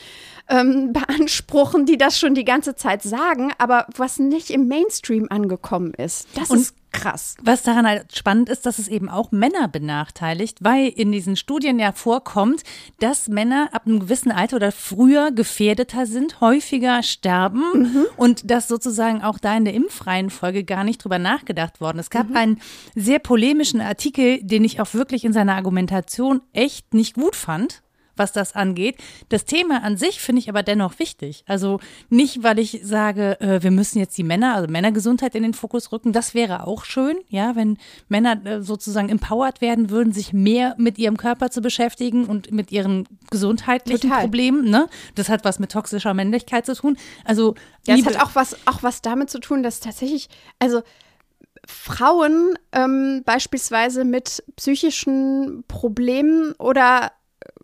ähm, 0.49 0.93
beanspruchen, 1.07 1.85
die 1.85 1.97
das 1.97 2.19
schon 2.19 2.35
die 2.35 2.45
ganze 2.45 2.75
Zeit 2.75 3.01
sagen, 3.01 3.51
aber 3.57 3.85
was 3.95 4.19
nicht 4.19 4.49
im 4.49 4.67
Mainstream 4.67 5.27
angekommen 5.29 5.93
ist. 5.93 6.27
Das 6.35 6.49
und 6.49 6.59
ist 6.59 6.75
krass. 6.99 7.35
Was 7.41 7.63
daran 7.63 7.87
halt 7.87 8.15
spannend 8.15 8.49
ist, 8.49 8.65
dass 8.65 8.79
es 8.79 8.87
eben 8.87 9.09
auch 9.09 9.31
Männer 9.31 9.67
benachteiligt, 9.67 10.57
weil 10.61 10.87
in 10.87 11.11
diesen 11.11 11.35
Studien 11.35 11.79
ja 11.79 11.91
vorkommt, 11.91 12.63
dass 12.99 13.27
Männer 13.27 13.69
ab 13.71 13.83
einem 13.85 13.99
gewissen 13.99 14.31
Alter 14.31 14.57
oder 14.57 14.71
früher 14.71 15.31
gefährdeter 15.31 16.05
sind, 16.05 16.41
häufiger 16.41 17.03
sterben 17.03 17.63
mhm. 17.73 18.05
und 18.17 18.49
dass 18.49 18.67
sozusagen 18.67 19.21
auch 19.21 19.39
da 19.39 19.55
in 19.55 19.65
der 19.65 19.73
Impfreihenfolge 19.73 20.63
gar 20.63 20.83
nicht 20.83 21.03
drüber 21.03 21.19
nachgedacht 21.19 21.81
worden. 21.81 21.99
Es 21.99 22.09
gab 22.09 22.29
mhm. 22.29 22.37
einen 22.37 22.61
sehr 22.95 23.19
polemischen 23.19 23.81
Artikel, 23.81 24.43
den 24.43 24.63
ich 24.63 24.81
auch 24.81 24.93
wirklich 24.93 25.25
in 25.25 25.33
seiner 25.33 25.55
Argumentation 25.55 26.41
echt 26.53 26.93
nicht 26.93 27.15
gut 27.15 27.35
fand 27.35 27.81
was 28.19 28.31
das 28.31 28.55
angeht. 28.55 28.97
Das 29.29 29.45
Thema 29.45 29.83
an 29.83 29.97
sich 29.97 30.19
finde 30.19 30.41
ich 30.41 30.49
aber 30.49 30.63
dennoch 30.63 30.99
wichtig. 30.99 31.43
Also 31.47 31.79
nicht, 32.09 32.43
weil 32.43 32.59
ich 32.59 32.81
sage, 32.83 33.39
äh, 33.41 33.63
wir 33.63 33.71
müssen 33.71 33.99
jetzt 33.99 34.17
die 34.17 34.23
Männer, 34.23 34.55
also 34.55 34.67
Männergesundheit 34.67 35.35
in 35.35 35.43
den 35.43 35.53
Fokus 35.53 35.91
rücken. 35.91 36.13
Das 36.13 36.33
wäre 36.33 36.67
auch 36.67 36.85
schön, 36.85 37.17
ja, 37.29 37.55
wenn 37.55 37.77
Männer 38.09 38.45
äh, 38.45 38.61
sozusagen 38.61 39.09
empowered 39.09 39.61
werden 39.61 39.89
würden, 39.89 40.13
sich 40.13 40.33
mehr 40.33 40.75
mit 40.77 40.97
ihrem 40.97 41.17
Körper 41.17 41.49
zu 41.49 41.61
beschäftigen 41.61 42.25
und 42.25 42.51
mit 42.51 42.71
ihren 42.71 43.07
gesundheitlichen 43.31 44.09
Total. 44.09 44.21
Problemen. 44.21 44.69
Ne? 44.69 44.87
Das 45.15 45.29
hat 45.29 45.45
was 45.45 45.59
mit 45.59 45.71
toxischer 45.71 46.13
Männlichkeit 46.13 46.65
zu 46.65 46.75
tun. 46.75 46.97
Also 47.25 47.55
ja, 47.87 47.95
es 47.95 48.05
hat 48.05 48.21
auch 48.21 48.35
was, 48.35 48.55
auch 48.65 48.83
was 48.83 49.01
damit 49.01 49.29
zu 49.29 49.39
tun, 49.39 49.63
dass 49.63 49.79
tatsächlich, 49.79 50.29
also 50.59 50.81
Frauen 51.65 52.57
ähm, 52.71 53.23
beispielsweise 53.25 54.03
mit 54.03 54.43
psychischen 54.55 55.63
Problemen 55.67 56.53
oder 56.53 57.11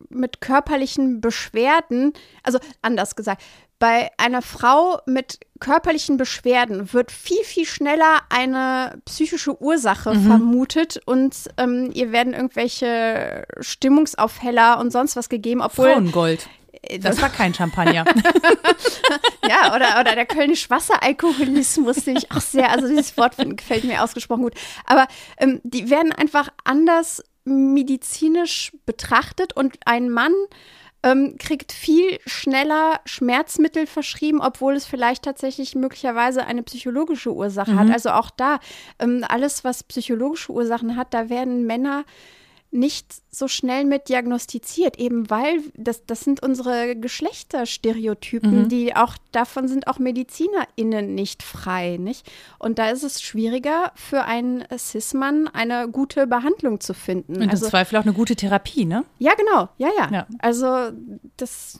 mit 0.09 0.41
körperlichen 0.41 1.21
Beschwerden, 1.21 2.13
also 2.43 2.59
anders 2.81 3.15
gesagt, 3.15 3.43
bei 3.77 4.09
einer 4.17 4.41
Frau 4.41 4.99
mit 5.05 5.39
körperlichen 5.59 6.17
Beschwerden 6.17 6.93
wird 6.93 7.11
viel, 7.11 7.43
viel 7.43 7.65
schneller 7.65 8.21
eine 8.29 9.01
psychische 9.05 9.61
Ursache 9.61 10.13
mhm. 10.13 10.27
vermutet 10.27 10.99
und 11.05 11.35
ähm, 11.57 11.91
ihr 11.93 12.11
werden 12.11 12.33
irgendwelche 12.33 13.45
Stimmungsaufheller 13.59 14.79
und 14.79 14.91
sonst 14.91 15.15
was 15.15 15.27
gegeben, 15.27 15.61
obwohl. 15.61 15.91
Frauengold. 15.91 16.47
Äh, 16.81 16.99
das 16.99 17.21
war 17.21 17.29
kein 17.29 17.53
Champagner. 17.53 18.05
ja, 19.47 19.75
oder, 19.75 19.99
oder 19.99 20.15
der 20.15 20.25
kölnische 20.25 20.69
Wasseralkoholismus, 20.69 22.05
den 22.05 22.17
ich 22.17 22.31
auch 22.31 22.41
sehr, 22.41 22.71
also 22.71 22.87
dieses 22.87 23.17
Wort 23.17 23.35
gefällt 23.37 23.83
mir 23.83 24.03
ausgesprochen 24.03 24.43
gut. 24.43 24.55
Aber 24.85 25.07
ähm, 25.37 25.59
die 25.63 25.89
werden 25.89 26.11
einfach 26.11 26.49
anders 26.63 27.23
medizinisch 27.45 28.71
betrachtet 28.85 29.53
und 29.53 29.77
ein 29.85 30.09
Mann 30.09 30.33
ähm, 31.03 31.37
kriegt 31.37 31.71
viel 31.71 32.19
schneller 32.25 32.99
Schmerzmittel 33.05 33.85
verschrieben, 33.85 34.41
obwohl 34.41 34.73
es 34.73 34.85
vielleicht 34.85 35.23
tatsächlich 35.23 35.75
möglicherweise 35.75 36.45
eine 36.45 36.63
psychologische 36.63 37.31
Ursache 37.31 37.71
mhm. 37.73 37.79
hat. 37.79 37.91
Also 37.91 38.09
auch 38.09 38.31
da, 38.31 38.59
ähm, 38.97 39.23
alles, 39.27 39.63
was 39.63 39.83
psychologische 39.83 40.51
Ursachen 40.51 40.95
hat, 40.95 41.13
da 41.13 41.29
werden 41.29 41.67
Männer 41.67 42.03
nicht 42.75 43.15
so 43.31 43.47
schnell 43.47 43.85
mit 43.85 44.09
diagnostiziert, 44.09 44.97
eben 44.97 45.29
weil 45.29 45.61
das, 45.75 46.05
das 46.05 46.21
sind 46.21 46.43
unsere 46.43 46.95
Geschlechterstereotypen, 46.95 48.63
mhm. 48.63 48.69
die 48.69 48.95
auch, 48.95 49.15
davon 49.31 49.67
sind 49.67 49.87
auch 49.87 49.99
MedizinerInnen 49.99 51.15
nicht 51.15 51.43
frei, 51.43 51.97
nicht? 51.97 52.29
Und 52.59 52.77
da 52.77 52.89
ist 52.89 53.03
es 53.03 53.21
schwieriger 53.21 53.91
für 53.95 54.23
einen 54.23 54.63
Cis-Mann 54.77 55.47
eine 55.47 55.89
gute 55.89 56.27
Behandlung 56.27 56.79
zu 56.79 56.93
finden. 56.93 57.41
Und 57.41 57.49
also, 57.49 57.65
im 57.65 57.69
Zweifel 57.71 57.97
auch 57.97 58.03
eine 58.03 58.13
gute 58.13 58.35
Therapie, 58.35 58.85
ne? 58.85 59.05
Ja, 59.19 59.33
genau, 59.35 59.69
ja, 59.77 59.89
ja. 59.97 60.09
ja. 60.11 60.27
Also 60.39 60.91
das 61.37 61.79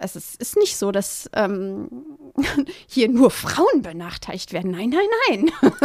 es 0.00 0.34
ist 0.36 0.56
nicht 0.56 0.76
so, 0.76 0.92
dass 0.92 1.30
ähm, 1.34 1.88
hier 2.88 3.08
nur 3.08 3.30
Frauen 3.30 3.82
benachteiligt 3.82 4.52
werden. 4.52 4.70
Nein, 4.70 4.90
nein, 4.90 5.50
nein. 5.60 5.70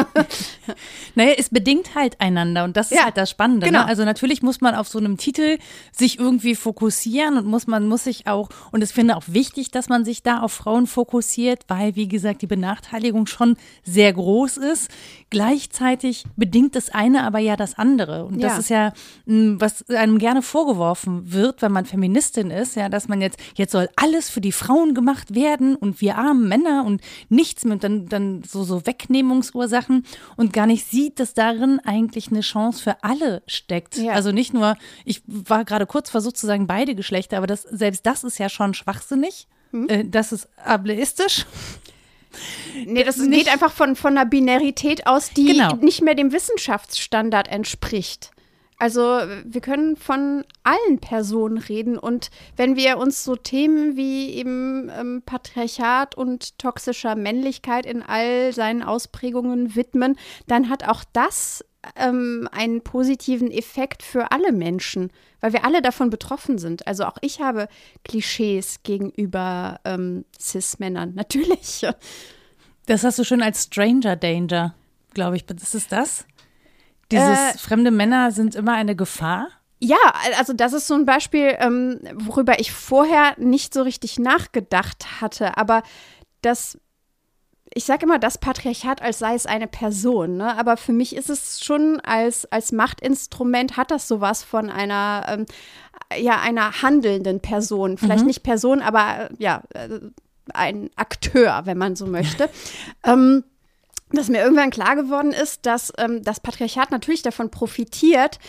naja, 1.15 1.33
es 1.37 1.49
bedingt 1.49 1.95
halt 1.95 2.19
einander 2.21 2.63
und 2.63 2.77
das 2.77 2.91
ist 2.91 2.97
ja, 2.97 3.05
halt 3.05 3.17
das 3.17 3.29
Spannende. 3.29 3.65
Ne? 3.65 3.71
Genau. 3.71 3.83
Ne? 3.83 3.87
Also 3.87 4.05
natürlich 4.05 4.41
muss 4.41 4.61
man 4.61 4.73
auf 4.75 4.87
so 4.87 4.99
einem 4.99 5.17
Titel 5.17 5.57
sich 5.91 6.19
irgendwie 6.19 6.55
fokussieren 6.55 7.37
und 7.37 7.45
muss 7.45 7.67
man 7.67 7.87
muss 7.87 8.05
sich 8.05 8.27
auch, 8.27 8.49
und 8.71 8.83
ich 8.83 8.91
finde 8.91 9.17
auch 9.17 9.23
wichtig, 9.27 9.71
dass 9.71 9.89
man 9.89 10.05
sich 10.05 10.23
da 10.23 10.39
auf 10.39 10.53
Frauen 10.53 10.87
fokussiert, 10.87 11.65
weil, 11.67 11.95
wie 11.95 12.07
gesagt, 12.07 12.41
die 12.41 12.47
Benachteiligung 12.47 13.27
schon 13.27 13.57
sehr 13.83 14.13
groß 14.13 14.57
ist. 14.57 14.89
Gleichzeitig 15.35 16.23
bedingt 16.37 16.77
das 16.77 16.89
eine 16.91 17.25
aber 17.25 17.39
ja 17.39 17.57
das 17.57 17.77
andere. 17.77 18.23
Und 18.23 18.41
das 18.41 18.53
ja. 18.53 18.59
ist 18.59 18.69
ja, 18.69 18.93
hm, 19.25 19.59
was 19.59 19.85
einem 19.89 20.17
gerne 20.17 20.41
vorgeworfen 20.41 21.33
wird, 21.33 21.61
wenn 21.61 21.73
man 21.73 21.85
Feministin 21.85 22.51
ist, 22.51 22.77
ja, 22.77 22.87
dass 22.87 23.09
man 23.09 23.19
jetzt, 23.19 23.37
jetzt 23.55 23.73
soll 23.73 23.89
alles 23.97 24.29
für 24.29 24.39
die 24.39 24.53
Frauen 24.53 24.93
gemacht 24.93 25.35
werden 25.35 25.75
und 25.75 25.99
wir 25.99 26.17
armen 26.17 26.47
Männer 26.47 26.85
und 26.85 27.01
nichts 27.27 27.65
mit 27.65 27.83
dann, 27.83 28.05
dann 28.05 28.43
so, 28.47 28.63
so 28.63 28.85
Wegnehmungsursachen 28.85 30.05
und 30.37 30.53
gar 30.53 30.67
nicht 30.67 30.89
sieht, 30.89 31.19
dass 31.19 31.33
darin 31.33 31.81
eigentlich 31.83 32.29
eine 32.29 32.39
Chance 32.39 32.81
für 32.81 33.03
alle 33.03 33.43
steckt. 33.45 33.97
Ja. 33.97 34.13
Also 34.13 34.31
nicht 34.31 34.53
nur, 34.53 34.77
ich 35.03 35.21
war 35.27 35.65
gerade 35.65 35.85
kurz 35.85 36.09
versucht 36.09 36.37
zu 36.37 36.47
sagen, 36.47 36.65
beide 36.65 36.95
Geschlechter, 36.95 37.35
aber 37.35 37.47
das, 37.47 37.63
selbst 37.63 38.05
das 38.05 38.23
ist 38.23 38.37
ja 38.37 38.47
schon 38.47 38.73
schwachsinnig. 38.73 39.49
Hm? 39.71 39.89
Äh, 39.89 40.05
das 40.05 40.31
ist 40.31 40.47
ableistisch. 40.63 41.45
Nee, 42.85 43.03
das 43.03 43.17
nicht, 43.17 43.45
geht 43.45 43.53
einfach 43.53 43.71
von, 43.71 43.95
von 43.95 44.17
einer 44.17 44.25
Binarität 44.25 45.07
aus, 45.07 45.31
die 45.31 45.53
genau. 45.53 45.75
nicht 45.75 46.01
mehr 46.01 46.15
dem 46.15 46.31
Wissenschaftsstandard 46.31 47.47
entspricht. 47.47 48.31
Also 48.77 49.01
wir 49.45 49.61
können 49.61 49.95
von 49.95 50.43
allen 50.63 50.99
Personen 50.99 51.57
reden 51.57 51.97
und 51.97 52.29
wenn 52.57 52.75
wir 52.75 52.97
uns 52.97 53.23
so 53.23 53.37
Themen 53.37 53.95
wie 53.95 54.31
eben 54.31 54.89
ähm, 54.89 55.23
Patriarchat 55.25 56.15
und 56.15 56.59
toxischer 56.59 57.15
Männlichkeit 57.15 57.85
in 57.85 58.03
all 58.03 58.51
seinen 58.51 58.83
Ausprägungen 58.83 59.75
widmen, 59.75 60.17
dann 60.47 60.69
hat 60.69 60.85
auch 60.89 61.05
das 61.13 61.63
ähm, 61.95 62.49
einen 62.51 62.81
positiven 62.81 63.49
Effekt 63.49 64.03
für 64.03 64.31
alle 64.33 64.51
Menschen, 64.51 65.09
weil 65.45 65.53
wir 65.53 65.63
alle 65.63 65.83
davon 65.83 66.09
betroffen 66.09 66.57
sind. 66.57 66.87
Also 66.87 67.05
auch 67.05 67.17
ich 67.21 67.39
habe 67.39 67.67
Klischees 68.03 68.81
gegenüber 68.81 69.79
ähm, 69.85 70.25
Cis-Männern, 70.39 71.13
natürlich. 71.15 71.85
Das 72.87 73.03
hast 73.03 73.19
du 73.19 73.23
schon 73.23 73.43
als 73.43 73.65
Stranger 73.65 74.15
Danger, 74.15 74.73
glaube 75.13 75.35
ich. 75.35 75.47
Ist 75.47 75.75
es 75.75 75.87
das? 75.87 76.25
Dieses 77.11 77.37
äh, 77.37 77.57
fremde 77.59 77.91
Männer 77.91 78.31
sind 78.31 78.55
immer 78.55 78.73
eine 78.73 78.95
Gefahr? 78.95 79.49
Ja, 79.79 79.97
also 80.39 80.53
das 80.53 80.73
ist 80.73 80.87
so 80.87 80.95
ein 80.95 81.05
Beispiel, 81.05 81.55
ähm, 81.59 81.99
worüber 82.15 82.59
ich 82.59 82.71
vorher 82.71 83.35
nicht 83.37 83.71
so 83.71 83.83
richtig 83.83 84.17
nachgedacht 84.17 85.21
hatte. 85.21 85.57
Aber 85.57 85.83
das, 86.41 86.79
ich 87.77 87.83
sage 87.83 88.05
immer 88.05 88.19
das 88.19 88.37
Patriarchat, 88.37 89.01
als 89.01 89.19
sei 89.19 89.35
es 89.35 89.45
eine 89.45 89.67
Person. 89.67 90.37
Ne? 90.37 90.57
Aber 90.57 90.77
für 90.77 90.93
mich 90.93 91.13
ist 91.13 91.29
es 91.29 91.63
schon 91.63 91.99
als, 91.99 92.49
als 92.51 92.71
Machtinstrument, 92.71 93.75
hat 93.75 93.91
das 93.91 94.07
sowas 94.07 94.43
von 94.43 94.69
einer, 94.69 95.25
ähm, 95.27 95.45
ja, 96.17 96.39
einer 96.39 96.81
handelnden 96.81 97.41
Person. 97.41 97.97
Vielleicht 97.97 98.21
mhm. 98.21 98.27
nicht 98.27 98.43
Person, 98.43 98.81
aber 98.81 99.29
ja, 99.39 99.61
äh, 99.73 99.99
ein 100.53 100.89
Akteur, 100.95 101.63
wenn 101.65 101.77
man 101.77 101.97
so 101.97 102.05
möchte. 102.07 102.49
ähm, 103.03 103.43
dass 104.11 104.29
mir 104.29 104.41
irgendwann 104.41 104.69
klar 104.69 104.95
geworden 104.95 105.33
ist, 105.33 105.65
dass 105.65 105.91
ähm, 105.97 106.23
das 106.23 106.39
Patriarchat 106.39 106.91
natürlich 106.91 107.23
davon 107.23 107.51
profitiert, 107.51 108.39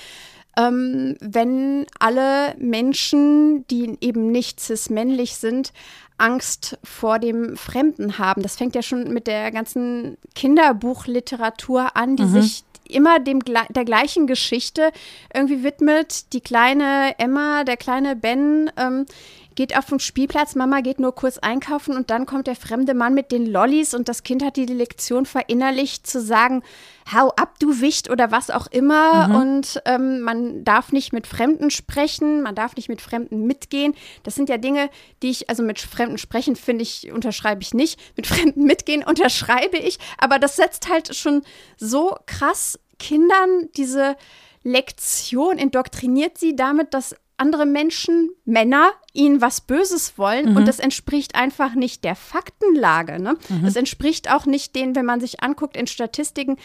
ähm, 0.56 1.16
wenn 1.20 1.86
alle 1.98 2.54
Menschen, 2.58 3.66
die 3.68 3.96
eben 4.00 4.30
nicht 4.30 4.60
cis-männlich 4.60 5.36
sind, 5.36 5.72
Angst 6.18 6.78
vor 6.82 7.18
dem 7.18 7.56
Fremden 7.56 8.18
haben. 8.18 8.42
Das 8.42 8.56
fängt 8.56 8.74
ja 8.74 8.82
schon 8.82 9.12
mit 9.12 9.26
der 9.26 9.50
ganzen 9.50 10.16
Kinderbuchliteratur 10.34 11.94
an, 11.94 12.16
die 12.16 12.24
mhm. 12.24 12.40
sich 12.40 12.64
immer 12.88 13.18
dem, 13.18 13.40
der 13.40 13.84
gleichen 13.84 14.26
Geschichte 14.26 14.90
irgendwie 15.34 15.62
widmet. 15.62 16.32
Die 16.32 16.40
kleine 16.40 17.18
Emma, 17.18 17.64
der 17.64 17.76
kleine 17.76 18.16
Ben 18.16 18.70
ähm, 18.76 19.06
geht 19.56 19.76
auf 19.76 19.86
den 19.86 19.98
Spielplatz, 19.98 20.54
Mama 20.54 20.80
geht 20.80 21.00
nur 21.00 21.14
kurz 21.14 21.38
einkaufen 21.38 21.96
und 21.96 22.10
dann 22.10 22.26
kommt 22.26 22.46
der 22.46 22.54
fremde 22.54 22.94
Mann 22.94 23.14
mit 23.14 23.32
den 23.32 23.46
Lollis 23.46 23.94
und 23.94 24.08
das 24.08 24.22
Kind 24.22 24.44
hat 24.44 24.56
die 24.56 24.66
Lektion 24.66 25.26
verinnerlicht 25.26 26.06
zu 26.06 26.20
sagen, 26.20 26.62
hau 27.12 27.30
ab, 27.30 27.58
du 27.58 27.80
Wicht 27.80 28.10
oder 28.10 28.30
was 28.30 28.50
auch 28.50 28.66
immer. 28.66 29.28
Mhm. 29.28 29.34
Und 29.34 29.82
ähm, 29.84 30.20
man 30.20 30.64
darf 30.64 30.92
nicht 30.92 31.12
mit 31.12 31.26
Fremden 31.26 31.70
sprechen, 31.70 32.42
man 32.42 32.54
darf 32.54 32.76
nicht 32.76 32.88
mit 32.88 33.00
Fremden 33.00 33.46
mitgehen. 33.46 33.94
Das 34.22 34.34
sind 34.34 34.48
ja 34.48 34.58
Dinge, 34.58 34.90
die 35.22 35.30
ich, 35.30 35.48
also 35.48 35.62
mit 35.62 35.80
Fremden 35.80 36.18
sprechen, 36.18 36.56
finde 36.56 36.82
ich, 36.82 37.10
unterschreibe 37.12 37.62
ich 37.62 37.74
nicht. 37.74 37.98
Mit 38.16 38.26
Fremden 38.26 38.64
mitgehen 38.64 39.02
unterschreibe 39.04 39.78
ich. 39.78 39.98
Aber 40.18 40.38
das 40.38 40.56
setzt 40.56 40.88
halt 40.88 41.14
schon 41.16 41.42
so 41.76 42.16
krass 42.26 42.78
Kindern 42.98 43.68
diese 43.76 44.16
Lektion, 44.62 45.58
indoktriniert 45.58 46.38
sie 46.38 46.56
damit, 46.56 46.92
dass 46.92 47.14
andere 47.36 47.66
Menschen, 47.66 48.30
Männer, 48.44 48.92
ihnen 49.12 49.40
was 49.40 49.60
Böses 49.60 50.16
wollen 50.18 50.50
mhm. 50.50 50.56
und 50.56 50.68
das 50.68 50.78
entspricht 50.78 51.34
einfach 51.34 51.74
nicht 51.74 52.04
der 52.04 52.16
Faktenlage. 52.16 53.20
Ne? 53.20 53.36
Mhm. 53.48 53.66
Es 53.66 53.76
entspricht 53.76 54.30
auch 54.30 54.46
nicht 54.46 54.74
den, 54.74 54.96
wenn 54.96 55.06
man 55.06 55.20
sich 55.20 55.42
anguckt 55.42 55.76
in 55.76 55.86
Statistiken, 55.86 56.56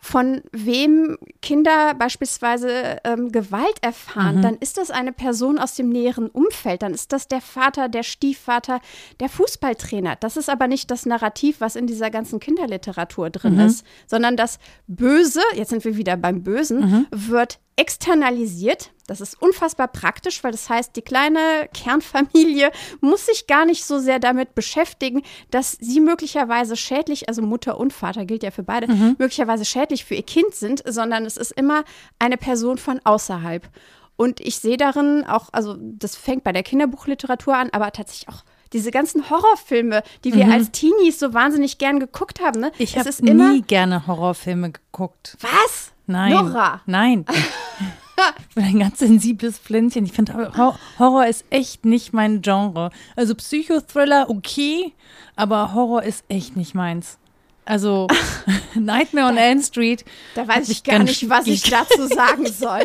von 0.00 0.42
wem 0.52 1.18
Kinder 1.42 1.94
beispielsweise 1.94 2.98
ähm, 3.04 3.32
Gewalt 3.32 3.82
erfahren, 3.82 4.36
mhm. 4.36 4.42
dann 4.42 4.56
ist 4.56 4.78
das 4.78 4.90
eine 4.90 5.12
Person 5.12 5.58
aus 5.58 5.74
dem 5.74 5.88
näheren 5.88 6.28
Umfeld. 6.28 6.82
Dann 6.82 6.94
ist 6.94 7.12
das 7.12 7.28
der 7.28 7.40
Vater, 7.40 7.88
der 7.88 8.04
Stiefvater, 8.04 8.80
der 9.20 9.28
Fußballtrainer. 9.28 10.16
Das 10.16 10.36
ist 10.36 10.48
aber 10.48 10.68
nicht 10.68 10.90
das 10.90 11.04
Narrativ, 11.04 11.60
was 11.60 11.76
in 11.76 11.86
dieser 11.86 12.10
ganzen 12.10 12.38
Kinderliteratur 12.38 13.30
drin 13.30 13.54
mhm. 13.54 13.66
ist, 13.66 13.84
sondern 14.06 14.36
das 14.36 14.58
Böse, 14.86 15.42
jetzt 15.54 15.70
sind 15.70 15.84
wir 15.84 15.96
wieder 15.96 16.16
beim 16.16 16.42
Bösen, 16.42 16.80
mhm. 16.80 17.06
wird 17.10 17.58
externalisiert. 17.76 18.90
Das 19.08 19.22
ist 19.22 19.40
unfassbar 19.40 19.88
praktisch, 19.88 20.44
weil 20.44 20.52
das 20.52 20.68
heißt, 20.68 20.94
die 20.94 21.02
kleine 21.02 21.68
Kernfamilie 21.72 22.70
muss 23.00 23.26
sich 23.26 23.46
gar 23.46 23.64
nicht 23.64 23.84
so 23.84 23.98
sehr 23.98 24.20
damit 24.20 24.54
beschäftigen, 24.54 25.22
dass 25.50 25.72
sie 25.72 25.98
möglicherweise 25.98 26.76
schädlich, 26.76 27.28
also 27.28 27.42
Mutter 27.42 27.78
und 27.78 27.92
Vater 27.92 28.26
gilt 28.26 28.42
ja 28.42 28.50
für 28.50 28.62
beide, 28.62 28.86
mhm. 28.86 29.16
möglicherweise 29.18 29.64
schädlich 29.64 30.04
für 30.04 30.14
ihr 30.14 30.22
Kind 30.22 30.54
sind, 30.54 30.82
sondern 30.86 31.24
es 31.24 31.38
ist 31.38 31.52
immer 31.52 31.84
eine 32.18 32.36
Person 32.36 32.76
von 32.76 33.00
außerhalb. 33.02 33.68
Und 34.16 34.40
ich 34.40 34.58
sehe 34.58 34.76
darin 34.76 35.24
auch, 35.24 35.48
also 35.52 35.76
das 35.78 36.14
fängt 36.14 36.44
bei 36.44 36.52
der 36.52 36.62
Kinderbuchliteratur 36.62 37.56
an, 37.56 37.70
aber 37.72 37.90
tatsächlich 37.92 38.28
auch 38.28 38.44
diese 38.74 38.90
ganzen 38.90 39.30
Horrorfilme, 39.30 40.02
die 40.24 40.34
wir 40.34 40.44
mhm. 40.44 40.52
als 40.52 40.70
Teenies 40.70 41.18
so 41.18 41.32
wahnsinnig 41.32 41.78
gern 41.78 41.98
geguckt 41.98 42.40
haben. 42.42 42.60
Ne? 42.60 42.72
Ich 42.76 42.98
habe 42.98 43.08
nie 43.22 43.62
gerne 43.62 44.06
Horrorfilme 44.06 44.72
geguckt. 44.72 45.38
Was? 45.40 45.92
Nein. 46.06 46.32
Nora. 46.32 46.82
Nein. 46.84 47.24
ich 48.48 48.54
bin 48.54 48.64
ein 48.64 48.78
ganz 48.78 48.98
sensibles 48.98 49.58
Pflänzchen. 49.58 50.04
Ich 50.04 50.12
finde, 50.12 50.52
Horror 50.98 51.26
ist 51.26 51.44
echt 51.50 51.84
nicht 51.84 52.12
mein 52.12 52.42
Genre. 52.42 52.90
Also 53.16 53.34
Psychothriller 53.34 54.30
okay, 54.30 54.92
aber 55.36 55.74
Horror 55.74 56.02
ist 56.02 56.24
echt 56.28 56.56
nicht 56.56 56.74
meins. 56.74 57.18
Also 57.64 58.08
Nightmare 58.74 59.28
on 59.28 59.36
Elm 59.36 59.62
Street. 59.62 60.04
Da 60.34 60.46
weiß 60.46 60.68
ich 60.68 60.84
gar 60.84 61.00
nicht, 61.00 61.28
was 61.28 61.46
ich 61.46 61.62
dazu 61.62 62.06
sagen 62.06 62.46
soll. 62.46 62.84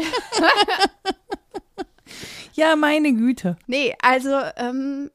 ja, 2.54 2.76
meine 2.76 3.14
Güte. 3.14 3.58
Nee, 3.68 3.96
also 4.02 4.32
ähm, 4.58 5.10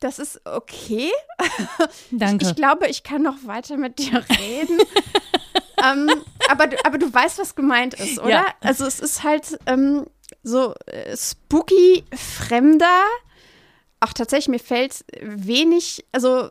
das 0.00 0.18
ist 0.18 0.40
okay. 0.46 1.10
Danke. 2.10 2.44
Ich, 2.44 2.50
ich, 2.50 2.56
glaube, 2.56 2.86
ich 2.88 3.02
kann 3.02 3.22
noch 3.22 3.46
weiter 3.46 3.76
mit 3.76 3.98
dir 3.98 4.24
reden 4.28 4.78
ähm, 5.82 6.10
aber, 6.50 6.68
aber 6.84 6.98
du 6.98 7.12
weißt, 7.12 7.38
was 7.38 7.54
gemeint 7.54 7.94
ist, 7.94 8.18
oder? 8.18 8.30
Ja. 8.30 8.46
Also 8.60 8.86
es 8.86 9.00
ist 9.00 9.22
halt 9.22 9.58
ähm, 9.66 10.06
so 10.42 10.74
äh, 10.86 11.16
spooky, 11.16 12.04
fremder. 12.14 13.02
Auch 14.02 14.14
tatsächlich, 14.14 14.48
mir 14.48 14.58
fällt 14.58 15.04
wenig, 15.20 16.06
also 16.10 16.48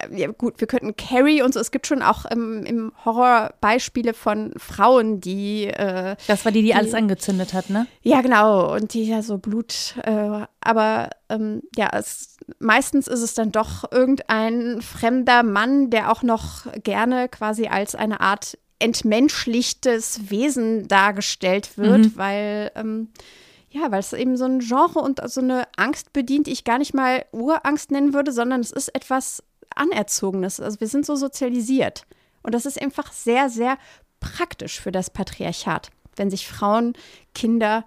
äh, 0.00 0.16
ja, 0.16 0.28
gut, 0.28 0.60
wir 0.60 0.68
könnten 0.68 0.94
Carrie 0.94 1.42
und 1.42 1.52
so, 1.52 1.58
es 1.58 1.72
gibt 1.72 1.88
schon 1.88 2.02
auch 2.02 2.24
im, 2.24 2.64
im 2.64 2.92
Horror 3.04 3.52
Beispiele 3.60 4.14
von 4.14 4.54
Frauen, 4.58 5.20
die 5.20 5.66
äh, 5.66 6.14
Das 6.28 6.44
war 6.44 6.52
die, 6.52 6.60
die, 6.60 6.66
die, 6.66 6.74
alles 6.74 6.94
angezündet 6.94 7.52
hat, 7.52 7.68
ne? 7.68 7.88
Ja, 8.02 8.20
genau, 8.20 8.72
und 8.72 8.94
die 8.94 9.08
ja 9.08 9.22
so 9.22 9.38
Blut, 9.38 9.96
äh, 10.04 10.46
aber 10.60 11.10
ähm, 11.28 11.62
ja, 11.76 11.88
es, 11.94 12.36
meistens 12.60 13.08
ist 13.08 13.22
es 13.22 13.34
dann 13.34 13.50
doch 13.50 13.90
irgendein 13.90 14.80
fremder 14.80 15.42
Mann, 15.42 15.90
der 15.90 16.12
auch 16.12 16.22
noch 16.22 16.66
gerne 16.84 17.28
quasi 17.28 17.66
als 17.66 17.96
eine 17.96 18.20
Art 18.20 18.56
entmenschlichtes 18.78 20.30
Wesen 20.30 20.88
dargestellt 20.88 21.78
wird, 21.78 22.06
mhm. 22.06 22.16
weil 22.16 22.72
ähm, 22.74 23.08
ja, 23.74 23.90
weil 23.90 23.98
es 23.98 24.12
eben 24.12 24.36
so 24.36 24.44
ein 24.44 24.60
Genre 24.60 25.00
und 25.00 25.20
so 25.28 25.40
eine 25.40 25.66
Angst 25.76 26.12
bedient, 26.12 26.46
die 26.46 26.52
ich 26.52 26.62
gar 26.62 26.78
nicht 26.78 26.94
mal 26.94 27.24
Urangst 27.32 27.90
nennen 27.90 28.14
würde, 28.14 28.30
sondern 28.30 28.60
es 28.60 28.70
ist 28.70 28.94
etwas 28.94 29.42
Anerzogenes. 29.74 30.60
Also 30.60 30.78
wir 30.78 30.86
sind 30.86 31.04
so 31.04 31.16
sozialisiert. 31.16 32.06
Und 32.44 32.54
das 32.54 32.66
ist 32.66 32.80
einfach 32.80 33.12
sehr, 33.12 33.50
sehr 33.50 33.76
praktisch 34.20 34.80
für 34.80 34.92
das 34.92 35.10
Patriarchat, 35.10 35.90
wenn 36.14 36.30
sich 36.30 36.46
Frauen, 36.46 36.92
Kinder 37.34 37.84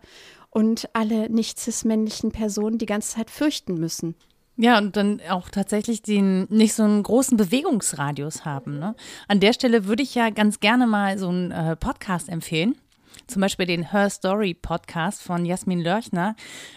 und 0.50 0.90
alle 0.94 1.30
nicht 1.30 1.58
cis-männlichen 1.58 2.32
Personen 2.32 2.80
die 2.80 2.86
ganze 2.86 3.16
Zeit 3.16 3.32
fürchten 3.32 3.76
müssen. 3.76 4.16
Ja, 4.60 4.80
und 4.80 4.98
dann 4.98 5.22
auch 5.30 5.50
tatsächlich 5.50 6.02
den 6.02 6.48
nicht 6.50 6.74
so 6.74 6.84
einen 6.84 7.04
großen 7.04 7.38
Bewegungsradius 7.38 8.44
haben. 8.44 8.80
Ne? 8.80 8.96
An 9.28 9.40
der 9.40 9.54
Stelle 9.54 9.86
würde 9.86 10.02
ich 10.02 10.16
ja 10.16 10.32
ganz 10.32 10.60
gerne 10.60 10.88
mal 10.88 11.20
so 11.20 11.30
einen 11.30 11.52
äh, 11.52 11.76
Podcast 11.76 12.28
empfehlen 12.28 12.76
zum 13.28 13.42
Beispiel 13.42 13.66
den 13.66 13.92
Her 13.92 14.10
Story 14.10 14.54
Podcast 14.54 15.22
von 15.22 15.46
Jasmin 15.46 15.82
Lörchner, 15.82 16.36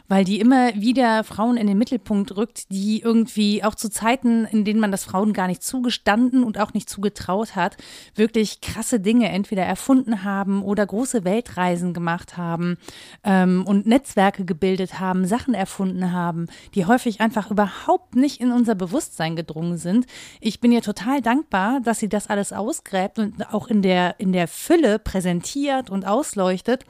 weil 0.09 0.25
die 0.25 0.41
immer 0.41 0.75
wieder 0.75 1.25
Frauen 1.25 1.57
in 1.57 1.67
den 1.67 1.79
Mittelpunkt 1.79 2.37
rückt, 2.37 2.71
die 2.71 3.01
irgendwie 3.01 3.63
auch 3.63 3.75
zu 3.75 3.89
Zeiten, 3.89 4.45
in 4.47 4.65
denen 4.65 4.81
man 4.81 4.91
das 4.91 5.05
Frauen 5.05 5.33
gar 5.33 5.47
nicht 5.47 5.63
zugestanden 5.63 6.43
und 6.43 6.59
auch 6.59 6.75
nicht 6.75 6.91
zugetraut 6.91 7.55
hat, 7.55 7.77
wirklich 8.15 8.61
krasse 8.61 8.99
Dinge 9.01 9.29
entweder 9.29 9.63
erfunden 9.63 10.25
haben 10.25 10.63
oder 10.63 10.85
große 10.85 11.25
Weltreisen 11.25 11.95
gemacht 11.95 12.37
haben 12.37 12.77
ähm, 13.23 13.65
und 13.67 13.87
Netzwerke 13.87 14.45
gebildet 14.45 14.99
haben, 14.99 15.27
Sachen 15.27 15.55
erfunden 15.55 16.13
haben, 16.13 16.49
die 16.75 16.87
häufig 16.87 17.21
einfach 17.21 17.51
überhaupt 17.51 18.17
nicht 18.17 18.41
in 18.41 18.51
unser 18.51 18.75
Bewusstsein 18.75 19.37
gedrungen 19.37 19.77
sind. 19.77 20.07
Ich 20.41 20.61
bin 20.61 20.73
ihr 20.73 20.83
total 20.83 21.23
dankbar, 21.23 21.81
dass 21.81 22.01
sie 22.01 22.09
das 22.09 22.29
alles 22.29 22.53
ausgräbt 22.53 23.19
und 23.19 23.53
auch 23.53 23.69
in 23.69 23.83
der, 23.83 24.19
in 24.19 24.33
der 24.33 24.49
Fülle 24.49 24.99
präsentiert 24.99 25.91
und 25.91 26.07
aus 26.07 26.35
ausleuchtet 26.41 26.85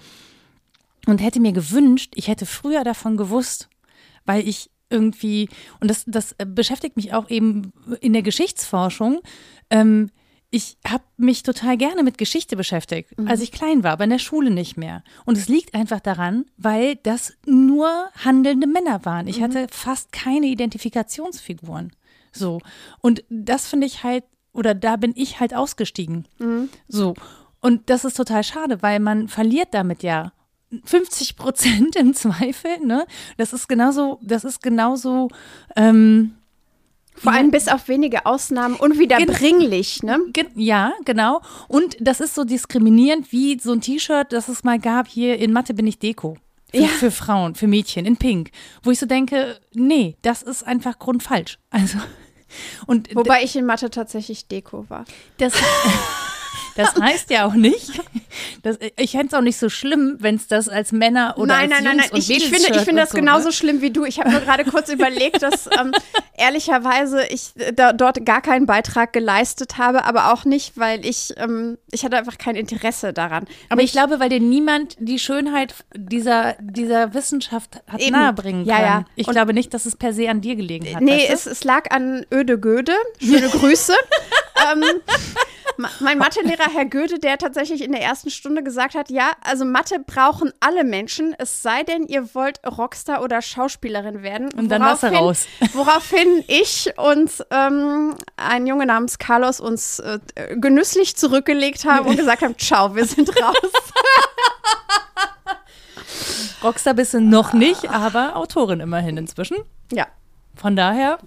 und 1.06 1.18
hätte 1.18 1.40
mir 1.40 1.52
gewünscht, 1.52 2.12
ich 2.14 2.28
hätte 2.28 2.46
früher 2.46 2.84
davon 2.84 3.16
gewusst, 3.16 3.68
weil 4.24 4.46
ich 4.46 4.70
irgendwie, 4.90 5.48
und 5.80 5.88
das, 5.88 6.04
das 6.06 6.34
beschäftigt 6.46 6.96
mich 6.96 7.12
auch 7.12 7.30
eben 7.30 7.72
in 8.00 8.12
der 8.12 8.22
Geschichtsforschung, 8.22 9.20
ähm, 9.70 10.10
ich 10.52 10.78
habe 10.84 11.04
mich 11.16 11.44
total 11.44 11.76
gerne 11.76 12.02
mit 12.02 12.18
Geschichte 12.18 12.56
beschäftigt, 12.56 13.16
mhm. 13.16 13.28
als 13.28 13.40
ich 13.40 13.52
klein 13.52 13.84
war, 13.84 13.92
aber 13.92 14.04
in 14.04 14.10
der 14.10 14.18
Schule 14.18 14.50
nicht 14.50 14.76
mehr. 14.76 15.04
Und 15.24 15.38
es 15.38 15.48
liegt 15.48 15.74
einfach 15.74 16.00
daran, 16.00 16.44
weil 16.56 16.96
das 16.96 17.34
nur 17.46 17.88
handelnde 18.24 18.66
Männer 18.66 19.04
waren. 19.04 19.28
Ich 19.28 19.38
mhm. 19.38 19.44
hatte 19.44 19.66
fast 19.70 20.10
keine 20.10 20.46
Identifikationsfiguren. 20.46 21.92
So. 22.32 22.60
Und 23.00 23.22
das 23.28 23.68
finde 23.68 23.86
ich 23.86 24.02
halt, 24.02 24.24
oder 24.52 24.74
da 24.74 24.96
bin 24.96 25.12
ich 25.14 25.38
halt 25.38 25.54
ausgestiegen. 25.54 26.26
Mhm. 26.40 26.68
So. 26.88 27.14
Und 27.60 27.90
das 27.90 28.04
ist 28.04 28.16
total 28.16 28.42
schade, 28.44 28.82
weil 28.82 29.00
man 29.00 29.28
verliert 29.28 29.68
damit 29.72 30.02
ja 30.02 30.32
50 30.84 31.36
Prozent 31.36 31.96
im 31.96 32.14
Zweifel. 32.14 32.78
Ne? 32.84 33.06
Das 33.36 33.52
ist 33.52 33.68
genauso, 33.68 34.18
das 34.22 34.44
ist 34.44 34.62
genauso 34.62 35.28
ähm, 35.76 36.34
Vor 37.14 37.32
allem 37.32 37.50
bis 37.50 37.68
auf 37.68 37.88
wenige 37.88 38.24
Ausnahmen 38.24 38.76
unwiederbringlich, 38.76 40.02
ne? 40.02 40.18
Ja, 40.54 40.92
genau. 41.04 41.42
Und 41.68 41.96
das 42.00 42.20
ist 42.20 42.34
so 42.34 42.44
diskriminierend 42.44 43.30
wie 43.32 43.58
so 43.58 43.72
ein 43.72 43.80
T-Shirt, 43.80 44.32
das 44.32 44.48
es 44.48 44.64
mal 44.64 44.78
gab 44.78 45.06
hier 45.08 45.38
in 45.38 45.52
Mathe 45.52 45.74
bin 45.74 45.86
ich 45.86 45.98
Deko. 45.98 46.36
Für, 46.70 46.76
Ja. 46.78 46.86
für 46.86 47.10
Frauen, 47.10 47.56
für 47.56 47.66
Mädchen 47.66 48.06
in 48.06 48.16
Pink. 48.16 48.52
Wo 48.84 48.92
ich 48.92 49.00
so 49.00 49.06
denke, 49.06 49.58
nee, 49.74 50.16
das 50.22 50.42
ist 50.42 50.62
einfach 50.64 51.00
grundfalsch. 51.00 51.58
Also, 51.70 51.98
und 52.86 53.14
Wobei 53.14 53.42
ich 53.42 53.56
in 53.56 53.66
Mathe 53.66 53.90
tatsächlich 53.90 54.46
Deko 54.46 54.88
war. 54.88 55.04
das, 55.38 55.52
das 56.82 56.94
heißt 57.00 57.30
ja 57.30 57.46
auch 57.46 57.54
nicht, 57.54 57.90
dass, 58.62 58.78
ich 58.96 59.12
fände 59.12 59.26
es 59.28 59.34
auch 59.34 59.40
nicht 59.42 59.58
so 59.58 59.68
schlimm, 59.68 60.16
wenn 60.20 60.36
es 60.36 60.46
das 60.48 60.68
als 60.68 60.92
Männer 60.92 61.34
oder 61.36 61.46
nein, 61.54 61.72
als 61.72 61.82
nein, 61.82 61.84
nein, 61.84 61.92
Jungs 61.98 62.10
nein. 62.10 62.12
und 62.12 62.18
Ich, 62.18 62.30
ich 62.30 62.48
finde, 62.48 62.76
ich 62.78 62.84
finde 62.84 63.02
das 63.02 63.10
so, 63.10 63.16
genauso 63.18 63.46
ne? 63.46 63.52
schlimm 63.52 63.80
wie 63.80 63.90
du. 63.90 64.04
Ich 64.04 64.18
habe 64.20 64.30
mir 64.30 64.40
gerade 64.40 64.64
kurz 64.64 64.88
überlegt, 64.92 65.42
dass 65.42 65.66
ähm, 65.78 65.92
ehrlicherweise 66.36 67.24
ich 67.26 67.50
äh, 67.56 67.72
da, 67.72 67.92
dort 67.92 68.24
gar 68.24 68.40
keinen 68.42 68.66
Beitrag 68.66 69.12
geleistet 69.12 69.78
habe, 69.78 70.04
aber 70.04 70.32
auch 70.32 70.44
nicht, 70.44 70.78
weil 70.78 71.04
ich, 71.04 71.34
ähm, 71.36 71.78
ich 71.90 72.04
hatte 72.04 72.16
einfach 72.16 72.38
kein 72.38 72.56
Interesse 72.56 73.12
daran. 73.12 73.44
Aber 73.68 73.82
ich 73.82 73.92
glaube, 73.92 74.20
weil 74.20 74.28
dir 74.28 74.40
niemand 74.40 74.96
die 74.98 75.18
Schönheit 75.18 75.74
dieser, 75.94 76.54
dieser 76.60 77.14
Wissenschaft 77.14 77.76
hat 77.86 78.00
Eben. 78.00 78.12
nahebringen 78.12 78.64
Ja, 78.64 78.76
kann. 78.76 78.84
ja. 78.84 79.04
Ich 79.16 79.26
Und- 79.28 79.34
glaube 79.34 79.52
nicht, 79.54 79.72
dass 79.74 79.86
es 79.86 79.96
per 79.96 80.12
se 80.12 80.28
an 80.30 80.40
dir 80.40 80.56
gelegen 80.56 80.94
hat. 80.94 81.02
Nee, 81.02 81.18
weißt 81.18 81.28
du? 81.28 81.32
es, 81.34 81.46
es 81.58 81.64
lag 81.64 81.90
an 81.90 82.24
Öde 82.32 82.58
Göde. 82.58 82.92
Schöne 83.20 83.48
Grüße. 83.50 83.94
Ähm, 84.72 84.84
mein 86.00 86.18
Mathelehrer 86.18 86.68
Herr 86.72 86.84
Göde, 86.84 87.18
der 87.18 87.38
tatsächlich 87.38 87.82
in 87.82 87.92
der 87.92 88.02
ersten 88.02 88.30
Stunde 88.30 88.62
gesagt 88.62 88.94
hat, 88.94 89.10
ja, 89.10 89.30
also 89.42 89.64
Mathe 89.64 89.98
brauchen 89.98 90.52
alle 90.60 90.84
Menschen, 90.84 91.34
es 91.38 91.62
sei 91.62 91.82
denn, 91.82 92.06
ihr 92.06 92.34
wollt 92.34 92.60
Rockstar 92.66 93.22
oder 93.22 93.40
Schauspielerin 93.42 94.22
werden. 94.22 94.52
Und 94.56 94.68
dann 94.68 94.82
warst 94.82 95.02
du 95.02 95.08
raus. 95.08 95.46
Woraufhin 95.72 96.44
ich 96.46 96.92
und 96.96 97.30
ähm, 97.50 98.14
ein 98.36 98.66
Junge 98.66 98.86
namens 98.86 99.18
Carlos 99.18 99.60
uns 99.60 99.98
äh, 100.00 100.18
genüsslich 100.56 101.16
zurückgelegt 101.16 101.84
haben 101.84 102.06
und 102.06 102.16
gesagt 102.16 102.42
haben, 102.42 102.56
ciao, 102.58 102.94
wir 102.94 103.06
sind 103.06 103.30
raus. 103.40 103.56
Rockstar 106.62 106.94
bist 106.94 107.14
du 107.14 107.20
noch 107.20 107.54
nicht, 107.54 107.88
aber 107.90 108.36
Autorin 108.36 108.80
immerhin 108.80 109.16
inzwischen. 109.16 109.56
ja. 109.92 110.06
Von 110.56 110.76
daher, 110.76 111.18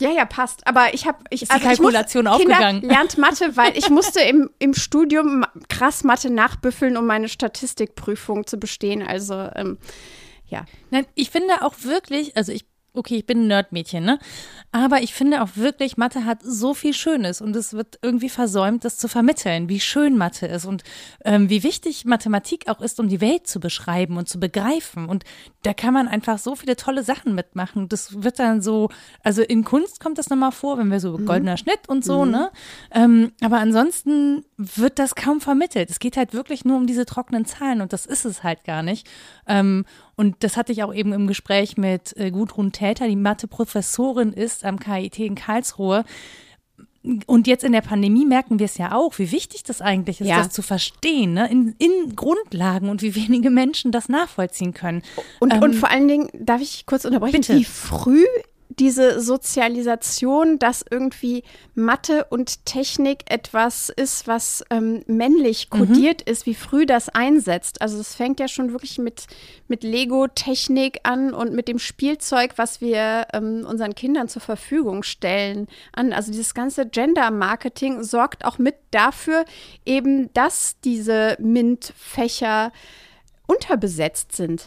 Ja, 0.00 0.10
ja, 0.10 0.24
passt. 0.24 0.66
Aber 0.66 0.92
ich 0.92 1.06
habe 1.06 1.18
ich 1.30 1.42
Ist 1.42 1.52
die 1.52 1.54
also 1.54 1.66
ich 1.70 1.78
Kalkulation 1.78 2.24
muss, 2.24 2.34
aufgegangen? 2.34 2.80
Kinder, 2.80 2.94
lernt 2.94 3.18
Mathe, 3.18 3.56
weil 3.56 3.76
ich 3.76 3.88
musste 3.88 4.20
im, 4.20 4.50
im 4.58 4.74
Studium 4.74 5.44
krass 5.68 6.04
Mathe 6.04 6.30
nachbüffeln, 6.30 6.96
um 6.96 7.06
meine 7.06 7.28
Statistikprüfung 7.28 8.46
zu 8.46 8.58
bestehen. 8.58 9.02
Also 9.02 9.48
ähm, 9.54 9.78
ja. 10.48 10.64
nein, 10.90 11.06
ich 11.14 11.30
finde 11.30 11.62
auch 11.62 11.74
wirklich, 11.82 12.36
also 12.36 12.52
ich, 12.52 12.66
okay, 12.96 13.16
ich 13.16 13.26
bin 13.26 13.42
ein 13.42 13.46
Nerdmädchen, 13.48 14.04
ne? 14.04 14.18
Aber 14.72 15.02
ich 15.02 15.14
finde 15.14 15.42
auch 15.42 15.50
wirklich, 15.54 15.96
Mathe 15.96 16.24
hat 16.24 16.40
so 16.42 16.74
viel 16.74 16.92
Schönes 16.92 17.40
und 17.40 17.54
es 17.56 17.72
wird 17.72 17.98
irgendwie 18.02 18.28
versäumt, 18.28 18.84
das 18.84 18.98
zu 18.98 19.08
vermitteln, 19.08 19.68
wie 19.68 19.80
schön 19.80 20.16
Mathe 20.16 20.46
ist 20.46 20.66
und 20.66 20.82
ähm, 21.24 21.48
wie 21.48 21.62
wichtig 21.62 22.04
Mathematik 22.04 22.68
auch 22.68 22.80
ist, 22.80 23.00
um 23.00 23.08
die 23.08 23.20
Welt 23.20 23.46
zu 23.46 23.60
beschreiben 23.60 24.16
und 24.16 24.28
zu 24.28 24.38
begreifen. 24.38 25.06
Und 25.08 25.24
da 25.62 25.72
kann 25.72 25.94
man 25.94 26.08
einfach 26.08 26.38
so 26.38 26.54
viele 26.54 26.76
tolle 26.76 27.02
Sachen 27.02 27.34
mitmachen. 27.34 27.88
Das 27.88 28.22
wird 28.22 28.38
dann 28.38 28.62
so, 28.62 28.90
also 29.22 29.42
in 29.42 29.64
Kunst 29.64 30.00
kommt 30.00 30.18
das 30.18 30.28
nochmal 30.28 30.52
vor, 30.52 30.78
wenn 30.78 30.90
wir 30.90 31.00
so 31.00 31.16
goldener 31.18 31.56
Schnitt 31.56 31.88
und 31.88 32.04
so, 32.04 32.24
ne? 32.24 32.50
Ähm, 32.90 33.32
aber 33.42 33.58
ansonsten 33.58 34.44
wird 34.56 34.98
das 34.98 35.14
kaum 35.14 35.40
vermittelt. 35.40 35.90
Es 35.90 35.98
geht 35.98 36.16
halt 36.16 36.32
wirklich 36.32 36.64
nur 36.64 36.76
um 36.76 36.86
diese 36.86 37.06
trockenen 37.06 37.44
Zahlen 37.44 37.80
und 37.80 37.92
das 37.92 38.06
ist 38.06 38.24
es 38.24 38.42
halt 38.42 38.64
gar 38.64 38.82
nicht. 38.82 39.08
Ähm, 39.46 39.84
und 40.16 40.36
das 40.40 40.56
hatte 40.56 40.72
ich 40.72 40.82
auch 40.82 40.94
eben 40.94 41.12
im 41.12 41.26
Gespräch 41.26 41.76
mit 41.76 42.16
äh, 42.16 42.30
Gudrun 42.30 42.72
Täter, 42.72 43.06
die 43.06 43.16
Mathe-Professorin 43.16 44.32
ist 44.32 44.64
am 44.64 44.78
KIT 44.80 45.18
in 45.18 45.34
Karlsruhe. 45.34 46.04
Und 47.26 47.46
jetzt 47.46 47.62
in 47.62 47.70
der 47.70 47.82
Pandemie 47.82 48.24
merken 48.26 48.58
wir 48.58 48.64
es 48.66 48.78
ja 48.78 48.92
auch, 48.92 49.16
wie 49.18 49.30
wichtig 49.30 49.62
das 49.62 49.80
eigentlich 49.80 50.20
ist, 50.20 50.26
Ja. 50.26 50.38
das 50.38 50.50
zu 50.50 50.60
verstehen, 50.62 51.34
ne? 51.34 51.48
in, 51.48 51.76
in 51.78 52.16
Grundlagen 52.16 52.88
und 52.88 53.00
wie 53.00 53.14
wenige 53.14 53.50
Menschen 53.50 53.92
das 53.92 54.08
nachvollziehen 54.08 54.74
können. 54.74 55.02
Und, 55.38 55.52
Ähm, 55.54 55.62
und 55.62 55.74
vor 55.74 55.88
allen 55.90 56.08
Dingen, 56.08 56.28
darf 56.34 56.60
ich 56.60 56.84
kurz 56.84 57.04
unterbrechen, 57.04 57.42
bitte. 57.42 57.54
wie 57.54 57.64
früh 57.64 58.24
diese 58.68 59.20
Sozialisation, 59.20 60.58
dass 60.58 60.84
irgendwie 60.90 61.44
Mathe 61.74 62.26
und 62.30 62.64
Technik 62.66 63.20
etwas 63.30 63.88
ist, 63.90 64.26
was 64.26 64.64
ähm, 64.70 65.02
männlich 65.06 65.68
Mhm. 65.72 65.78
kodiert 65.78 66.22
ist, 66.22 66.46
wie 66.46 66.54
früh 66.54 66.86
das 66.86 67.08
einsetzt. 67.08 67.80
Also 67.80 67.98
es 67.98 68.14
fängt 68.14 68.40
ja 68.40 68.48
schon 68.48 68.72
wirklich 68.72 68.98
mit, 68.98 69.26
mit 69.68 69.82
Lego-Technik 69.84 71.00
an 71.04 71.32
und 71.32 71.52
mit 71.52 71.68
dem 71.68 71.78
Spielzeug, 71.78 72.52
was 72.56 72.80
wir 72.80 73.26
ähm, 73.32 73.64
unseren 73.68 73.94
Kindern 73.94 74.28
zur 74.28 74.42
Verfügung 74.42 75.02
stellen, 75.02 75.68
an. 75.92 76.12
Also 76.12 76.32
dieses 76.32 76.54
ganze 76.54 76.86
Gender-Marketing 76.86 78.02
sorgt 78.02 78.44
auch 78.44 78.58
mit 78.58 78.74
dafür, 78.90 79.44
eben, 79.84 80.32
dass 80.34 80.76
diese 80.84 81.36
MINT-Fächer 81.40 82.72
unterbesetzt 83.46 84.34
sind. 84.34 84.64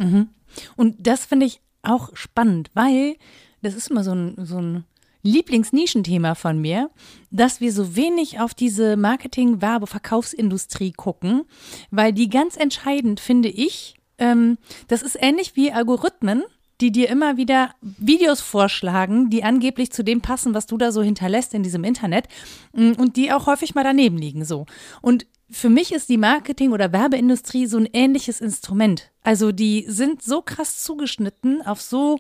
Und 0.76 0.96
das 1.00 1.26
finde 1.26 1.46
ich 1.46 1.62
auch 1.84 2.10
spannend, 2.16 2.70
weil 2.74 3.16
das 3.62 3.76
ist 3.76 3.90
immer 3.90 4.04
so 4.04 4.14
ein, 4.14 4.36
so 4.38 4.58
ein 4.58 4.86
Lieblingsnischenthema 5.22 6.36
von 6.36 6.60
mir, 6.60 6.90
dass 7.30 7.60
wir 7.60 7.74
so 7.74 7.96
wenig 7.96 8.40
auf 8.40 8.54
diese 8.54 8.96
Marketing-, 8.96 9.62
Werbe-, 9.62 9.88
Verkaufsindustrie 9.88 10.92
gucken, 10.92 11.44
weil 11.92 12.14
die 12.14 12.30
ganz 12.30 12.56
entscheidend, 12.56 13.20
finde 13.20 13.50
ich, 13.50 13.96
ähm, 14.18 14.58
das 14.88 15.02
ist 15.02 15.18
ähnlich 15.20 15.56
wie 15.56 15.72
Algorithmen, 15.72 16.44
die 16.82 16.92
dir 16.92 17.10
immer 17.10 17.36
wieder 17.36 17.72
Videos 17.82 18.40
vorschlagen, 18.40 19.30
die 19.30 19.44
angeblich 19.44 19.92
zu 19.92 20.04
dem 20.04 20.22
passen, 20.22 20.54
was 20.54 20.66
du 20.66 20.78
da 20.78 20.94
so 20.94 21.02
hinterlässt 21.02 21.54
in 21.54 21.64
diesem 21.64 21.84
Internet 21.84 22.28
mm, 22.74 22.94
und 22.98 23.18
die 23.18 23.34
auch 23.34 23.48
häufig 23.48 23.76
mal 23.76 23.84
daneben 23.84 24.18
liegen 24.18 24.46
so. 24.46 24.66
Und 25.02 25.28
für 25.52 25.70
mich 25.70 25.92
ist 25.92 26.08
die 26.10 26.18
Marketing- 26.18 26.72
oder 26.72 26.94
Werbeindustrie 26.94 27.66
so 27.66 27.78
ein 27.78 27.90
ähnliches 27.92 28.40
Instrument. 28.40 29.12
Also 29.24 29.52
die 29.52 29.86
sind 29.90 30.22
so 30.22 30.42
krass 30.42 30.82
zugeschnitten 30.82 31.62
auf 31.66 31.82
so 31.82 32.20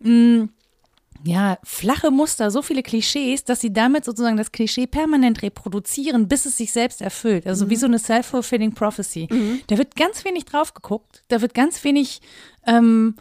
mh, 0.00 0.48
ja, 1.24 1.58
flache 1.64 2.10
Muster, 2.10 2.50
so 2.50 2.62
viele 2.62 2.82
Klischees, 2.82 3.44
dass 3.44 3.60
sie 3.60 3.72
damit 3.72 4.04
sozusagen 4.04 4.36
das 4.36 4.52
Klischee 4.52 4.86
permanent 4.86 5.42
reproduzieren, 5.42 6.28
bis 6.28 6.46
es 6.46 6.56
sich 6.56 6.72
selbst 6.72 7.00
erfüllt. 7.00 7.46
Also 7.46 7.70
wie 7.70 7.76
so 7.76 7.86
eine 7.86 7.98
self-fulfilling 7.98 8.72
prophecy. 8.72 9.28
Da 9.66 9.78
wird 9.78 9.96
ganz 9.96 10.24
wenig 10.24 10.44
drauf 10.44 10.74
geguckt, 10.74 11.24
da 11.28 11.40
wird 11.40 11.54
ganz 11.54 11.82
wenig 11.82 12.20
ähm, 12.66 13.16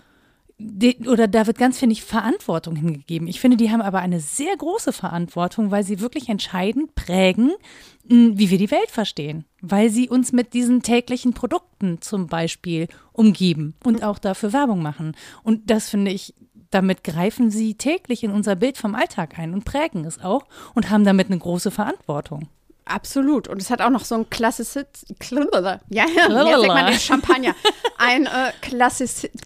de- 0.58 1.08
oder 1.08 1.28
da 1.28 1.48
wird 1.48 1.58
ganz 1.58 1.82
wenig 1.82 2.04
Verantwortung 2.04 2.76
hingegeben. 2.76 3.28
Ich 3.28 3.40
finde, 3.40 3.58
die 3.58 3.72
haben 3.72 3.82
aber 3.82 4.00
eine 4.00 4.20
sehr 4.20 4.56
große 4.56 4.94
Verantwortung, 4.94 5.72
weil 5.72 5.84
sie 5.84 6.00
wirklich 6.00 6.30
entscheidend 6.30 6.96
prägen, 6.96 7.52
mh, 8.08 8.32
wie 8.38 8.50
wir 8.50 8.58
die 8.58 8.72
Welt 8.72 8.92
verstehen. 8.92 9.46
Weil 9.62 9.90
sie 9.90 10.10
uns 10.10 10.32
mit 10.32 10.54
diesen 10.54 10.82
täglichen 10.84 11.34
Produkten 11.34 12.02
zum 12.02 12.28
Beispiel 12.28 12.88
umgeben 13.12 13.76
und 13.84 14.04
auch 14.04 14.20
dafür 14.20 14.54
Werbung 14.54 14.82
machen. 14.82 15.16
Und 15.44 15.70
das 15.70 15.90
finde 15.90 16.12
ich, 16.12 16.34
damit 16.72 17.04
greifen 17.04 17.50
sie 17.50 17.76
täglich 17.76 18.24
in 18.24 18.32
unser 18.32 18.56
Bild 18.56 18.78
vom 18.78 18.96
Alltag 18.96 19.38
ein 19.40 19.54
und 19.54 19.66
prägen 19.66 20.06
es 20.06 20.20
auch 20.22 20.46
und 20.74 20.90
haben 20.90 21.04
damit 21.04 21.28
eine 21.28 21.38
große 21.38 21.72
Verantwortung. 21.72 22.50
Absolut. 22.86 23.48
Und 23.48 23.62
es 23.62 23.70
hat 23.70 23.82
auch 23.82 23.90
noch 23.90 24.06
so 24.06 24.16
ein 24.16 24.30
klassisches. 24.30 24.86
Ja, 25.30 25.76
ja, 25.90 26.06
jetzt 26.06 26.28
sagt 26.28 26.68
man 26.68 26.86
den 26.88 27.00
Champagner. 27.00 27.56
Ein 27.98 28.28
äh, 28.28 28.52
klassis 28.62 29.28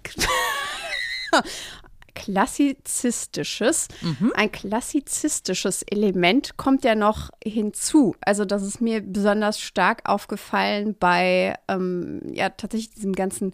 klassizistisches, 2.14 3.88
ein 4.36 4.52
klassizistisches 4.52 5.82
Element 5.84 6.58
kommt 6.58 6.84
ja 6.84 6.94
noch 6.94 7.30
hinzu. 7.44 8.16
Also 8.22 8.44
das 8.44 8.64
ist 8.64 8.82
mir 8.82 9.02
besonders 9.02 9.60
stark 9.62 10.02
aufgefallen 10.04 10.96
bei 11.00 11.56
ähm, 11.68 12.22
ja 12.34 12.50
tatsächlich 12.50 12.92
diesem 12.92 13.14
ganzen 13.14 13.54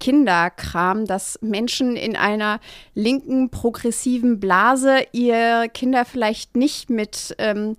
Kinderkram, 0.00 1.04
dass 1.06 1.38
Menschen 1.42 1.96
in 1.96 2.16
einer 2.16 2.60
linken 2.94 3.50
progressiven 3.50 4.40
Blase 4.40 4.98
ihr 5.12 5.68
Kinder 5.72 6.04
vielleicht 6.04 6.56
nicht 6.56 6.90
mit 6.90 7.34
ähm, 7.38 7.76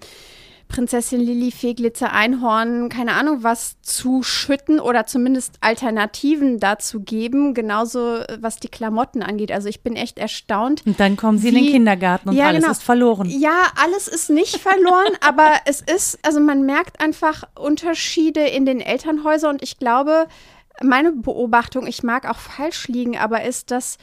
Prinzessin 0.68 1.20
Lilifee, 1.20 1.74
Glitzer 1.74 2.14
Einhorn, 2.14 2.90
keine 2.90 3.14
Ahnung 3.14 3.40
was 3.42 3.82
zuschütten 3.82 4.80
oder 4.80 5.08
zumindest 5.08 5.56
Alternativen 5.62 6.60
dazu 6.60 7.00
geben, 7.00 7.56
genauso 7.56 8.18
äh, 8.18 8.38
was 8.40 8.60
die 8.60 8.68
Klamotten 8.68 9.24
angeht. 9.24 9.52
Also 9.52 9.68
ich 9.68 9.82
bin 9.82 9.96
echt 9.96 10.20
erstaunt. 10.20 10.84
Und 10.86 11.00
dann 11.00 11.18
kommen 11.18 11.40
sie 11.40 11.50
in 11.50 11.56
den 11.56 11.64
Wie- 11.66 11.72
Kindergarten 11.72 12.30
und 12.30 12.36
Ja, 12.36 12.46
alles 12.50 12.62
genau. 12.62 12.72
ist 12.74 12.84
verloren. 12.84 13.28
Ja, 13.32 13.64
alles 13.84 14.08
ist 14.08 14.30
nicht 14.30 14.58
verloren, 14.58 15.14
aber 15.28 15.54
es 15.66 15.82
ist, 15.82 16.20
also 16.22 16.40
man 16.40 16.64
merkt 16.68 17.02
einfach 17.02 17.46
Unterschiede 17.58 18.42
in 18.42 18.68
den 18.68 18.80
Elternhäusern 18.80 19.56
und 19.56 19.64
ich 19.64 19.80
glaube, 19.80 20.28
meine 20.84 21.12
Beobachtung, 21.12 21.88
ich 21.88 22.04
mag 22.04 22.30
auch 22.30 22.40
falsch 22.40 22.88
liegen, 22.88 23.18
aber 23.18 23.44
ist, 23.44 23.72
dass 23.72 23.98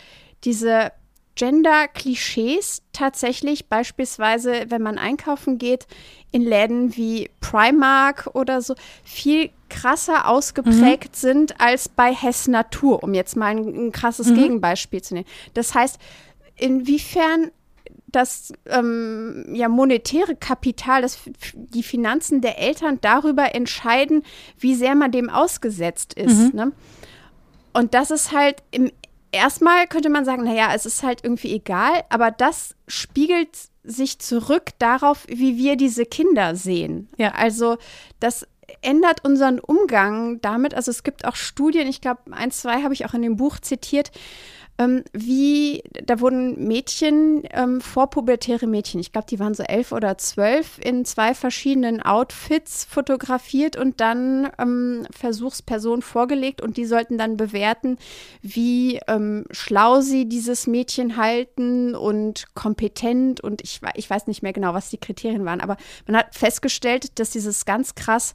diese 0.44 0.92
Gender-Klischees 1.36 2.82
tatsächlich 2.92 3.68
beispielsweise, 3.68 4.66
wenn 4.68 4.82
man 4.82 4.98
einkaufen 4.98 5.58
geht, 5.58 5.86
in 6.32 6.42
Läden 6.42 6.96
wie 6.96 7.30
Primark 7.40 8.30
oder 8.32 8.62
so, 8.62 8.74
viel 9.04 9.50
krasser 9.68 10.28
ausgeprägt 10.28 11.14
sind 11.16 11.60
als 11.60 11.88
bei 11.88 12.12
Hess 12.14 12.48
Natur, 12.48 13.02
um 13.02 13.14
jetzt 13.14 13.36
mal 13.36 13.48
ein, 13.48 13.88
ein 13.88 13.92
krasses 13.92 14.32
Gegenbeispiel 14.34 15.02
zu 15.02 15.14
nehmen. 15.14 15.26
Das 15.54 15.74
heißt, 15.74 15.98
inwiefern 16.56 17.50
das 18.16 18.52
ähm, 18.66 19.44
ja, 19.52 19.68
monetäre 19.68 20.34
Kapital, 20.34 21.02
das, 21.02 21.18
die 21.54 21.82
Finanzen 21.82 22.40
der 22.40 22.58
Eltern 22.58 22.98
darüber 23.00 23.54
entscheiden, 23.54 24.22
wie 24.58 24.74
sehr 24.74 24.94
man 24.94 25.12
dem 25.12 25.28
ausgesetzt 25.28 26.14
ist. 26.14 26.52
Mhm. 26.52 26.52
Ne? 26.54 26.72
Und 27.72 27.94
das 27.94 28.10
ist 28.10 28.32
halt 28.32 28.62
im 28.70 28.90
erstmal 29.32 29.86
könnte 29.86 30.08
man 30.08 30.24
sagen, 30.24 30.44
naja, 30.44 30.70
es 30.74 30.86
ist 30.86 31.02
halt 31.02 31.22
irgendwie 31.22 31.52
egal, 31.52 32.04
aber 32.08 32.30
das 32.30 32.74
spiegelt 32.88 33.50
sich 33.84 34.18
zurück 34.18 34.70
darauf, 34.78 35.26
wie 35.28 35.58
wir 35.58 35.76
diese 35.76 36.06
Kinder 36.06 36.56
sehen. 36.56 37.08
Ja. 37.18 37.32
Also 37.32 37.76
das 38.18 38.46
ändert 38.80 39.24
unseren 39.24 39.60
Umgang 39.60 40.40
damit. 40.40 40.74
Also 40.74 40.90
es 40.90 41.02
gibt 41.02 41.26
auch 41.26 41.36
Studien, 41.36 41.86
ich 41.86 42.00
glaube, 42.00 42.20
ein, 42.32 42.50
zwei 42.50 42.82
habe 42.82 42.94
ich 42.94 43.04
auch 43.04 43.14
in 43.14 43.22
dem 43.22 43.36
Buch 43.36 43.58
zitiert, 43.60 44.10
ähm, 44.78 45.04
wie, 45.12 45.82
da 46.04 46.20
wurden 46.20 46.66
Mädchen, 46.66 47.42
ähm, 47.52 47.80
vorpubertäre 47.80 48.66
Mädchen, 48.66 49.00
ich 49.00 49.12
glaube, 49.12 49.26
die 49.28 49.38
waren 49.38 49.54
so 49.54 49.62
elf 49.62 49.92
oder 49.92 50.18
zwölf, 50.18 50.78
in 50.84 51.04
zwei 51.04 51.34
verschiedenen 51.34 52.02
Outfits 52.02 52.84
fotografiert 52.84 53.76
und 53.76 54.00
dann 54.00 54.50
ähm, 54.58 55.06
Versuchspersonen 55.10 56.02
vorgelegt 56.02 56.60
und 56.60 56.76
die 56.76 56.84
sollten 56.84 57.16
dann 57.16 57.36
bewerten, 57.36 57.96
wie 58.42 59.00
ähm, 59.08 59.44
schlau 59.50 60.00
sie 60.02 60.28
dieses 60.28 60.66
Mädchen 60.66 61.16
halten 61.16 61.94
und 61.94 62.54
kompetent 62.54 63.40
und 63.40 63.62
ich, 63.62 63.80
ich 63.94 64.10
weiß 64.10 64.26
nicht 64.26 64.42
mehr 64.42 64.52
genau, 64.52 64.74
was 64.74 64.90
die 64.90 64.98
Kriterien 64.98 65.44
waren, 65.44 65.60
aber 65.60 65.76
man 66.06 66.16
hat 66.16 66.34
festgestellt, 66.34 67.18
dass 67.18 67.30
dieses 67.30 67.64
ganz 67.64 67.94
krass 67.94 68.34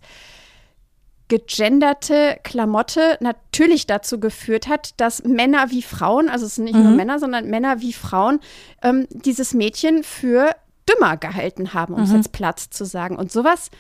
gegenderte 1.32 2.38
Klamotte 2.44 3.18
natürlich 3.22 3.88
dazu 3.88 4.20
geführt 4.20 4.68
hat, 4.68 5.00
dass 5.00 5.24
Männer 5.24 5.72
wie 5.72 5.82
Frauen, 5.82 6.28
also 6.28 6.46
es 6.46 6.56
sind 6.56 6.66
nicht 6.66 6.76
mhm. 6.76 6.84
nur 6.84 6.92
Männer, 6.92 7.20
sondern 7.20 7.50
Männer 7.50 7.80
wie 7.80 7.94
Frauen, 7.94 8.42
ähm, 8.84 9.08
dieses 9.12 9.54
Mädchen 9.54 10.04
für 10.04 10.54
dümmer 10.90 11.16
gehalten 11.16 11.74
haben, 11.74 11.94
um 11.94 12.04
es 12.04 12.10
mhm. 12.10 12.18
jetzt 12.18 12.34
Platz 12.34 12.70
zu 12.70 12.84
sagen. 12.84 13.16
Und 13.16 13.32
sowas 13.32 13.72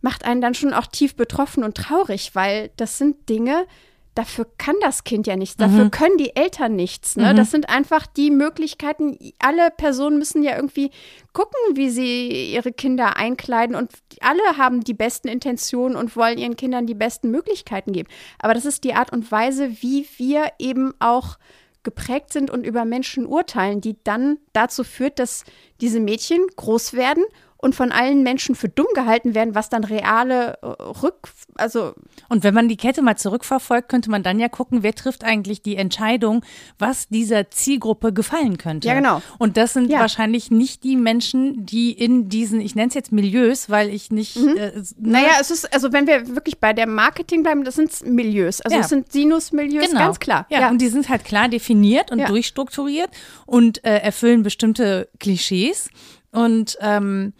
macht 0.00 0.24
einen 0.24 0.40
dann 0.40 0.54
schon 0.54 0.72
auch 0.72 0.86
tief 0.86 1.16
betroffen 1.16 1.64
und 1.64 1.76
traurig, 1.76 2.36
weil 2.36 2.70
das 2.76 2.98
sind 2.98 3.28
Dinge, 3.28 3.66
dafür 4.14 4.46
kann 4.58 4.76
das 4.80 5.04
Kind 5.04 5.26
ja 5.26 5.36
nichts, 5.36 5.56
dafür 5.56 5.84
mhm. 5.84 5.90
können 5.90 6.18
die 6.18 6.36
Eltern 6.36 6.76
nichts. 6.76 7.16
Ne? 7.16 7.32
Mhm. 7.32 7.36
Das 7.36 7.50
sind 7.50 7.68
einfach 7.68 8.06
die 8.06 8.30
Möglichkeiten. 8.30 9.18
Alle 9.38 9.70
Personen 9.70 10.18
müssen 10.18 10.42
ja 10.42 10.56
irgendwie 10.56 10.90
gucken, 11.32 11.58
wie 11.74 11.90
sie 11.90 12.52
ihre 12.52 12.72
Kinder 12.72 13.16
einkleiden 13.16 13.74
und 13.74 13.90
alle 14.20 14.58
haben 14.58 14.82
die 14.82 14.94
besten 14.94 15.28
Intentionen 15.28 15.96
und 15.96 16.14
wollen 16.16 16.38
ihren 16.38 16.56
Kindern 16.56 16.86
die 16.86 16.94
besten 16.94 17.30
Möglichkeiten 17.30 17.92
geben. 17.92 18.08
Aber 18.38 18.54
das 18.54 18.66
ist 18.66 18.84
die 18.84 18.94
Art 18.94 19.12
und 19.12 19.30
Weise, 19.32 19.70
wie 19.80 20.06
wir 20.18 20.52
eben 20.58 20.92
auch 20.98 21.38
geprägt 21.82 22.32
sind 22.32 22.50
und 22.50 22.64
über 22.64 22.84
Menschen 22.84 23.26
urteilen, 23.26 23.80
die 23.80 23.96
dann 24.04 24.38
dazu 24.52 24.84
führt, 24.84 25.18
dass 25.18 25.44
diese 25.80 26.00
Mädchen 26.00 26.40
groß 26.56 26.94
werden 26.94 27.24
und 27.62 27.76
von 27.76 27.92
allen 27.92 28.24
Menschen 28.24 28.56
für 28.56 28.68
dumm 28.68 28.88
gehalten 28.92 29.36
werden, 29.36 29.54
was 29.54 29.68
dann 29.68 29.84
reale 29.84 30.58
äh, 30.62 30.66
Rück, 30.66 31.28
also. 31.54 31.94
Und 32.28 32.42
wenn 32.42 32.54
man 32.54 32.68
die 32.68 32.76
Kette 32.76 33.02
mal 33.02 33.16
zurückverfolgt, 33.16 33.88
könnte 33.88 34.10
man 34.10 34.24
dann 34.24 34.40
ja 34.40 34.48
gucken, 34.48 34.82
wer 34.82 34.94
trifft 34.94 35.22
eigentlich 35.22 35.62
die 35.62 35.76
Entscheidung, 35.76 36.44
was 36.80 37.08
dieser 37.08 37.50
Zielgruppe 37.50 38.12
gefallen 38.12 38.58
könnte. 38.58 38.88
Ja, 38.88 38.94
genau. 38.94 39.22
Und 39.38 39.56
das 39.56 39.74
sind 39.74 39.90
ja. 39.90 40.00
wahrscheinlich 40.00 40.50
nicht 40.50 40.82
die 40.82 40.96
Menschen, 40.96 41.64
die 41.64 41.92
in 41.92 42.28
diesen, 42.28 42.60
ich 42.60 42.74
nenne 42.74 42.88
es 42.88 42.94
jetzt 42.94 43.12
Milieus, 43.12 43.70
weil 43.70 43.90
ich 43.90 44.10
nicht. 44.10 44.36
Mhm. 44.36 44.56
Äh, 44.56 44.72
ne? 44.72 44.82
Naja, 44.98 45.30
es 45.40 45.52
ist, 45.52 45.72
also 45.72 45.92
wenn 45.92 46.08
wir 46.08 46.34
wirklich 46.34 46.58
bei 46.58 46.72
der 46.72 46.88
Marketing 46.88 47.44
bleiben, 47.44 47.62
das 47.62 47.76
sind 47.76 47.92
Milieus. 48.04 48.60
Also 48.60 48.76
ja. 48.76 48.82
es 48.82 48.88
sind 48.88 49.12
Sinus-Milieus, 49.12 49.86
genau. 49.86 50.00
ganz 50.00 50.18
klar. 50.18 50.46
Ja. 50.50 50.62
ja. 50.62 50.70
und 50.70 50.78
die 50.78 50.88
sind 50.88 51.08
halt 51.08 51.24
klar 51.24 51.48
definiert 51.48 52.10
und 52.10 52.28
durchstrukturiert 52.28 53.10
und 53.46 53.84
äh, 53.84 53.98
erfüllen 53.98 54.42
bestimmte 54.42 55.08
Klischees. 55.20 55.88
Und 56.32 56.76
ähm, 56.80 57.34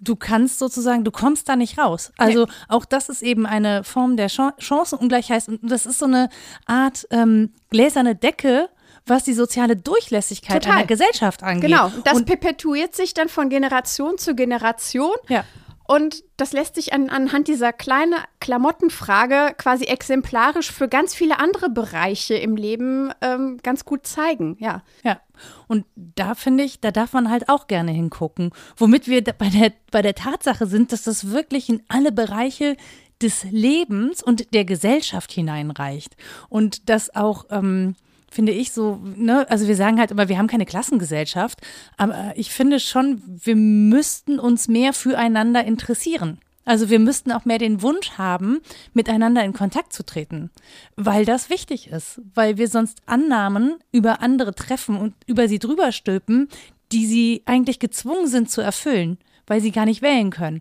du 0.00 0.16
kannst 0.16 0.58
sozusagen, 0.58 1.04
du 1.04 1.10
kommst 1.10 1.48
da 1.48 1.56
nicht 1.56 1.78
raus. 1.78 2.12
Also 2.16 2.44
nee. 2.44 2.52
auch 2.68 2.84
das 2.84 3.08
ist 3.08 3.22
eben 3.22 3.46
eine 3.46 3.84
Form 3.84 4.16
der 4.16 4.28
Ch 4.28 4.40
Chancenungleichheit 4.58 5.48
und 5.48 5.70
das 5.70 5.86
ist 5.86 5.98
so 5.98 6.06
eine 6.06 6.28
Art 6.66 7.06
ähm, 7.10 7.52
gläserne 7.70 8.14
Decke, 8.14 8.68
was 9.06 9.24
die 9.24 9.32
soziale 9.32 9.76
Durchlässigkeit 9.76 10.62
Total. 10.62 10.78
einer 10.78 10.86
Gesellschaft 10.86 11.42
angeht. 11.42 11.70
Genau, 11.70 11.90
das 12.04 12.14
und 12.14 12.26
perpetuiert 12.26 12.94
sich 12.94 13.14
dann 13.14 13.28
von 13.28 13.48
Generation 13.48 14.18
zu 14.18 14.34
Generation. 14.34 15.16
Ja. 15.28 15.44
Und 15.90 16.22
das 16.36 16.52
lässt 16.52 16.74
sich 16.74 16.92
an, 16.92 17.08
anhand 17.08 17.48
dieser 17.48 17.72
kleinen 17.72 18.14
Klamottenfrage 18.40 19.54
quasi 19.56 19.84
exemplarisch 19.84 20.70
für 20.70 20.86
ganz 20.86 21.14
viele 21.14 21.38
andere 21.38 21.70
Bereiche 21.70 22.34
im 22.34 22.56
Leben 22.56 23.10
ähm, 23.22 23.58
ganz 23.62 23.86
gut 23.86 24.06
zeigen. 24.06 24.58
Ja. 24.60 24.82
Ja. 25.02 25.18
Und 25.66 25.84
da 25.94 26.34
finde 26.34 26.64
ich, 26.64 26.80
da 26.80 26.90
darf 26.90 27.12
man 27.12 27.30
halt 27.30 27.48
auch 27.48 27.66
gerne 27.66 27.92
hingucken. 27.92 28.52
Womit 28.76 29.08
wir 29.08 29.22
bei 29.22 29.48
der, 29.48 29.72
bei 29.90 30.02
der 30.02 30.14
Tatsache 30.14 30.66
sind, 30.66 30.92
dass 30.92 31.02
das 31.02 31.30
wirklich 31.30 31.68
in 31.68 31.82
alle 31.88 32.12
Bereiche 32.12 32.76
des 33.20 33.44
Lebens 33.44 34.22
und 34.22 34.54
der 34.54 34.64
Gesellschaft 34.64 35.32
hineinreicht. 35.32 36.16
Und 36.48 36.88
dass 36.88 37.14
auch. 37.14 37.46
Ähm, 37.50 37.94
finde 38.30 38.52
ich 38.52 38.72
so, 38.72 39.00
ne, 39.16 39.48
also 39.48 39.68
wir 39.68 39.76
sagen 39.76 39.98
halt 39.98 40.10
immer, 40.10 40.28
wir 40.28 40.36
haben 40.36 40.48
keine 40.48 40.66
Klassengesellschaft, 40.66 41.60
aber 41.96 42.34
ich 42.36 42.50
finde 42.50 42.78
schon, 42.78 43.22
wir 43.26 43.56
müssten 43.56 44.38
uns 44.38 44.68
mehr 44.68 44.92
füreinander 44.92 45.64
interessieren. 45.64 46.38
Also 46.68 46.90
wir 46.90 46.98
müssten 46.98 47.32
auch 47.32 47.46
mehr 47.46 47.56
den 47.56 47.80
Wunsch 47.80 48.18
haben, 48.18 48.60
miteinander 48.92 49.42
in 49.42 49.54
Kontakt 49.54 49.94
zu 49.94 50.04
treten, 50.04 50.50
weil 50.96 51.24
das 51.24 51.48
wichtig 51.48 51.88
ist, 51.88 52.20
weil 52.34 52.58
wir 52.58 52.68
sonst 52.68 53.00
Annahmen 53.06 53.76
über 53.90 54.20
andere 54.20 54.54
treffen 54.54 54.98
und 54.98 55.14
über 55.26 55.48
sie 55.48 55.58
drüber 55.58 55.92
stülpen, 55.92 56.48
die 56.92 57.06
sie 57.06 57.42
eigentlich 57.46 57.78
gezwungen 57.78 58.26
sind 58.26 58.50
zu 58.50 58.60
erfüllen, 58.60 59.16
weil 59.46 59.62
sie 59.62 59.72
gar 59.72 59.86
nicht 59.86 60.02
wählen 60.02 60.28
können. 60.28 60.60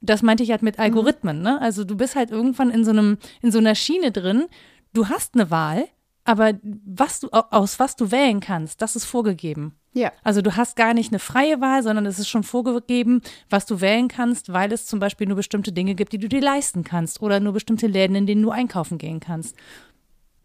Das 0.00 0.22
meinte 0.22 0.42
ich 0.42 0.50
halt 0.50 0.62
mit 0.62 0.76
mhm. 0.76 0.82
Algorithmen, 0.82 1.40
ne? 1.40 1.60
Also 1.60 1.84
du 1.84 1.96
bist 1.96 2.16
halt 2.16 2.32
irgendwann 2.32 2.70
in 2.70 2.84
so 2.84 2.90
einem 2.90 3.18
in 3.40 3.52
so 3.52 3.58
einer 3.58 3.76
Schiene 3.76 4.10
drin, 4.10 4.46
du 4.92 5.08
hast 5.08 5.34
eine 5.34 5.52
Wahl, 5.52 5.86
aber 6.24 6.54
was 6.84 7.20
du, 7.20 7.28
aus 7.30 7.78
was 7.78 7.94
du 7.94 8.10
wählen 8.10 8.40
kannst, 8.40 8.82
das 8.82 8.96
ist 8.96 9.04
vorgegeben. 9.04 9.76
Ja. 9.94 10.12
Also 10.24 10.42
du 10.42 10.56
hast 10.56 10.76
gar 10.76 10.92
nicht 10.92 11.12
eine 11.12 11.20
freie 11.20 11.60
Wahl, 11.60 11.82
sondern 11.84 12.04
es 12.04 12.18
ist 12.18 12.28
schon 12.28 12.42
vorgegeben, 12.42 13.22
was 13.48 13.64
du 13.64 13.80
wählen 13.80 14.08
kannst, 14.08 14.52
weil 14.52 14.72
es 14.72 14.86
zum 14.86 14.98
Beispiel 14.98 15.28
nur 15.28 15.36
bestimmte 15.36 15.72
Dinge 15.72 15.94
gibt, 15.94 16.12
die 16.12 16.18
du 16.18 16.28
dir 16.28 16.40
leisten 16.42 16.82
kannst 16.82 17.22
oder 17.22 17.38
nur 17.38 17.52
bestimmte 17.52 17.86
Läden, 17.86 18.16
in 18.16 18.26
denen 18.26 18.42
du 18.42 18.50
einkaufen 18.50 18.98
gehen 18.98 19.20
kannst. 19.20 19.56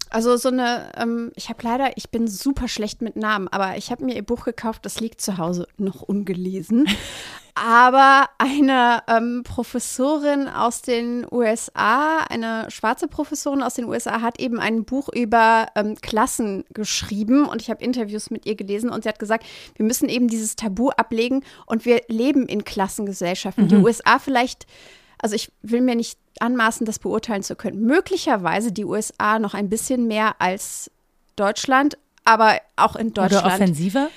Also 0.10 0.38
so 0.38 0.49
eine, 0.49 0.91
ähm, 0.97 1.32
ich 1.36 1.49
habe 1.49 1.60
leider, 1.64 1.95
ich 1.97 2.10
bin 2.10 2.28
super 2.28 2.68
schlecht 2.68 3.01
mit 3.01 3.16
Namen, 3.16 3.47
aber 3.47 3.78
ich 3.78 3.91
habe 3.91 4.03
mir 4.03 4.16
ihr 4.16 4.24
Buch 4.24 4.43
gekauft, 4.43 4.86
das 4.86 4.99
liegt 4.99 5.22
zu 5.22 5.38
Hause 5.38 5.68
noch 5.78 6.01
ungelesen. 6.01 6.88
aber 7.55 8.30
eine 8.38 9.03
ähm, 9.07 9.43
Professorin 9.43 10.47
aus 10.47 10.82
den 10.82 11.28
USA, 11.30 12.20
eine 12.30 12.72
schwarze 12.72 13.07
Professorin 13.07 13.62
aus 13.62 13.76
den 13.76 13.86
USA, 13.86 14.22
hat 14.22 14.39
eben 14.39 14.60
ein 14.60 14.86
Buch 14.86 15.10
über 15.10 15.68
ähm, 15.76 15.95
Klassen 16.01 16.64
geschrieben 16.74 17.45
und 17.45 17.62
ich 17.62 17.70
habe 17.70 17.84
Interviews 17.84 18.32
mit 18.32 18.45
ihr 18.45 18.55
gelesen 18.55 18.89
und 18.89 19.03
sie 19.03 19.10
hat 19.10 19.20
gesagt, 19.20 19.45
wir 19.76 19.86
müssen 19.86 20.10
eben 20.10 20.28
dieses 20.28 20.55
Tabu 20.55 20.89
ablegen 20.89 21.43
und 21.66 21.86
wir 21.86 22.01
leben 22.07 22.47
in 22.47 22.64
Klassengesellschaften. 22.64 23.66
Mhm. 23.66 23.70
Die 23.70 23.76
USA 23.76 24.20
vielleicht 24.20 24.66
also 25.22 25.36
ich 25.36 25.51
will 25.61 25.82
mir 25.82 25.95
nicht 25.95 26.17
anmaßen, 26.39 26.86
das 26.86 26.99
beurteilen 26.99 27.43
zu 27.43 27.55
können. 27.55 27.82
Möglicherweise 27.82 28.72
die 28.72 28.86
USA 28.86 29.39
noch 29.39 29.53
ein 29.53 29.70
bisschen 29.70 30.07
mehr 30.07 30.36
als 30.39 30.89
Deutschland, 31.36 31.97
aber 32.26 32.59
auch 32.76 32.95
in 32.95 33.13
Deutschland. 33.13 33.45
Oder 33.45 33.53
offensiver? 33.53 34.09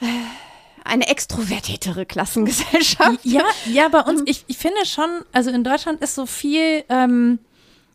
Eine 0.84 1.08
extrovertiertere 1.08 2.04
Klassengesellschaft. 2.04 3.20
Ja, 3.22 3.42
ja, 3.72 3.88
bei 3.88 4.00
uns, 4.00 4.22
ich, 4.26 4.44
ich 4.48 4.58
finde 4.58 4.84
schon, 4.84 5.08
also 5.32 5.50
in 5.50 5.64
Deutschland 5.64 6.02
ist 6.02 6.14
so 6.14 6.26
viel, 6.26 6.84
ähm, 6.90 7.38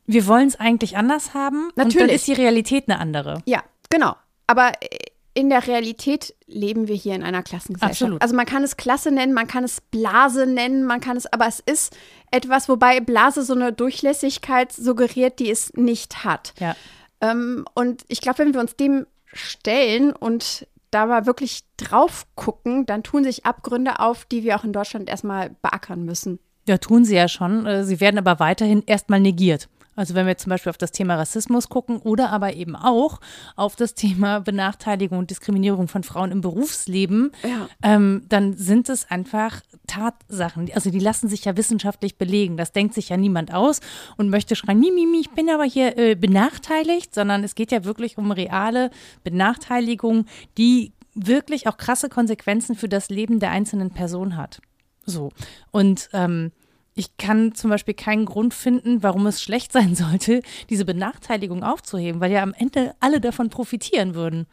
wir 0.08 0.26
wollen 0.26 0.48
es 0.48 0.60
eigentlich 0.60 0.98
anders 0.98 1.36
haben. 1.36 1.70
Natürlich. 1.76 1.96
Und 1.96 2.08
dann 2.08 2.16
ist 2.16 2.28
die 2.28 2.34
Realität 2.34 2.86
eine 2.90 3.00
andere. 3.00 3.44
Ja, 3.46 3.64
genau. 3.92 4.16
Aber 4.48 4.72
äh, 4.82 4.88
in 5.34 5.50
der 5.50 5.68
Realität 5.68 6.36
leben 6.48 6.88
wir 6.88 6.96
hier 6.96 7.16
in 7.16 7.24
einer 7.24 7.44
Klassengesellschaft. 7.44 8.02
Absolut. 8.02 8.22
Also 8.22 8.36
man 8.36 8.46
kann 8.46 8.64
es 8.64 8.78
Klasse 8.78 9.12
nennen, 9.12 9.34
man 9.34 9.48
kann 9.48 9.64
es 9.64 9.82
Blase 9.82 10.46
nennen, 10.46 10.86
man 10.86 11.02
kann 11.02 11.18
es, 11.18 11.32
aber 11.32 11.48
es 11.48 11.60
ist 11.60 11.96
etwas, 12.32 12.68
wobei 12.68 13.00
Blase 13.00 13.44
so 13.44 13.54
eine 13.54 13.72
Durchlässigkeit 13.72 14.72
suggeriert, 14.72 15.40
die 15.40 15.50
es 15.50 15.74
nicht 15.74 16.24
hat. 16.24 16.54
Ja. 16.60 16.76
Ähm, 17.22 17.66
und 17.76 18.04
ich 18.08 18.22
glaube, 18.22 18.40
wenn 18.40 18.54
wir 18.54 18.60
uns 18.60 18.76
dem 18.76 19.06
stellen 19.34 20.14
und 20.14 20.68
da 20.92 21.06
mal 21.06 21.26
wirklich 21.26 21.62
drauf 21.78 22.26
gucken, 22.36 22.86
dann 22.86 23.04
tun 23.04 23.24
sich 23.24 23.46
Abgründe 23.46 24.00
auf, 24.00 24.26
die 24.26 24.44
wir 24.44 24.56
auch 24.56 24.64
in 24.64 24.74
Deutschland 24.74 25.10
erstmal 25.10 25.52
beackern 25.62 26.04
müssen. 26.04 26.40
Ja, 26.68 26.78
tun 26.78 27.06
sie 27.06 27.16
ja 27.16 27.28
schon. 27.28 27.66
Äh, 27.66 27.84
sie 27.84 28.00
werden 28.00 28.18
aber 28.18 28.40
weiterhin 28.40 28.84
erstmal 28.86 29.20
negiert. 29.20 29.70
Also 30.00 30.16
wenn 30.16 30.26
wir 30.26 30.38
zum 30.38 30.50
Beispiel 30.52 30.70
auf 30.70 30.78
das 30.78 30.93
Thema 30.93 31.16
Rassismus 31.16 31.68
gucken 31.68 31.97
oder 31.97 32.30
aber 32.30 32.54
eben 32.54 32.78
auch 32.78 33.20
auf 33.58 33.76
das 33.76 33.95
Thema 33.95 34.39
Benachteiligung 34.39 35.20
und 35.20 35.30
Diskriminierung 35.30 35.89
von 35.89 36.04
Frauen 36.04 36.32
im 36.32 36.39
Berufsleben, 36.39 37.34
ja. 37.43 37.68
ähm, 37.84 38.24
dann 38.30 38.56
sind 38.56 38.88
es 38.88 39.12
einfach 39.12 39.60
Tatsachen. 39.88 40.72
Also 40.74 40.89
die 40.89 41.00
lassen 41.00 41.28
sich 41.28 41.43
ja 41.43 41.58
wissenschaftlich 41.58 42.18
belegen. 42.18 42.56
Das 42.56 42.72
denkt 42.72 42.93
sich 42.93 43.10
ja 43.10 43.18
niemand 43.18 43.54
aus 43.54 43.82
und 44.16 44.30
möchte 44.30 44.56
schreien, 44.56 44.80
mi, 44.80 44.89
mi, 44.89 45.06
mi, 45.06 45.20
ich 45.20 45.32
bin 45.32 45.50
aber 45.50 45.66
hier 45.66 45.97
äh, 45.97 46.16
benachteiligt, 46.16 47.14
sondern 47.14 47.43
es 47.43 47.54
geht 47.54 47.74
ja 47.74 47.84
wirklich 47.84 48.18
um 48.18 48.32
reale 48.32 48.91
Benachteiligung, 49.26 50.28
die 50.58 50.93
wirklich 51.14 51.68
auch 51.68 51.76
krasse 51.76 52.08
Konsequenzen 52.08 52.76
für 52.76 52.88
das 52.88 53.10
Leben 53.10 53.41
der 53.41 53.52
einzelnen 53.52 53.91
Person 53.91 54.38
hat. 54.38 54.62
So. 55.06 55.32
Und 55.72 56.10
ähm, 56.14 56.54
ich 57.00 57.16
kann 57.16 57.56
zum 57.56 57.70
Beispiel 57.70 57.93
keinen 57.93 58.26
Grund 58.26 58.54
finden, 58.54 59.02
warum 59.02 59.26
es 59.26 59.41
schlecht 59.41 59.72
sein 59.74 59.95
sollte, 59.95 60.41
diese 60.70 60.86
Benachteiligung 60.86 61.64
aufzuheben, 61.64 62.20
weil 62.22 62.32
ja 62.32 62.43
am 62.43 62.54
Ende 62.54 62.93
alle 63.00 63.22
davon 63.22 63.50
profitieren 63.50 64.14
würden. 64.14 64.47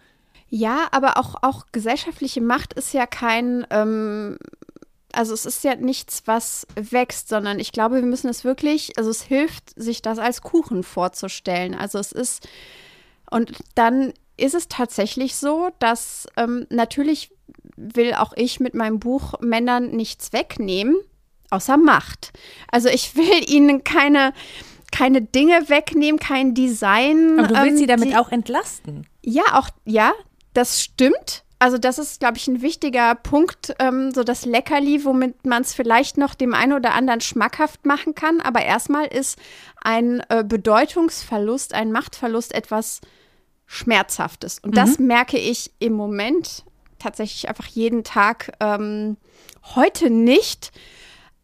Ja, 0.49 0.87
aber 0.93 1.19
auch, 1.19 1.35
auch 1.43 1.67
gesellschaftliche 1.73 2.41
Macht 2.41 2.73
ist 2.73 2.95
ja 2.95 3.05
kein, 3.07 3.67
ähm, 3.71 4.39
also 5.13 5.35
es 5.35 5.45
ist 5.45 5.65
ja 5.65 5.75
nichts, 5.75 6.23
was 6.27 6.69
wächst, 6.77 7.29
sondern 7.29 7.59
ich 7.59 7.73
glaube, 7.73 7.97
wir 7.97 8.03
müssen 8.03 8.29
es 8.29 8.45
wirklich, 8.45 8.97
also 8.97 9.11
es 9.11 9.23
hilft, 9.23 9.71
sich 9.75 10.01
das 10.03 10.21
als 10.21 10.43
Kuchen 10.43 10.85
vorzustellen. 10.85 11.75
Also 11.75 11.99
es 11.99 12.13
ist, 12.13 12.49
und 13.29 13.59
dann 13.75 14.13
ist 14.37 14.55
es 14.55 14.69
tatsächlich 14.69 15.35
so, 15.35 15.71
dass 15.81 16.29
ähm, 16.37 16.69
natürlich 16.71 17.33
will 17.77 18.15
auch 18.15 18.33
ich 18.37 18.61
mit 18.61 18.75
meinem 18.75 19.01
Buch 19.01 19.35
Männern 19.41 19.91
nichts 19.91 20.33
wegnehmen, 20.33 20.97
außer 21.51 21.77
Macht. 21.77 22.33
Also 22.71 22.89
ich 22.89 23.17
will 23.17 23.49
ihnen 23.49 23.85
keine, 23.85 24.33
keine 24.93 25.23
Dinge 25.23 25.69
wegnehmen, 25.69 26.19
kein 26.21 26.55
Design. 26.55 27.39
Aber 27.39 27.49
du 27.49 27.55
willst 27.55 27.71
ähm, 27.71 27.77
sie 27.77 27.87
damit 27.87 28.11
die, 28.11 28.17
auch 28.17 28.31
entlasten. 28.31 29.07
Ja, 29.23 29.45
auch, 29.53 29.69
ja, 29.85 30.13
das 30.55 30.83
stimmt. 30.83 31.45
Also 31.59 31.79
das 31.79 31.99
ist, 31.99 32.21
glaube 32.21 32.37
ich, 32.37 32.49
ein 32.49 32.61
wichtiger 32.61 33.15
Punkt, 33.15 33.75
ähm, 33.79 34.13
so 34.13 34.23
das 34.25 34.45
Leckerli, 34.45 35.05
womit 35.05 35.47
man 35.47 35.63
es 35.63 35.73
vielleicht 35.73 36.19
noch 36.19 36.35
dem 36.35 36.53
einen 36.53 36.75
oder 36.75 36.93
anderen 36.93 37.23
schmackhaft 37.23 37.87
machen 37.87 38.15
kann. 38.15 38.43
Aber 38.43 38.63
erstmal 38.63 39.07
ist 39.07 39.39
ein 39.83 40.23
äh, 40.29 40.45
Bedeutungsverlust, 40.45 41.73
ein 41.73 41.93
Machtverlust 41.93 42.55
etwas 42.55 43.01
Schmerzhaftes. 43.65 44.59
Und 44.59 44.73
mhm. 44.73 44.75
das 44.75 44.99
merke 44.99 45.39
ich 45.39 45.71
im 45.79 45.95
Moment 45.95 46.65
tatsächlich 46.99 47.49
einfach 47.49 47.67
jeden 47.67 48.05
Tag. 48.05 48.53
Ähm, 48.61 49.17
heute 49.75 50.11
nicht, 50.11 50.73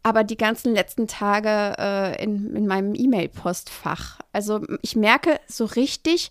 aber 0.02 0.24
die 0.24 0.36
ganzen 0.36 0.74
letzten 0.74 1.06
Tage 1.06 1.74
äh, 1.78 2.22
in, 2.22 2.54
in 2.56 2.66
meinem 2.66 2.94
E-Mail-Postfach. 2.94 4.18
Also 4.32 4.60
ich 4.82 4.96
merke 4.96 5.38
so 5.46 5.64
richtig, 5.64 6.30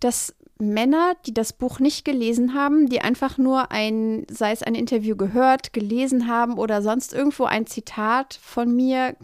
dass 0.00 0.34
Männer, 0.58 1.14
die 1.26 1.34
das 1.34 1.52
Buch 1.52 1.80
nicht 1.80 2.04
gelesen 2.04 2.54
haben, 2.54 2.88
die 2.88 3.00
einfach 3.00 3.38
nur 3.38 3.70
ein, 3.70 4.26
sei 4.30 4.52
es 4.52 4.62
ein 4.62 4.74
Interview 4.74 5.16
gehört, 5.16 5.72
gelesen 5.72 6.28
haben 6.28 6.54
oder 6.54 6.82
sonst 6.82 7.12
irgendwo 7.12 7.44
ein 7.44 7.66
Zitat 7.66 8.38
von 8.42 8.74
mir 8.74 9.16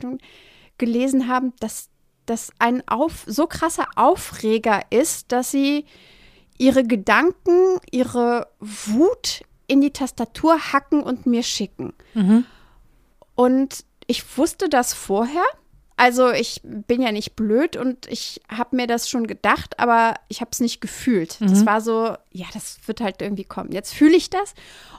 gelesen 0.78 1.28
haben, 1.28 1.52
dass 1.60 1.90
das 2.24 2.50
ein 2.58 2.86
auf, 2.88 3.24
so 3.26 3.46
krasser 3.46 3.86
Aufreger 3.96 4.80
ist, 4.90 5.32
dass 5.32 5.50
sie 5.50 5.84
ihre 6.58 6.84
Gedanken, 6.84 7.78
ihre 7.90 8.48
Wut 8.60 9.42
in 9.66 9.80
die 9.80 9.92
Tastatur 9.92 10.72
hacken 10.72 11.02
und 11.02 11.26
mir 11.26 11.42
schicken. 11.42 11.92
Mhm. 12.14 12.44
Und 13.37 13.84
ich 14.09 14.37
wusste 14.37 14.68
das 14.68 14.93
vorher. 14.93 15.45
Also 15.97 16.30
ich 16.30 16.61
bin 16.62 17.01
ja 17.01 17.11
nicht 17.11 17.37
blöd 17.37 17.76
und 17.76 18.07
ich 18.07 18.43
habe 18.51 18.76
mir 18.76 18.87
das 18.87 19.09
schon 19.09 19.26
gedacht, 19.26 19.78
aber 19.80 20.14
ich 20.28 20.41
habe 20.43 20.51
es 20.53 20.61
nicht 20.61 20.80
gefühlt. 20.80 21.41
Mhm. 21.41 21.47
Das 21.47 21.64
war 21.64 21.80
so, 21.80 22.16
ja, 22.30 22.47
das 22.53 22.78
wird 22.87 23.01
halt 23.01 23.22
irgendwie 23.22 23.45
kommen. 23.45 23.72
Jetzt 23.72 23.95
fühle 23.95 24.16
ich 24.16 24.28
das. 24.28 24.55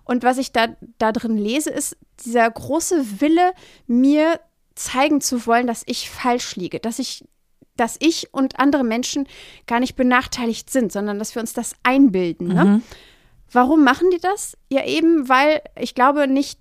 Und 0.05 0.23
was 0.23 0.39
ich 0.39 0.53
da, 0.53 0.69
da 0.97 1.11
drin 1.11 1.37
lese, 1.37 1.69
ist 1.69 1.97
dieser 2.25 2.49
große 2.49 3.21
Wille, 3.21 3.51
mir 3.85 4.39
zeigen 4.73 5.21
zu 5.21 5.45
wollen, 5.45 5.67
dass 5.67 5.83
ich 5.85 6.09
falsch 6.09 6.55
liege, 6.55 6.79
dass 6.79 6.97
ich 6.99 7.25
dass 7.75 7.95
ich 7.99 8.33
und 8.33 8.59
andere 8.59 8.83
Menschen 8.83 9.27
gar 9.67 9.79
nicht 9.79 9.95
benachteiligt 9.95 10.71
sind, 10.71 10.91
sondern 10.91 11.19
dass 11.19 11.35
wir 11.35 11.41
uns 11.41 11.53
das 11.53 11.75
einbilden. 11.83 12.47
Ne? 12.47 12.65
Mhm. 12.65 12.81
Warum 13.51 13.83
machen 13.83 14.09
die 14.09 14.19
das? 14.19 14.57
Ja, 14.69 14.83
eben, 14.83 15.29
weil 15.29 15.61
ich 15.79 15.93
glaube 15.93 16.27
nicht, 16.27 16.59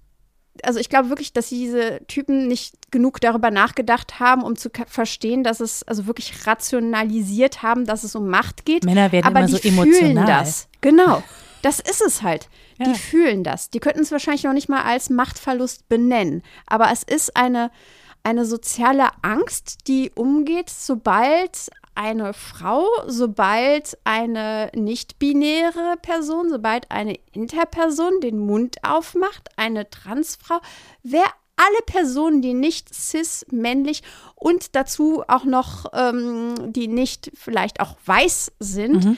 also 0.64 0.78
ich 0.78 0.88
glaube 0.88 1.08
wirklich, 1.08 1.32
dass 1.32 1.48
diese 1.48 2.00
Typen 2.06 2.48
nicht 2.48 2.90
genug 2.90 3.20
darüber 3.20 3.50
nachgedacht 3.50 4.20
haben, 4.20 4.42
um 4.42 4.56
zu 4.56 4.70
verstehen, 4.86 5.44
dass 5.44 5.60
es, 5.60 5.82
also 5.82 6.06
wirklich 6.06 6.46
rationalisiert 6.46 7.62
haben, 7.62 7.84
dass 7.84 8.04
es 8.04 8.14
um 8.14 8.28
Macht 8.28 8.64
geht. 8.64 8.84
Männer 8.84 9.12
werden 9.12 9.26
aber 9.26 9.40
immer 9.40 9.46
die 9.46 9.52
so 9.52 9.68
emotional. 9.68 9.98
Fühlen 9.98 10.26
das. 10.26 10.68
Genau. 10.80 11.22
Das 11.62 11.80
ist 11.80 12.00
es 12.00 12.22
halt. 12.22 12.48
Ja. 12.78 12.86
Die 12.86 12.94
fühlen 12.94 13.42
das. 13.42 13.70
Die 13.70 13.80
könnten 13.80 14.00
es 14.00 14.12
wahrscheinlich 14.12 14.44
noch 14.44 14.52
nicht 14.52 14.68
mal 14.68 14.82
als 14.82 15.10
Machtverlust 15.10 15.88
benennen. 15.88 16.42
Aber 16.66 16.90
es 16.92 17.02
ist 17.02 17.36
eine, 17.36 17.70
eine 18.22 18.44
soziale 18.44 19.08
Angst, 19.22 19.88
die 19.88 20.12
umgeht, 20.14 20.70
sobald 20.70 21.70
eine 21.96 22.32
Frau, 22.32 22.86
sobald 23.06 23.98
eine 24.04 24.70
nicht-binäre 24.74 25.96
Person, 26.00 26.50
sobald 26.50 26.90
eine 26.90 27.18
Interperson 27.32 28.20
den 28.20 28.38
Mund 28.38 28.76
aufmacht, 28.82 29.48
eine 29.56 29.88
Transfrau, 29.90 30.60
wer 31.02 31.24
alle 31.56 31.82
Personen, 31.86 32.42
die 32.42 32.54
nicht 32.54 32.94
cis, 32.94 33.46
männlich 33.50 34.02
und 34.34 34.76
dazu 34.76 35.24
auch 35.26 35.44
noch 35.44 35.86
ähm, 35.94 36.54
die 36.72 36.86
nicht 36.86 37.32
vielleicht 37.34 37.80
auch 37.80 37.96
weiß 38.04 38.52
sind, 38.60 39.04
mhm 39.04 39.16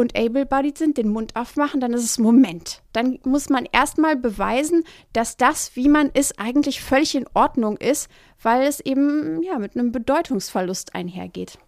und 0.00 0.16
able-bodied 0.16 0.78
sind, 0.78 0.96
den 0.96 1.10
Mund 1.10 1.36
aufmachen, 1.36 1.78
dann 1.78 1.92
ist 1.92 2.04
es 2.04 2.18
Moment. 2.18 2.82
Dann 2.94 3.18
muss 3.22 3.50
man 3.50 3.66
erstmal 3.70 4.16
beweisen, 4.16 4.84
dass 5.12 5.36
das, 5.36 5.76
wie 5.76 5.90
man 5.90 6.08
ist, 6.08 6.40
eigentlich 6.40 6.80
völlig 6.80 7.14
in 7.14 7.26
Ordnung 7.34 7.76
ist, 7.76 8.08
weil 8.42 8.66
es 8.66 8.80
eben 8.80 9.42
ja 9.42 9.58
mit 9.58 9.76
einem 9.76 9.92
Bedeutungsverlust 9.92 10.94
einhergeht. 10.94 11.58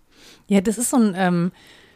Ja, 0.49 0.63
das 0.63 0.79
ist 0.79 0.91
so, 0.91 0.97
ein, 0.97 1.15
ähm, 1.15 1.53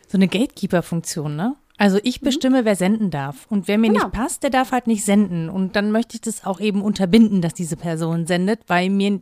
so 0.07 0.18
eine 0.18 0.28
Gatekeeper-Funktion, 0.28 1.37
ne? 1.37 1.57
Also 1.78 1.99
ich 2.03 2.20
mhm. 2.20 2.26
bestimme, 2.26 2.61
mhm. 2.62 2.64
wer 2.66 2.76
senden 2.76 3.11
darf. 3.11 3.47
Und 3.49 3.66
wer 3.66 3.78
mir 3.78 3.89
genau. 3.89 4.05
nicht 4.05 4.12
passt, 4.12 4.43
der 4.43 4.51
darf 4.51 4.72
halt 4.72 4.87
nicht 4.87 5.05
senden. 5.05 5.49
Und 5.49 5.74
dann 5.74 5.91
möchte 5.91 6.16
ich 6.16 6.20
das 6.20 6.45
auch 6.45 6.61
eben 6.61 6.82
unterbinden, 6.82 7.41
dass 7.41 7.55
diese 7.55 7.76
Person 7.76 8.26
sendet, 8.26 8.61
weil 8.66 8.91
mir 8.91 9.20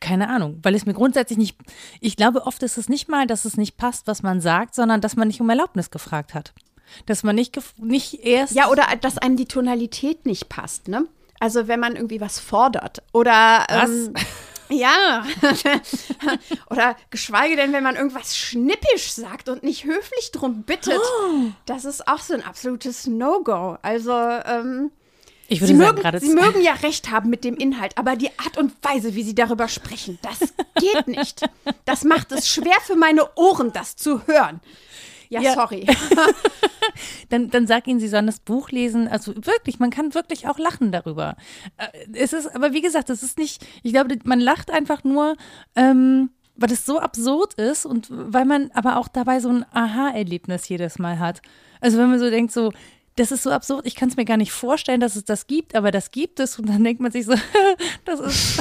keine 0.00 0.28
Ahnung, 0.28 0.58
weil 0.62 0.74
es 0.74 0.86
mir 0.86 0.94
grundsätzlich 0.94 1.38
nicht, 1.38 1.58
ich 2.00 2.16
glaube, 2.16 2.46
oft 2.46 2.62
ist 2.62 2.78
es 2.78 2.88
nicht 2.88 3.08
mal, 3.08 3.26
dass 3.26 3.44
es 3.44 3.56
nicht 3.56 3.76
passt, 3.76 4.06
was 4.06 4.22
man 4.22 4.40
sagt, 4.40 4.74
sondern 4.74 5.00
dass 5.00 5.16
man 5.16 5.28
nicht 5.28 5.40
um 5.40 5.50
Erlaubnis 5.50 5.90
gefragt 5.90 6.34
hat. 6.34 6.52
Dass 7.06 7.22
man 7.22 7.34
nicht, 7.34 7.58
nicht 7.78 8.24
erst. 8.24 8.54
Ja, 8.54 8.68
oder 8.68 8.86
dass 9.00 9.18
einem 9.18 9.36
die 9.36 9.46
Tonalität 9.46 10.24
nicht 10.24 10.48
passt, 10.48 10.88
ne? 10.88 11.06
Also 11.40 11.68
wenn 11.68 11.80
man 11.80 11.96
irgendwie 11.96 12.20
was 12.20 12.38
fordert 12.38 13.02
oder. 13.12 13.66
Ähm, 13.68 14.14
ja. 14.70 15.24
oder 16.70 16.96
geschweige 17.10 17.56
denn, 17.56 17.72
wenn 17.72 17.82
man 17.82 17.96
irgendwas 17.96 18.36
schnippisch 18.36 19.12
sagt 19.12 19.48
und 19.48 19.62
nicht 19.62 19.84
höflich 19.84 20.30
drum 20.32 20.62
bittet. 20.62 20.98
Oh. 20.98 21.50
Das 21.66 21.84
ist 21.84 22.08
auch 22.08 22.20
so 22.20 22.34
ein 22.34 22.42
absolutes 22.42 23.06
No-Go. 23.06 23.78
Also, 23.82 24.12
ähm, 24.12 24.90
ich 25.48 25.60
würde 25.60 25.72
Sie, 25.72 25.78
sagen, 25.78 26.02
mögen, 26.02 26.20
Sie 26.20 26.34
mögen 26.34 26.62
ja 26.62 26.74
recht 26.74 27.10
haben 27.10 27.30
mit 27.30 27.42
dem 27.42 27.56
Inhalt, 27.56 27.96
aber 27.96 28.16
die 28.16 28.30
Art 28.38 28.58
und 28.58 28.72
Weise, 28.82 29.14
wie 29.14 29.22
Sie 29.22 29.34
darüber 29.34 29.66
sprechen, 29.66 30.18
das 30.22 30.52
geht 30.74 31.08
nicht. 31.08 31.48
Das 31.86 32.04
macht 32.04 32.32
es 32.32 32.48
schwer 32.48 32.76
für 32.82 32.96
meine 32.96 33.34
Ohren, 33.34 33.72
das 33.72 33.96
zu 33.96 34.26
hören. 34.26 34.60
Ja, 35.30 35.40
ja. 35.40 35.54
sorry. 35.54 35.86
dann, 37.28 37.50
dann 37.50 37.66
sag 37.66 37.86
ihnen, 37.86 38.00
sie 38.00 38.08
sollen 38.08 38.26
das 38.26 38.40
Buch 38.40 38.70
lesen. 38.70 39.08
Also 39.08 39.34
wirklich, 39.36 39.78
man 39.78 39.90
kann 39.90 40.14
wirklich 40.14 40.48
auch 40.48 40.58
lachen 40.58 40.92
darüber. 40.92 41.36
Äh, 41.76 41.88
es 42.14 42.32
ist, 42.32 42.54
aber 42.54 42.72
wie 42.72 42.80
gesagt, 42.80 43.10
es 43.10 43.22
ist 43.22 43.38
nicht, 43.38 43.66
ich 43.82 43.92
glaube, 43.92 44.16
man 44.24 44.40
lacht 44.40 44.70
einfach 44.70 45.04
nur, 45.04 45.36
ähm, 45.76 46.30
weil 46.56 46.72
es 46.72 46.86
so 46.86 46.98
absurd 46.98 47.54
ist 47.54 47.86
und 47.86 48.08
weil 48.10 48.44
man 48.44 48.70
aber 48.72 48.96
auch 48.96 49.08
dabei 49.08 49.40
so 49.40 49.50
ein 49.50 49.64
Aha-Erlebnis 49.72 50.68
jedes 50.68 50.98
Mal 50.98 51.18
hat. 51.18 51.40
Also 51.80 51.98
wenn 51.98 52.10
man 52.10 52.18
so 52.18 52.30
denkt, 52.30 52.52
so, 52.52 52.72
das 53.18 53.32
ist 53.32 53.42
so 53.42 53.50
absurd, 53.50 53.86
ich 53.86 53.94
kann 53.94 54.08
es 54.08 54.16
mir 54.16 54.24
gar 54.24 54.36
nicht 54.36 54.52
vorstellen, 54.52 55.00
dass 55.00 55.16
es 55.16 55.24
das 55.24 55.46
gibt, 55.46 55.74
aber 55.74 55.90
das 55.90 56.10
gibt 56.10 56.40
es 56.40 56.58
und 56.58 56.68
dann 56.68 56.82
denkt 56.84 57.00
man 57.00 57.10
sich 57.10 57.26
so, 57.26 57.34
das 58.04 58.20
ist. 58.20 58.60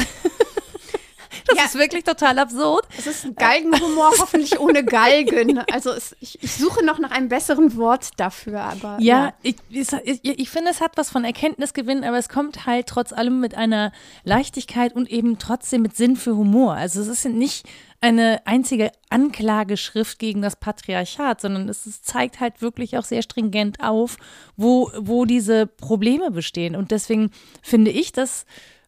Das 1.47 1.57
ja, 1.57 1.65
ist 1.65 1.75
wirklich 1.75 2.03
total 2.03 2.39
absurd. 2.39 2.85
Es 2.97 3.07
ist 3.07 3.25
ein 3.25 3.35
Galgenhumor, 3.35 4.11
hoffentlich 4.19 4.59
ohne 4.59 4.83
Galgen. 4.85 5.59
Also 5.71 5.91
es, 5.91 6.15
ich, 6.19 6.41
ich, 6.43 6.53
suche 6.53 6.85
noch 6.85 6.99
nach 6.99 7.11
einem 7.11 7.29
besseren 7.29 7.75
Wort 7.77 8.09
dafür, 8.17 8.61
aber. 8.61 8.97
Ja, 8.99 9.27
ja. 9.27 9.33
Ich, 9.43 9.55
ich, 9.69 10.23
ich, 10.23 10.49
finde, 10.49 10.71
es 10.71 10.81
hat 10.81 10.97
was 10.97 11.09
von 11.09 11.23
Erkenntnisgewinn, 11.23 12.03
aber 12.03 12.17
es 12.17 12.29
kommt 12.29 12.65
halt 12.65 12.87
trotz 12.87 13.13
allem 13.13 13.39
mit 13.39 13.55
einer 13.55 13.91
Leichtigkeit 14.23 14.93
und 14.93 15.09
eben 15.09 15.39
trotzdem 15.39 15.81
mit 15.81 15.95
Sinn 15.95 16.15
für 16.15 16.35
Humor. 16.35 16.73
Also 16.73 17.01
es 17.01 17.07
ist 17.07 17.25
nicht 17.25 17.67
eine 17.99 18.45
einzige 18.45 18.91
Anklageschrift 19.09 20.19
gegen 20.19 20.41
das 20.41 20.55
Patriarchat, 20.55 21.41
sondern 21.41 21.67
es, 21.67 21.85
es 21.85 22.03
zeigt 22.03 22.39
halt 22.39 22.61
wirklich 22.61 22.97
auch 22.97 23.03
sehr 23.03 23.23
stringent 23.23 23.81
auf, 23.81 24.17
wo, 24.55 24.91
wo 24.97 25.25
diese 25.25 25.65
Probleme 25.65 26.29
bestehen. 26.29 26.75
Und 26.75 26.91
deswegen 26.91 27.31
finde 27.63 27.91
ich 27.91 28.11
das 28.11 28.45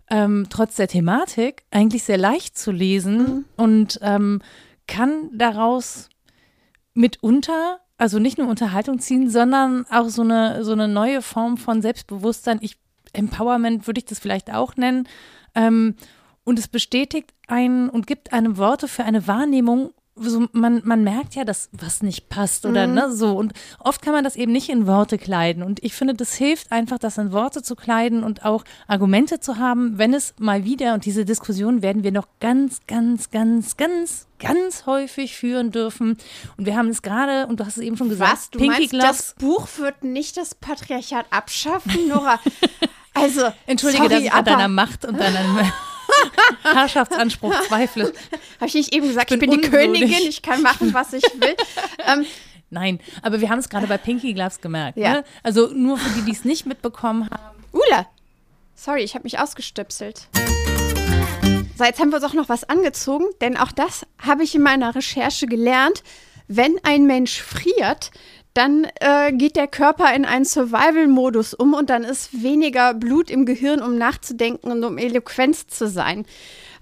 ähm, 0.09 0.47
trotz 0.49 0.75
der 0.75 0.87
Thematik 0.87 1.63
eigentlich 1.71 2.03
sehr 2.03 2.17
leicht 2.17 2.57
zu 2.57 2.71
lesen 2.71 3.17
mhm. 3.17 3.45
und 3.57 3.99
ähm, 4.01 4.41
kann 4.87 5.29
daraus 5.33 6.09
mitunter, 6.93 7.79
also 7.97 8.19
nicht 8.19 8.37
nur 8.37 8.47
Unterhaltung 8.47 8.99
ziehen, 8.99 9.29
sondern 9.29 9.85
auch 9.89 10.09
so 10.09 10.23
eine, 10.23 10.63
so 10.63 10.71
eine 10.71 10.87
neue 10.87 11.21
Form 11.21 11.57
von 11.57 11.81
Selbstbewusstsein. 11.81 12.59
Ich, 12.61 12.77
Empowerment 13.13 13.87
würde 13.87 13.99
ich 13.99 14.05
das 14.05 14.19
vielleicht 14.19 14.51
auch 14.53 14.75
nennen. 14.75 15.07
Ähm, 15.55 15.95
und 16.43 16.57
es 16.57 16.67
bestätigt 16.67 17.31
einen 17.47 17.89
und 17.89 18.07
gibt 18.07 18.33
einem 18.33 18.57
Worte 18.57 18.87
für 18.87 19.03
eine 19.03 19.27
Wahrnehmung 19.27 19.91
so, 20.21 20.47
man, 20.51 20.81
man 20.83 21.03
merkt 21.03 21.35
ja, 21.35 21.43
dass 21.43 21.69
was 21.71 22.01
nicht 22.01 22.29
passt 22.29 22.65
oder 22.65 22.87
mhm. 22.87 22.93
ne, 22.93 23.11
so. 23.11 23.37
Und 23.37 23.53
oft 23.79 24.01
kann 24.01 24.13
man 24.13 24.23
das 24.23 24.35
eben 24.35 24.51
nicht 24.51 24.69
in 24.69 24.87
Worte 24.87 25.17
kleiden. 25.17 25.63
Und 25.63 25.83
ich 25.83 25.93
finde, 25.93 26.13
das 26.13 26.33
hilft 26.33 26.71
einfach, 26.71 26.99
das 26.99 27.17
in 27.17 27.31
Worte 27.31 27.61
zu 27.63 27.75
kleiden 27.75 28.23
und 28.23 28.45
auch 28.45 28.63
Argumente 28.87 29.39
zu 29.39 29.57
haben, 29.57 29.97
wenn 29.97 30.13
es 30.13 30.33
mal 30.39 30.65
wieder, 30.65 30.93
und 30.93 31.05
diese 31.05 31.25
Diskussion 31.25 31.81
werden 31.81 32.03
wir 32.03 32.11
noch 32.11 32.27
ganz, 32.39 32.81
ganz, 32.87 33.31
ganz, 33.31 33.77
ganz, 33.77 34.27
ganz 34.39 34.85
häufig 34.85 35.35
führen 35.35 35.71
dürfen. 35.71 36.17
Und 36.57 36.65
wir 36.65 36.75
haben 36.75 36.89
es 36.89 37.01
gerade, 37.01 37.47
und 37.47 37.59
du 37.59 37.65
hast 37.65 37.77
es 37.77 37.83
eben 37.83 37.97
schon 37.97 38.09
gesagt, 38.09 38.31
was, 38.31 38.49
du 38.49 38.59
Pinky 38.59 38.73
meinst, 38.73 38.89
Gloves. 38.91 39.07
das 39.07 39.35
Buch 39.35 39.67
wird 39.77 40.03
nicht 40.03 40.37
das 40.37 40.55
Patriarchat 40.55 41.25
abschaffen, 41.29 42.07
Nora? 42.07 42.39
Also, 43.15 43.41
entschuldige, 43.65 44.03
sorry, 44.03 44.15
dass 44.15 44.23
ich 44.23 44.31
an 44.31 44.45
deiner 44.45 44.67
Macht 44.67 45.03
und 45.03 45.19
deinem 45.19 45.57
Herrschaftsanspruch 46.63 47.53
zweifle. 47.67 48.13
Habe 48.57 48.67
ich 48.67 48.73
nicht 48.73 48.93
eben 48.93 49.07
gesagt, 49.07 49.31
ich 49.31 49.39
bin, 49.39 49.51
ich 49.51 49.61
bin 49.61 49.71
die 49.71 49.77
Königin, 49.77 50.27
ich 50.27 50.41
kann 50.41 50.61
machen, 50.61 50.93
was 50.93 51.13
ich 51.13 51.23
will. 51.23 51.55
ähm, 52.07 52.25
Nein, 52.71 52.99
aber 53.23 53.41
wir 53.41 53.49
haben 53.49 53.59
es 53.59 53.69
gerade 53.69 53.87
bei 53.87 53.97
Pinky 53.97 54.33
Gloves 54.33 54.61
gemerkt. 54.61 54.97
Ja. 54.97 55.13
Ne? 55.13 55.23
Also 55.41 55.67
nur 55.73 55.97
für 55.97 56.09
die, 56.19 56.25
die 56.25 56.31
es 56.31 56.45
nicht 56.45 56.65
mitbekommen 56.65 57.27
haben. 57.31 57.63
Ula, 57.71 58.05
sorry, 58.75 59.01
ich 59.01 59.15
habe 59.15 59.23
mich 59.23 59.39
ausgestöpselt. 59.39 60.27
So, 61.77 61.83
jetzt 61.83 61.99
haben 61.99 62.09
wir 62.11 62.17
uns 62.17 62.25
auch 62.25 62.33
noch 62.33 62.49
was 62.49 62.65
angezogen, 62.65 63.25
denn 63.41 63.57
auch 63.57 63.71
das 63.71 64.05
habe 64.21 64.43
ich 64.43 64.53
in 64.53 64.61
meiner 64.61 64.93
Recherche 64.95 65.47
gelernt. 65.47 66.03
Wenn 66.47 66.77
ein 66.83 67.05
Mensch 67.05 67.41
friert, 67.41 68.11
dann 68.53 68.87
äh, 68.99 69.31
geht 69.31 69.55
der 69.55 69.67
Körper 69.67 70.13
in 70.13 70.25
einen 70.25 70.45
Survival-Modus 70.45 71.53
um 71.53 71.73
und 71.73 71.89
dann 71.89 72.03
ist 72.03 72.43
weniger 72.43 72.93
Blut 72.93 73.29
im 73.29 73.45
Gehirn, 73.45 73.81
um 73.81 73.97
nachzudenken 73.97 74.71
und 74.71 74.83
um 74.83 74.97
eloquenz 74.97 75.67
zu 75.67 75.87
sein. 75.87 76.25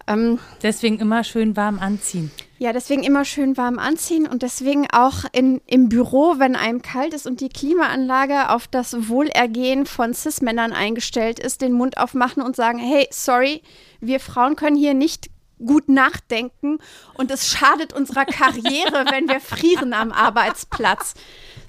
Ähm, 0.07 0.39
deswegen 0.63 0.99
immer 0.99 1.23
schön 1.23 1.57
warm 1.57 1.79
anziehen. 1.79 2.31
Ja, 2.59 2.73
deswegen 2.73 3.03
immer 3.03 3.25
schön 3.25 3.57
warm 3.57 3.77
anziehen 3.77 4.25
und 4.25 4.41
deswegen 4.41 4.87
auch 4.91 5.25
in, 5.33 5.61
im 5.67 5.89
Büro, 5.89 6.35
wenn 6.39 6.55
einem 6.55 6.81
kalt 6.81 7.13
ist 7.13 7.27
und 7.27 7.41
die 7.41 7.49
Klimaanlage 7.49 8.49
auf 8.49 8.67
das 8.67 9.09
Wohlergehen 9.09 9.85
von 9.85 10.13
Cis-Männern 10.13 10.71
eingestellt 10.71 11.39
ist, 11.39 11.61
den 11.61 11.73
Mund 11.73 11.97
aufmachen 11.97 12.41
und 12.41 12.55
sagen, 12.55 12.79
hey, 12.79 13.07
sorry, 13.11 13.61
wir 13.99 14.19
Frauen 14.19 14.55
können 14.55 14.77
hier 14.77 14.93
nicht 14.93 15.29
gut 15.63 15.89
nachdenken 15.89 16.79
und 17.15 17.29
es 17.31 17.49
schadet 17.49 17.93
unserer 17.93 18.25
Karriere, 18.25 19.05
wenn 19.11 19.27
wir 19.27 19.39
frieren 19.39 19.93
am 19.93 20.11
Arbeitsplatz. 20.11 21.15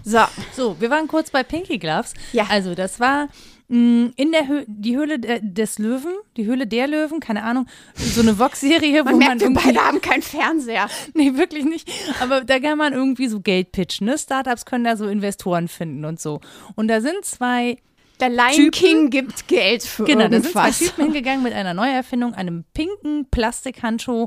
So. 0.08 0.20
So, 0.56 0.80
wir 0.80 0.88
waren 0.88 1.06
kurz 1.06 1.30
bei 1.30 1.42
Pinky 1.42 1.78
Gloves. 1.78 2.14
Ja. 2.32 2.46
Also, 2.48 2.74
das 2.74 2.98
war 2.98 3.28
mh, 3.68 3.76
mm, 3.78 4.12
in 4.16 4.32
der 4.32 4.48
Hö 4.48 4.64
die 4.66 4.96
Höhle 4.96 5.18
des 5.18 5.78
Löwen, 5.78 6.14
die 6.38 6.46
Höhle 6.46 6.66
der 6.66 6.86
Löwen, 6.86 7.20
keine 7.20 7.42
Ahnung, 7.42 7.66
so 7.94 8.22
eine 8.22 8.38
Vox-Serie, 8.38 9.04
wo 9.04 9.14
merkt, 9.14 9.42
man. 9.42 9.54
Wir 9.54 9.62
beide 9.62 9.80
haben 9.80 10.00
keinen 10.00 10.22
Fernseher. 10.22 10.88
Nee, 11.14 11.34
wirklich 11.34 11.64
nicht. 11.64 11.90
Aber 12.20 12.42
da 12.42 12.58
kann 12.58 12.78
man 12.78 12.94
irgendwie 12.94 13.28
so 13.28 13.40
Geld 13.40 13.72
pitchen. 13.72 14.06
Ne? 14.06 14.16
Startups 14.16 14.64
können 14.64 14.84
da 14.84 14.96
so 14.96 15.06
Investoren 15.08 15.68
finden 15.68 16.04
und 16.04 16.20
so. 16.20 16.40
Und 16.74 16.88
da 16.88 17.00
sind 17.00 17.24
zwei 17.24 17.76
der 18.20 18.30
Lion 18.30 18.52
Typen, 18.52 18.70
King 18.70 19.10
gibt 19.10 19.46
Geld 19.46 19.82
für 19.82 20.04
genau, 20.04 20.22
irgendwas. 20.22 20.52
Genau, 20.52 20.64
da 20.64 20.72
sind 20.72 20.86
zwei 20.86 20.86
Typen 20.86 21.04
hingegangen 21.04 21.42
mit 21.42 21.52
einer 21.52 21.74
Neuerfindung, 21.74 22.34
einem 22.34 22.64
pinken 22.72 23.26
Plastikhandschuh, 23.30 24.26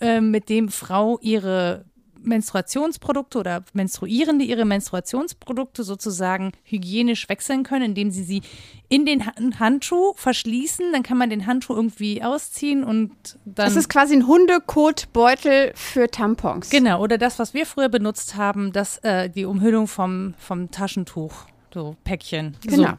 äh, 0.00 0.20
mit 0.20 0.48
dem 0.48 0.68
Frau 0.68 1.18
ihre 1.20 1.84
Menstruationsprodukte 2.24 3.38
oder 3.38 3.64
Menstruierende 3.72 4.44
ihre 4.44 4.64
Menstruationsprodukte 4.64 5.84
sozusagen 5.84 6.52
hygienisch 6.64 7.28
wechseln 7.28 7.62
können, 7.62 7.84
indem 7.84 8.10
sie 8.10 8.24
sie 8.24 8.42
in 8.88 9.06
den 9.06 9.24
Handschuh 9.58 10.14
verschließen. 10.16 10.92
Dann 10.92 11.02
kann 11.02 11.18
man 11.18 11.30
den 11.30 11.46
Handschuh 11.46 11.74
irgendwie 11.74 12.22
ausziehen 12.22 12.84
und 12.84 13.12
dann. 13.44 13.66
Das 13.66 13.76
ist 13.76 13.88
quasi 13.88 14.14
ein 14.14 14.26
Hundekotbeutel 14.26 15.72
für 15.74 16.10
Tampons. 16.10 16.70
Genau, 16.70 17.00
oder 17.00 17.18
das, 17.18 17.38
was 17.38 17.54
wir 17.54 17.66
früher 17.66 17.88
benutzt 17.88 18.36
haben, 18.36 18.72
das, 18.72 18.98
äh, 18.98 19.30
die 19.30 19.44
Umhüllung 19.44 19.86
vom, 19.86 20.34
vom 20.38 20.70
Taschentuch, 20.70 21.34
so 21.72 21.96
Päckchen. 22.04 22.56
Genau. 22.66 22.90
So. 22.90 22.98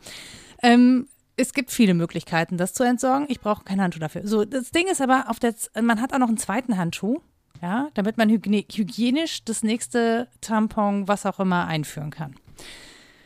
Ähm, 0.63 1.07
es 1.38 1.53
gibt 1.53 1.71
viele 1.71 1.93
Möglichkeiten, 1.93 2.57
das 2.57 2.73
zu 2.73 2.84
entsorgen. 2.84 3.26
Ich 3.30 3.39
brauche 3.39 3.63
keinen 3.63 3.82
Handschuh 3.82 3.99
dafür. 3.99 4.21
So, 4.26 4.45
das 4.45 4.71
Ding 4.71 4.88
ist 4.88 5.01
aber, 5.01 5.30
auf 5.30 5.39
der, 5.39 5.53
man 5.82 6.01
hat 6.01 6.13
auch 6.13 6.19
noch 6.19 6.30
einen 6.30 6.38
zweiten 6.38 6.78
Handschuh 6.78 7.19
ja, 7.62 7.89
damit 7.93 8.18
man 8.18 8.30
hygienisch 8.30 9.43
das 9.45 9.64
nächste 9.64 10.28
Tampon, 10.41 11.08
was 11.08 11.26
auch 11.26 11.39
immer, 11.39 11.68
einführen 11.68 12.12
kann. 12.12 12.36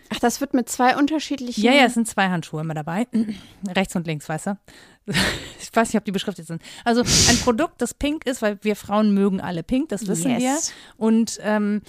Ach, 0.09 0.19
das 0.19 0.41
wird 0.41 0.53
mit 0.53 0.67
zwei 0.69 0.97
unterschiedlichen. 0.97 1.63
Ja, 1.63 1.71
ja, 1.71 1.85
es 1.85 1.93
sind 1.93 2.07
zwei 2.07 2.29
Handschuhe 2.29 2.61
immer 2.61 2.73
dabei. 2.73 3.07
Rechts 3.67 3.95
und 3.95 4.07
links, 4.07 4.27
weißt 4.27 4.47
du? 4.47 4.57
Ich 5.61 5.75
weiß 5.75 5.89
nicht, 5.89 5.97
ob 5.99 6.05
die 6.05 6.11
beschriftet 6.11 6.47
sind. 6.47 6.63
Also 6.83 7.01
ein 7.01 7.37
Produkt, 7.43 7.79
das 7.79 7.93
pink 7.93 8.25
ist, 8.25 8.41
weil 8.41 8.57
wir 8.63 8.75
Frauen 8.75 9.13
mögen 9.13 9.39
alle 9.39 9.61
pink, 9.61 9.89
das 9.89 10.07
wissen 10.07 10.31
yes. 10.31 10.41
wir. 10.97 11.05
Und 11.05 11.39
ähm, 11.43 11.83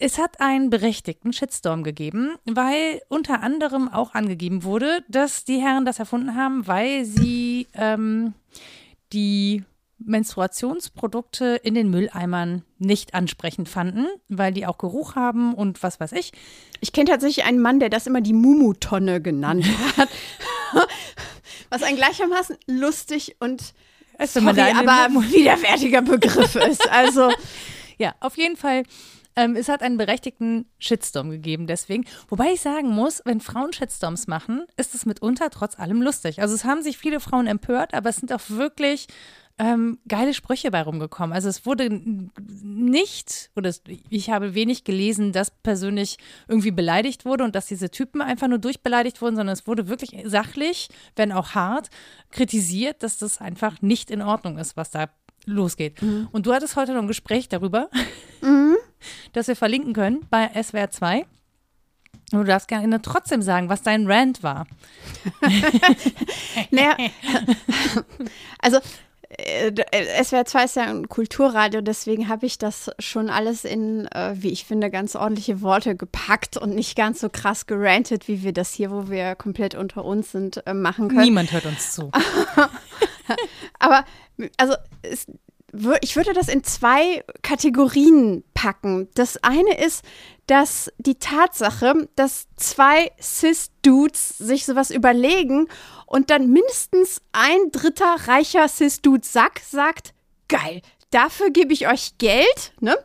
es 0.00 0.18
hat 0.18 0.40
einen 0.40 0.68
berechtigten 0.68 1.32
Shitstorm 1.32 1.84
gegeben, 1.84 2.34
weil 2.44 3.00
unter 3.08 3.42
anderem 3.42 3.88
auch 3.88 4.14
angegeben 4.14 4.64
wurde, 4.64 5.04
dass 5.08 5.44
die 5.44 5.60
Herren 5.60 5.84
das 5.84 6.00
erfunden 6.00 6.34
haben, 6.34 6.66
weil 6.66 7.04
sie 7.04 7.68
ähm, 7.74 8.34
die 9.12 9.62
Menstruationsprodukte 9.98 11.60
in 11.62 11.74
den 11.74 11.90
Mülleimern 11.90 12.62
nicht 12.78 13.14
ansprechend 13.14 13.68
fanden, 13.68 14.06
weil 14.28 14.52
die 14.52 14.66
auch 14.66 14.78
Geruch 14.78 15.16
haben 15.16 15.54
und 15.54 15.82
was 15.82 16.00
weiß 16.00 16.12
ich. 16.12 16.32
Ich 16.80 16.92
kenne 16.92 17.10
tatsächlich 17.10 17.44
einen 17.44 17.60
Mann, 17.60 17.80
der 17.80 17.90
das 17.90 18.06
immer 18.06 18.20
die 18.20 18.32
Mumu-Tonne 18.32 19.20
genannt 19.20 19.66
hat. 19.96 20.08
was 21.70 21.82
ein 21.82 21.96
gleichermaßen 21.96 22.56
lustig 22.66 23.36
und 23.40 23.74
sorry, 24.26 24.60
aber 24.60 25.08
widerwärtiger 25.30 26.02
Begriff 26.02 26.54
ist. 26.54 26.88
Also 26.90 27.30
ja, 27.98 28.14
auf 28.20 28.36
jeden 28.36 28.56
Fall. 28.56 28.84
Ähm, 29.36 29.54
es 29.54 29.68
hat 29.68 29.82
einen 29.82 29.98
berechtigten 29.98 30.66
Shitstorm 30.78 31.30
gegeben, 31.30 31.68
deswegen. 31.68 32.06
Wobei 32.28 32.52
ich 32.54 32.60
sagen 32.60 32.88
muss, 32.88 33.22
wenn 33.24 33.40
Frauen 33.40 33.72
Shitstorms 33.72 34.26
machen, 34.26 34.66
ist 34.76 34.96
es 34.96 35.06
mitunter 35.06 35.50
trotz 35.50 35.78
allem 35.78 36.02
lustig. 36.02 36.40
Also 36.40 36.56
es 36.56 36.64
haben 36.64 36.82
sich 36.82 36.98
viele 36.98 37.20
Frauen 37.20 37.46
empört, 37.46 37.94
aber 37.94 38.10
es 38.10 38.16
sind 38.16 38.32
auch 38.32 38.40
wirklich 38.48 39.06
ähm, 39.58 39.98
geile 40.06 40.34
Sprüche 40.34 40.70
bei 40.70 40.82
rumgekommen. 40.82 41.32
Also 41.32 41.48
es 41.48 41.66
wurde 41.66 41.90
nicht, 41.90 43.50
oder 43.56 43.72
ich 44.08 44.30
habe 44.30 44.54
wenig 44.54 44.84
gelesen, 44.84 45.32
dass 45.32 45.50
persönlich 45.50 46.16
irgendwie 46.46 46.70
beleidigt 46.70 47.24
wurde 47.24 47.44
und 47.44 47.54
dass 47.54 47.66
diese 47.66 47.90
Typen 47.90 48.22
einfach 48.22 48.48
nur 48.48 48.58
durchbeleidigt 48.58 49.20
wurden, 49.20 49.36
sondern 49.36 49.52
es 49.52 49.66
wurde 49.66 49.88
wirklich 49.88 50.16
sachlich, 50.24 50.88
wenn 51.16 51.32
auch 51.32 51.50
hart, 51.50 51.88
kritisiert, 52.30 53.02
dass 53.02 53.18
das 53.18 53.40
einfach 53.40 53.82
nicht 53.82 54.10
in 54.10 54.22
Ordnung 54.22 54.58
ist, 54.58 54.76
was 54.76 54.90
da 54.90 55.08
losgeht. 55.44 56.00
Mhm. 56.02 56.28
Und 56.30 56.46
du 56.46 56.52
hattest 56.52 56.76
heute 56.76 56.92
noch 56.92 57.02
ein 57.02 57.08
Gespräch 57.08 57.48
darüber, 57.48 57.90
mhm. 58.40 58.76
das 59.32 59.48
wir 59.48 59.56
verlinken 59.56 59.92
können 59.92 60.26
bei 60.30 60.50
SWR 60.62 60.90
2. 60.90 61.26
Und 62.30 62.40
du 62.40 62.44
darfst 62.44 62.68
gerne 62.68 63.00
trotzdem 63.00 63.40
sagen, 63.40 63.70
was 63.70 63.82
dein 63.82 64.06
Rant 64.06 64.42
war. 64.42 64.66
naja, 66.70 66.94
also 68.58 68.80
SWR 69.40 70.44
2 70.44 70.64
ist 70.64 70.76
ja 70.76 70.82
ein 70.84 71.08
Kulturradio, 71.08 71.80
deswegen 71.80 72.28
habe 72.28 72.46
ich 72.46 72.58
das 72.58 72.90
schon 72.98 73.30
alles 73.30 73.64
in, 73.64 74.06
äh, 74.06 74.34
wie 74.34 74.48
ich 74.48 74.64
finde, 74.64 74.90
ganz 74.90 75.14
ordentliche 75.14 75.62
Worte 75.62 75.94
gepackt 75.94 76.56
und 76.56 76.74
nicht 76.74 76.96
ganz 76.96 77.20
so 77.20 77.28
krass 77.28 77.66
gerantet, 77.66 78.26
wie 78.26 78.42
wir 78.42 78.52
das 78.52 78.72
hier, 78.72 78.90
wo 78.90 79.08
wir 79.08 79.36
komplett 79.36 79.76
unter 79.76 80.04
uns 80.04 80.32
sind, 80.32 80.66
äh, 80.66 80.74
machen 80.74 81.08
können. 81.08 81.22
Niemand 81.22 81.52
hört 81.52 81.66
uns 81.66 81.92
zu. 81.92 82.10
Aber, 83.78 84.04
also, 84.56 84.74
es, 85.02 85.26
ich 86.00 86.16
würde 86.16 86.32
das 86.32 86.48
in 86.48 86.64
zwei 86.64 87.22
Kategorien 87.42 88.42
packen. 88.58 89.08
Das 89.14 89.36
eine 89.44 89.78
ist, 89.78 90.04
dass 90.48 90.90
die 90.98 91.14
Tatsache, 91.14 92.08
dass 92.16 92.48
zwei 92.56 93.12
Cis-Dudes 93.20 94.36
sich 94.38 94.66
sowas 94.66 94.90
überlegen 94.90 95.68
und 96.06 96.30
dann 96.30 96.50
mindestens 96.50 97.22
ein 97.30 97.70
dritter 97.70 98.16
reicher 98.26 98.66
Cis-Dude 98.66 99.24
Sack 99.24 99.60
sagt, 99.60 100.12
geil, 100.48 100.82
dafür 101.12 101.50
gebe 101.50 101.72
ich 101.72 101.86
euch 101.86 102.18
Geld, 102.18 102.72
ne? 102.80 102.98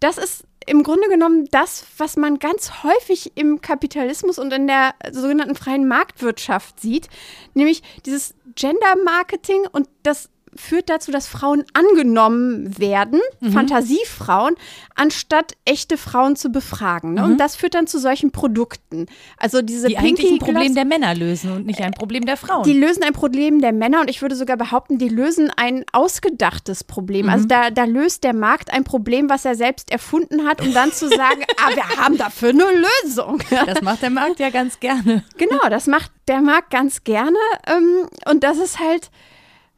Das 0.00 0.18
ist 0.18 0.44
im 0.66 0.82
Grunde 0.82 1.08
genommen 1.08 1.46
das, 1.52 1.84
was 1.96 2.16
man 2.16 2.40
ganz 2.40 2.82
häufig 2.82 3.36
im 3.36 3.60
Kapitalismus 3.60 4.38
und 4.38 4.52
in 4.52 4.66
der 4.66 4.94
sogenannten 5.12 5.54
freien 5.54 5.86
Marktwirtschaft 5.86 6.80
sieht, 6.80 7.08
nämlich 7.54 7.82
dieses 8.04 8.34
Gender-Marketing 8.56 9.66
und 9.70 9.88
das 10.02 10.28
führt 10.56 10.88
dazu, 10.88 11.10
dass 11.10 11.28
Frauen 11.28 11.64
angenommen 11.72 12.78
werden, 12.78 13.20
mhm. 13.40 13.52
Fantasiefrauen, 13.52 14.54
anstatt 14.94 15.52
echte 15.64 15.96
Frauen 15.96 16.36
zu 16.36 16.50
befragen. 16.50 17.14
Ne? 17.14 17.22
Mhm. 17.22 17.32
Und 17.32 17.38
das 17.38 17.56
führt 17.56 17.74
dann 17.74 17.86
zu 17.86 17.98
solchen 17.98 18.30
Produkten. 18.30 19.06
Also 19.36 19.62
diese 19.62 19.88
die 19.88 19.94
Pinky 19.94 20.08
eigentlich 20.08 20.32
ein 20.32 20.38
Problem 20.38 20.74
der 20.74 20.84
Männer 20.84 21.14
lösen 21.14 21.52
und 21.52 21.66
nicht 21.66 21.80
ein 21.80 21.92
Problem 21.92 22.26
der 22.26 22.36
Frauen. 22.36 22.64
Die 22.64 22.72
lösen 22.72 23.02
ein 23.02 23.12
Problem 23.12 23.60
der 23.60 23.72
Männer 23.72 24.00
und 24.00 24.10
ich 24.10 24.22
würde 24.22 24.36
sogar 24.36 24.56
behaupten, 24.56 24.98
die 24.98 25.08
lösen 25.08 25.50
ein 25.56 25.84
ausgedachtes 25.92 26.84
Problem. 26.84 27.26
Mhm. 27.26 27.32
Also 27.32 27.46
da, 27.46 27.70
da 27.70 27.84
löst 27.84 28.24
der 28.24 28.34
Markt 28.34 28.72
ein 28.72 28.84
Problem, 28.84 29.28
was 29.28 29.44
er 29.44 29.54
selbst 29.54 29.90
erfunden 29.90 30.46
hat, 30.46 30.60
um 30.60 30.72
dann 30.72 30.92
zu 30.92 31.08
sagen, 31.08 31.42
ah, 31.56 31.74
wir 31.74 31.88
haben 31.96 32.16
dafür 32.16 32.50
eine 32.50 32.64
Lösung. 33.04 33.42
Das 33.66 33.82
macht 33.82 34.02
der 34.02 34.10
Markt 34.10 34.40
ja 34.40 34.50
ganz 34.50 34.80
gerne. 34.80 35.24
Genau, 35.36 35.68
das 35.68 35.86
macht 35.86 36.10
der 36.28 36.40
Markt 36.40 36.70
ganz 36.70 37.04
gerne. 37.04 37.38
Ähm, 37.66 38.08
und 38.30 38.44
das 38.44 38.58
ist 38.58 38.78
halt, 38.78 39.10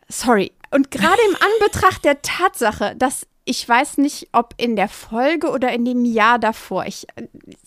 sorry, 0.09 0.53
und 0.71 0.91
gerade 0.91 1.21
im 1.29 1.37
Anbetracht 1.37 2.05
der 2.05 2.23
Tatsache, 2.23 2.95
dass 2.97 3.27
ich 3.51 3.69
weiß 3.69 3.99
nicht, 3.99 4.29
ob 4.33 4.55
in 4.59 4.77
der 4.77 4.87
Folge 4.89 5.51
oder 5.51 5.73
in 5.73 5.85
dem 5.85 6.05
Jahr 6.05 6.39
davor. 6.39 6.87
Ich, 6.87 7.05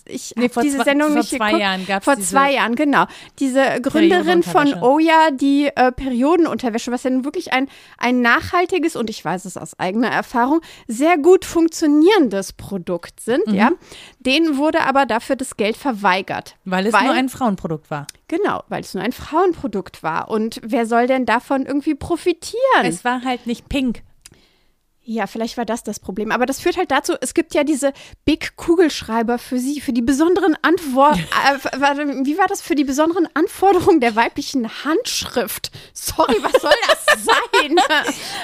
ich 0.05 0.34
Nee, 0.38 0.43
habe 0.43 0.53
vor 0.53 0.63
diese 0.63 0.77
zwei- 0.77 0.84
Sendung 0.86 1.09
vor 1.09 1.17
nicht 1.17 1.29
zwei 1.31 1.38
geguckt. 1.47 1.61
Jahren 1.61 1.86
gab's 1.86 2.05
Vor 2.05 2.15
diese 2.15 2.29
zwei 2.29 2.53
Jahren, 2.53 2.75
genau. 2.75 3.05
Diese 3.39 3.81
Gründerin 3.81 4.43
von. 4.43 4.73
Oya, 4.81 5.31
die 5.31 5.67
äh, 5.75 5.91
Periodenunterwäsche, 5.91 6.91
was 6.91 7.03
ja 7.03 7.09
nun 7.09 7.25
wirklich 7.25 7.51
ein, 7.51 7.67
ein 7.97 8.21
nachhaltiges 8.21 8.95
und 8.95 9.09
ich 9.09 9.23
weiß 9.25 9.43
es 9.43 9.57
aus 9.57 9.77
eigener 9.77 10.07
Erfahrung, 10.09 10.61
sehr 10.88 11.17
gut 11.17 11.43
funktionierendes 11.43 12.53
Produkt 12.53 13.19
sind, 13.19 13.45
Mhm. 13.47 13.53
ja. 13.55 13.71
Denen 14.19 14.57
wurde 14.57 14.81
aber 14.86 15.05
dafür 15.05 15.36
das 15.36 15.57
Geld 15.57 15.75
verweigert. 15.75 16.55
Weil 16.63 16.86
es 16.88 16.93
nur 16.93 17.11
ein 17.11 17.27
Frauenprodukt 17.29 17.91
war. 17.91 18.07
Genau, 18.29 18.63
weil 18.69 18.81
es 18.81 18.93
nur 18.93 19.03
ein 19.03 19.11
Frauenprodukt 19.11 20.01
war. 20.01 20.29
Und 20.29 20.61
wer 20.63 20.86
soll 20.86 21.07
denn 21.07 21.25
davon 21.25 21.65
irgendwie 21.65 21.93
profitieren? 21.95 22.84
Es 22.84 23.03
war 23.03 23.23
halt 23.23 23.45
nicht 23.47 23.67
pink. 23.69 24.01
Ja, 25.06 25.28
vielleicht 25.28 25.58
war 25.58 25.66
das 25.66 25.84
das 25.84 25.99
Problem. 25.99 26.32
Aber 26.32 26.45
das 26.45 26.62
führt 26.62 26.78
halt 26.78 26.89
dazu, 26.91 27.14
es 27.20 27.34
gibt 27.34 27.54
ja 27.54 27.66
diese 27.66 27.91
Big 28.24 28.56
Kugelschreiber 28.56 29.38
für 29.38 29.60
sie, 29.60 29.82
für 29.82 29.91
die 29.91 30.01
besonderen 30.01 30.56
Antworten. 30.62 31.20
äh, 31.20 32.26
wie 32.26 32.38
war 32.38 32.47
das 32.47 32.62
für 32.62 32.76
die 32.76 32.86
besonderen 32.86 33.28
Anforderungen 33.34 33.99
der 33.99 34.16
weiblichen 34.16 34.70
Handschrift? 34.86 35.72
Sorry, 35.93 36.38
was 36.41 36.62
soll 36.62 36.72
das 36.88 37.26
sein? 37.26 37.76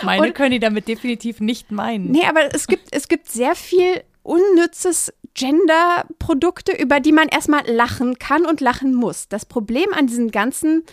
Meine 0.03 0.27
Und- 0.27 0.35
können 0.35 0.51
die 0.51 0.59
damit 0.59 0.87
definitiv 0.89 1.39
nicht 1.39 1.71
meinen. 1.71 2.11
Nee, 2.11 2.25
aber 2.27 2.53
es 2.53 2.67
gibt, 2.67 2.89
es 2.91 3.07
gibt 3.07 3.29
sehr 3.29 3.55
viel 3.55 4.03
unnützes 4.23 5.13
Gender-Produkte, 5.35 6.73
über 6.73 6.99
die 6.99 7.11
man 7.11 7.27
erstmal 7.29 7.65
lachen 7.69 8.19
kann 8.19 8.45
und 8.45 8.61
lachen 8.61 8.93
muss. 8.93 9.27
Das 9.27 9.45
Problem 9.45 9.93
an 9.93 10.07
diesen 10.07 10.31
ganzen 10.31 10.83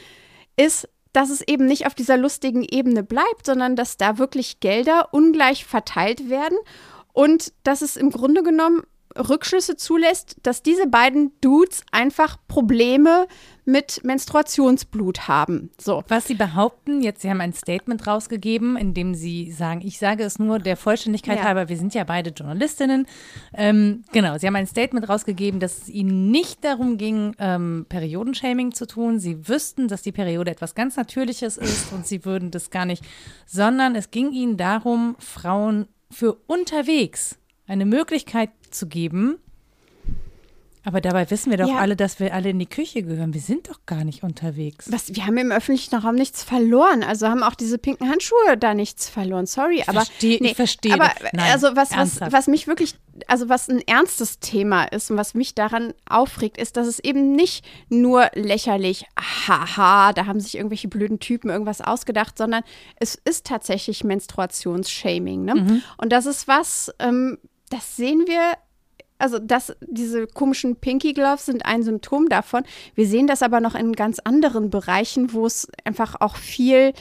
ist, 0.56 0.88
dass 1.16 1.30
es 1.30 1.40
eben 1.40 1.64
nicht 1.64 1.86
auf 1.86 1.94
dieser 1.94 2.18
lustigen 2.18 2.62
Ebene 2.62 3.02
bleibt, 3.02 3.46
sondern 3.46 3.74
dass 3.74 3.96
da 3.96 4.18
wirklich 4.18 4.60
Gelder 4.60 5.08
ungleich 5.12 5.64
verteilt 5.64 6.28
werden 6.28 6.58
und 7.14 7.54
dass 7.62 7.80
es 7.80 7.96
im 7.96 8.10
Grunde 8.10 8.42
genommen 8.42 8.82
Rückschlüsse 9.16 9.76
zulässt, 9.76 10.36
dass 10.42 10.62
diese 10.62 10.86
beiden 10.86 11.32
Dudes 11.40 11.82
einfach 11.92 12.36
Probleme 12.48 13.26
mit 13.64 14.04
Menstruationsblut 14.04 15.26
haben. 15.26 15.70
So. 15.78 16.04
Was 16.06 16.26
Sie 16.26 16.34
behaupten, 16.34 17.02
jetzt 17.02 17.22
Sie 17.22 17.28
haben 17.28 17.40
ein 17.40 17.52
Statement 17.52 18.06
rausgegeben, 18.06 18.76
in 18.76 18.94
dem 18.94 19.14
Sie 19.14 19.50
sagen, 19.50 19.80
ich 19.84 19.98
sage 19.98 20.22
es 20.22 20.38
nur 20.38 20.60
der 20.60 20.76
Vollständigkeit 20.76 21.38
Ja. 21.38 21.44
halber, 21.44 21.68
wir 21.68 21.76
sind 21.76 21.92
ja 21.92 22.04
beide 22.04 22.30
Journalistinnen. 22.30 23.06
Ähm, 23.52 24.04
genau, 24.12 24.38
Sie 24.38 24.46
haben 24.46 24.54
ein 24.56 24.68
Statement 24.68 25.08
rausgegeben, 25.08 25.58
dass 25.58 25.78
es 25.78 25.88
Ihnen 25.88 26.30
nicht 26.30 26.64
darum 26.64 26.96
ging, 26.96 27.34
ähm, 27.40 27.86
Periodenshaming 27.88 28.72
zu 28.72 28.86
tun. 28.86 29.18
Sie 29.18 29.48
wüssten, 29.48 29.88
dass 29.88 30.02
die 30.02 30.12
Periode 30.12 30.52
etwas 30.52 30.76
ganz 30.76 30.96
Natürliches 30.96 31.56
ist 31.56 31.92
und 31.92 32.06
Sie 32.06 32.24
würden 32.24 32.52
das 32.52 32.70
gar 32.70 32.84
nicht, 32.84 33.04
sondern 33.46 33.96
es 33.96 34.12
ging 34.12 34.30
Ihnen 34.30 34.56
darum, 34.56 35.16
Frauen 35.18 35.88
für 36.10 36.34
unterwegs 36.46 37.36
eine 37.66 37.84
Möglichkeit 37.84 38.50
zu 38.76 38.86
geben. 38.86 39.38
Aber 40.84 41.00
dabei 41.00 41.28
wissen 41.32 41.50
wir 41.50 41.58
doch 41.58 41.68
Ja. 41.68 41.78
alle, 41.78 41.96
dass 41.96 42.20
wir 42.20 42.32
alle 42.32 42.50
in 42.50 42.60
die 42.60 42.66
Küche 42.68 43.02
gehören. 43.02 43.34
Wir 43.34 43.40
sind 43.40 43.68
doch 43.68 43.80
gar 43.86 44.04
nicht 44.04 44.22
unterwegs. 44.22 44.86
Was, 44.88 45.12
wir 45.16 45.26
haben 45.26 45.36
im 45.36 45.50
öffentlichen 45.50 45.96
Raum 45.96 46.14
nichts 46.14 46.44
verloren. 46.44 47.02
Also 47.02 47.26
haben 47.26 47.42
auch 47.42 47.56
diese 47.56 47.76
pinken 47.76 48.08
Handschuhe 48.08 48.56
da 48.56 48.72
nichts 48.72 49.08
verloren. 49.08 49.46
Sorry, 49.46 49.82
aber 49.88 50.02
versteh- 50.02 50.40
ich 50.40 50.54
verstehe 50.54 50.92
Aber. 50.94 51.10
Nein, 51.32 51.50
also 51.50 51.74
was, 51.74 51.90
was, 51.90 52.20
was 52.20 52.46
mich 52.46 52.68
wirklich, 52.68 52.94
also 53.26 53.48
was 53.48 53.68
ein 53.68 53.80
ernstes 53.84 54.38
Thema 54.38 54.84
ist 54.84 55.10
und 55.10 55.16
was 55.16 55.34
mich 55.34 55.56
daran 55.56 55.92
aufregt, 56.08 56.56
ist, 56.56 56.76
dass 56.76 56.86
es 56.86 57.00
eben 57.00 57.32
nicht 57.32 57.64
nur 57.88 58.30
lächerlich, 58.34 59.06
haha, 59.18 60.12
da 60.12 60.26
haben 60.26 60.38
sich 60.38 60.56
irgendwelche 60.56 60.86
blöden 60.86 61.18
Typen 61.18 61.50
irgendwas 61.50 61.80
ausgedacht, 61.80 62.38
sondern 62.38 62.62
es 63.00 63.16
ist 63.24 63.44
tatsächlich 63.44 64.04
Menstruationsshaming. 64.04 65.44
Ne? 65.44 65.54
Mhm. 65.56 65.82
Und 65.98 66.12
das 66.12 66.26
ist 66.26 66.46
was, 66.46 66.94
ähm, 67.00 67.38
das 67.70 67.96
sehen 67.96 68.22
wir 68.28 68.52
also 69.18 69.38
das, 69.38 69.74
diese 69.80 70.26
komischen 70.26 70.76
Pinky 70.76 71.12
Gloves 71.12 71.46
sind 71.46 71.64
ein 71.64 71.82
Symptom 71.82 72.28
davon. 72.28 72.64
Wir 72.94 73.06
sehen 73.06 73.26
das 73.26 73.42
aber 73.42 73.60
noch 73.60 73.74
in 73.74 73.92
ganz 73.94 74.18
anderen 74.20 74.70
Bereichen, 74.70 75.32
wo 75.32 75.46
es 75.46 75.68
einfach 75.84 76.16
auch 76.20 76.36
viel, 76.36 76.92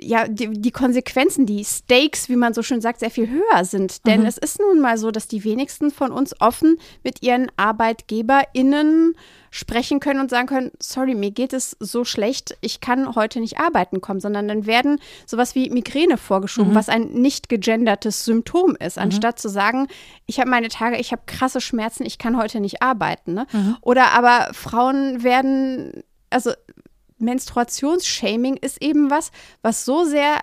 ja, 0.00 0.26
die, 0.28 0.50
die 0.50 0.70
Konsequenzen, 0.70 1.46
die 1.46 1.64
Stakes, 1.64 2.28
wie 2.28 2.36
man 2.36 2.54
so 2.54 2.62
schön 2.62 2.80
sagt, 2.80 3.00
sehr 3.00 3.10
viel 3.10 3.28
höher 3.28 3.64
sind. 3.64 4.06
Denn 4.06 4.24
es 4.26 4.38
ist 4.38 4.60
nun 4.60 4.80
mal 4.80 4.98
so, 4.98 5.10
dass 5.10 5.28
die 5.28 5.44
wenigsten 5.44 5.90
von 5.90 6.12
uns 6.12 6.38
offen 6.40 6.78
mit 7.04 7.22
ihren 7.22 7.50
ArbeitgeberInnen 7.56 9.14
sprechen 9.50 10.00
können 10.00 10.20
und 10.20 10.30
sagen 10.30 10.48
können, 10.48 10.70
sorry, 10.80 11.14
mir 11.14 11.30
geht 11.30 11.52
es 11.52 11.76
so 11.80 12.04
schlecht, 12.04 12.58
ich 12.60 12.80
kann 12.80 13.14
heute 13.14 13.40
nicht 13.40 13.58
arbeiten 13.58 14.00
kommen, 14.00 14.20
sondern 14.20 14.48
dann 14.48 14.66
werden 14.66 15.00
sowas 15.24 15.54
wie 15.54 15.70
Migräne 15.70 16.18
vorgeschoben, 16.18 16.74
was 16.74 16.88
ein 16.88 17.12
nicht 17.12 17.48
gegendertes 17.48 18.24
Symptom 18.24 18.76
ist, 18.78 18.98
anstatt 18.98 19.38
zu 19.38 19.48
sagen, 19.48 19.86
ich 20.26 20.40
habe 20.40 20.50
meine 20.50 20.68
Tage, 20.68 20.98
ich 20.98 21.12
habe 21.12 21.22
krasse 21.26 21.60
Schmerzen, 21.60 22.04
ich 22.04 22.18
kann 22.18 22.36
heute 22.36 22.60
nicht 22.60 22.82
arbeiten. 22.82 23.34
Ne? 23.34 23.46
Oder 23.80 24.12
aber 24.12 24.52
Frauen 24.52 25.22
werden, 25.22 26.02
also 26.28 26.52
Menstruationsshaming 27.18 28.56
ist 28.56 28.82
eben 28.82 29.10
was, 29.10 29.30
was 29.62 29.84
so 29.84 30.04
sehr 30.04 30.40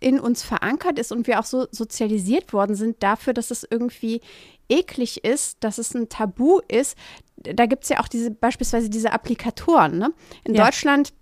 in 0.00 0.18
uns 0.18 0.42
verankert 0.42 0.98
ist 0.98 1.12
und 1.12 1.26
wir 1.26 1.38
auch 1.38 1.44
so 1.44 1.66
sozialisiert 1.70 2.52
worden 2.52 2.74
sind 2.74 3.02
dafür, 3.02 3.32
dass 3.32 3.50
es 3.50 3.66
irgendwie 3.68 4.20
eklig 4.68 5.24
ist, 5.24 5.58
dass 5.60 5.78
es 5.78 5.94
ein 5.94 6.08
Tabu 6.08 6.60
ist. 6.68 6.96
Da 7.36 7.66
gibt 7.66 7.84
es 7.84 7.88
ja 7.90 8.00
auch 8.00 8.08
diese, 8.08 8.30
beispielsweise 8.30 8.90
diese 8.90 9.12
Applikatoren. 9.12 9.98
Ne? 9.98 10.12
In 10.44 10.54
Ja. 10.54 10.64
Deutschland 10.64 11.12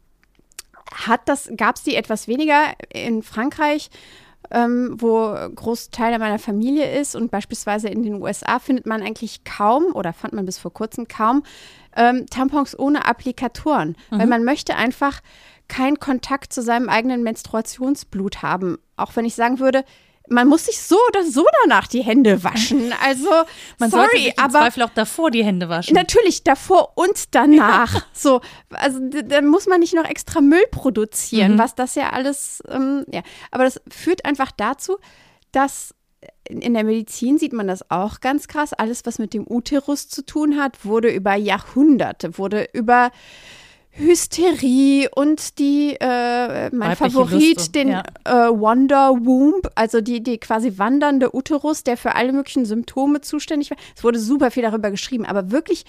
hat 0.92 1.28
das, 1.28 1.50
gab 1.56 1.76
es 1.76 1.82
die 1.82 1.94
etwas 1.94 2.26
weniger. 2.26 2.72
In 2.92 3.22
Frankreich, 3.22 3.90
ähm, 4.50 4.96
wo 4.98 5.34
Großteil 5.54 6.18
meiner 6.18 6.38
Familie 6.38 6.98
ist 6.98 7.14
und 7.14 7.30
beispielsweise 7.30 7.88
in 7.88 8.02
den 8.02 8.14
USA 8.14 8.58
findet 8.58 8.86
man 8.86 9.02
eigentlich 9.02 9.44
kaum 9.44 9.94
oder 9.94 10.12
fand 10.12 10.32
man 10.32 10.46
bis 10.46 10.58
vor 10.58 10.72
kurzem 10.72 11.08
kaum 11.08 11.42
ähm, 11.96 12.26
Tampons 12.30 12.78
ohne 12.78 13.06
Applikatoren, 13.06 13.96
weil 14.10 14.26
man 14.26 14.44
möchte 14.44 14.76
einfach 14.76 15.20
keinen 15.68 15.98
Kontakt 15.98 16.52
zu 16.52 16.62
seinem 16.62 16.88
eigenen 16.88 17.22
Menstruationsblut 17.22 18.42
haben. 18.42 18.78
Auch 18.96 19.14
wenn 19.16 19.24
ich 19.24 19.34
sagen 19.34 19.60
würde, 19.60 19.84
man 20.30 20.48
muss 20.48 20.66
sich 20.66 20.80
so 20.80 20.96
oder 21.08 21.24
so 21.24 21.44
danach 21.64 21.86
die 21.86 22.02
Hände 22.02 22.42
waschen. 22.44 22.92
Also, 23.04 23.28
Man 23.78 23.90
sollte 23.90 24.10
sorry, 24.12 24.24
sich 24.24 24.38
im 24.38 24.44
aber 24.44 24.60
Zweifel 24.60 24.82
auch 24.84 24.90
davor 24.94 25.30
die 25.30 25.44
Hände 25.44 25.68
waschen. 25.68 25.94
Natürlich, 25.94 26.42
davor 26.44 26.92
und 26.96 27.34
danach. 27.34 28.06
So, 28.12 28.40
also 28.70 28.98
d- 29.00 29.22
da 29.24 29.42
muss 29.42 29.66
man 29.66 29.80
nicht 29.80 29.94
noch 29.94 30.04
extra 30.04 30.40
Müll 30.40 30.64
produzieren, 30.70 31.58
was 31.58 31.74
das 31.74 31.94
ja 31.94 32.10
alles, 32.10 32.62
ähm, 32.68 33.04
ja. 33.12 33.22
Aber 33.50 33.64
das 33.64 33.80
führt 33.90 34.24
einfach 34.24 34.50
dazu, 34.56 34.96
dass 35.52 35.94
in 36.48 36.60
in 36.62 36.74
der 36.74 36.84
Medizin 36.84 37.38
sieht 37.38 37.52
man 37.52 37.66
das 37.68 37.90
auch 37.90 38.20
ganz 38.20 38.46
krass. 38.48 38.72
Alles, 38.72 39.06
was 39.06 39.18
mit 39.18 39.32
dem 39.34 39.46
Uterus 39.48 40.08
zu 40.08 40.24
tun 40.24 40.58
hat, 40.58 40.84
wurde 40.84 41.08
über 41.10 41.34
Jahrhunderte, 41.34 42.36
wurde 42.38 42.68
über 42.72 43.10
Hysterie 43.92 45.08
und 45.14 45.58
die, 45.58 45.96
äh, 46.00 46.70
mein 46.70 46.90
Weibliche 46.90 47.10
Favorit, 47.10 47.56
Lust, 47.56 47.74
den 47.74 47.88
ja. 47.88 48.02
äh, 48.24 48.50
Wonder 48.50 49.16
Womb, 49.24 49.68
also 49.74 50.00
die, 50.00 50.22
die 50.22 50.38
quasi 50.38 50.78
wandernde 50.78 51.34
Uterus, 51.34 51.82
der 51.82 51.96
für 51.96 52.14
alle 52.14 52.32
möglichen 52.32 52.64
Symptome 52.64 53.20
zuständig 53.20 53.70
war. 53.70 53.78
Es 53.96 54.04
wurde 54.04 54.18
super 54.18 54.50
viel 54.50 54.62
darüber 54.62 54.90
geschrieben, 54.90 55.26
aber 55.26 55.50
wirklich 55.50 55.84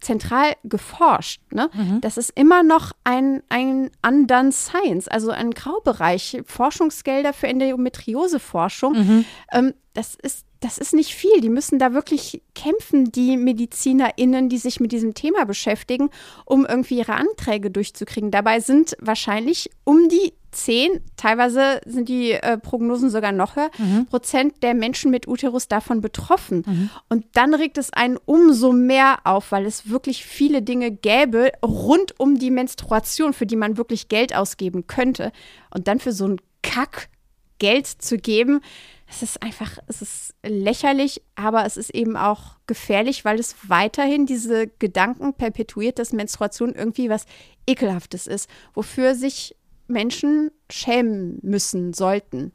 zentral 0.00 0.54
geforscht. 0.64 1.40
Ne? 1.50 1.70
Mhm. 1.72 2.00
Das 2.00 2.16
ist 2.16 2.32
immer 2.34 2.62
noch 2.62 2.92
ein, 3.04 3.42
ein 3.48 3.90
undone 4.06 4.52
science, 4.52 5.08
also 5.08 5.30
ein 5.30 5.52
Graubereich. 5.52 6.42
Forschungsgelder 6.46 7.32
für 7.32 7.46
Endometrioseforschung. 7.48 8.92
Mhm. 8.92 9.24
Ähm, 9.52 9.74
das 9.94 10.14
ist 10.14 10.44
das 10.64 10.78
ist 10.78 10.94
nicht 10.94 11.14
viel. 11.14 11.42
Die 11.42 11.50
müssen 11.50 11.78
da 11.78 11.92
wirklich 11.92 12.40
kämpfen, 12.54 13.12
die 13.12 13.36
MedizinerInnen, 13.36 14.48
die 14.48 14.56
sich 14.56 14.80
mit 14.80 14.92
diesem 14.92 15.12
Thema 15.12 15.44
beschäftigen, 15.44 16.08
um 16.46 16.64
irgendwie 16.64 16.96
ihre 16.98 17.16
Anträge 17.16 17.70
durchzukriegen. 17.70 18.30
Dabei 18.30 18.60
sind 18.60 18.96
wahrscheinlich 18.98 19.70
um 19.84 20.08
die 20.08 20.32
10, 20.52 21.02
teilweise 21.16 21.80
sind 21.84 22.08
die 22.08 22.32
äh, 22.32 22.56
Prognosen 22.56 23.10
sogar 23.10 23.32
noch 23.32 23.56
höher, 23.56 23.70
Prozent 24.08 24.62
der 24.62 24.72
Menschen 24.72 25.10
mit 25.10 25.28
Uterus 25.28 25.68
davon 25.68 26.00
betroffen. 26.00 26.90
Und 27.10 27.26
dann 27.32 27.52
regt 27.52 27.76
es 27.76 27.92
einen 27.92 28.16
umso 28.24 28.72
mehr 28.72 29.18
auf, 29.24 29.52
weil 29.52 29.66
es 29.66 29.90
wirklich 29.90 30.24
viele 30.24 30.62
Dinge 30.62 30.92
gäbe 30.92 31.52
rund 31.62 32.18
um 32.18 32.38
die 32.38 32.50
Menstruation, 32.50 33.34
für 33.34 33.46
die 33.46 33.56
man 33.56 33.76
wirklich 33.76 34.08
Geld 34.08 34.34
ausgeben 34.34 34.86
könnte. 34.86 35.30
Und 35.74 35.88
dann 35.88 35.98
für 36.00 36.12
so 36.12 36.24
einen 36.24 36.40
Kack 36.62 37.10
Geld 37.58 37.86
zu 37.86 38.16
geben, 38.16 38.60
es 39.08 39.22
ist 39.22 39.42
einfach, 39.42 39.78
es 39.86 40.02
ist 40.02 40.33
lächerlich, 40.46 41.22
aber 41.34 41.64
es 41.66 41.76
ist 41.76 41.90
eben 41.90 42.16
auch 42.16 42.56
gefährlich, 42.66 43.24
weil 43.24 43.38
es 43.38 43.56
weiterhin 43.68 44.26
diese 44.26 44.66
Gedanken 44.66 45.34
perpetuiert, 45.34 45.98
dass 45.98 46.12
Menstruation 46.12 46.74
irgendwie 46.74 47.10
was 47.10 47.26
Ekelhaftes 47.66 48.26
ist, 48.26 48.48
wofür 48.74 49.14
sich 49.14 49.56
Menschen 49.86 50.50
schämen 50.70 51.38
müssen, 51.42 51.92
sollten. 51.92 52.52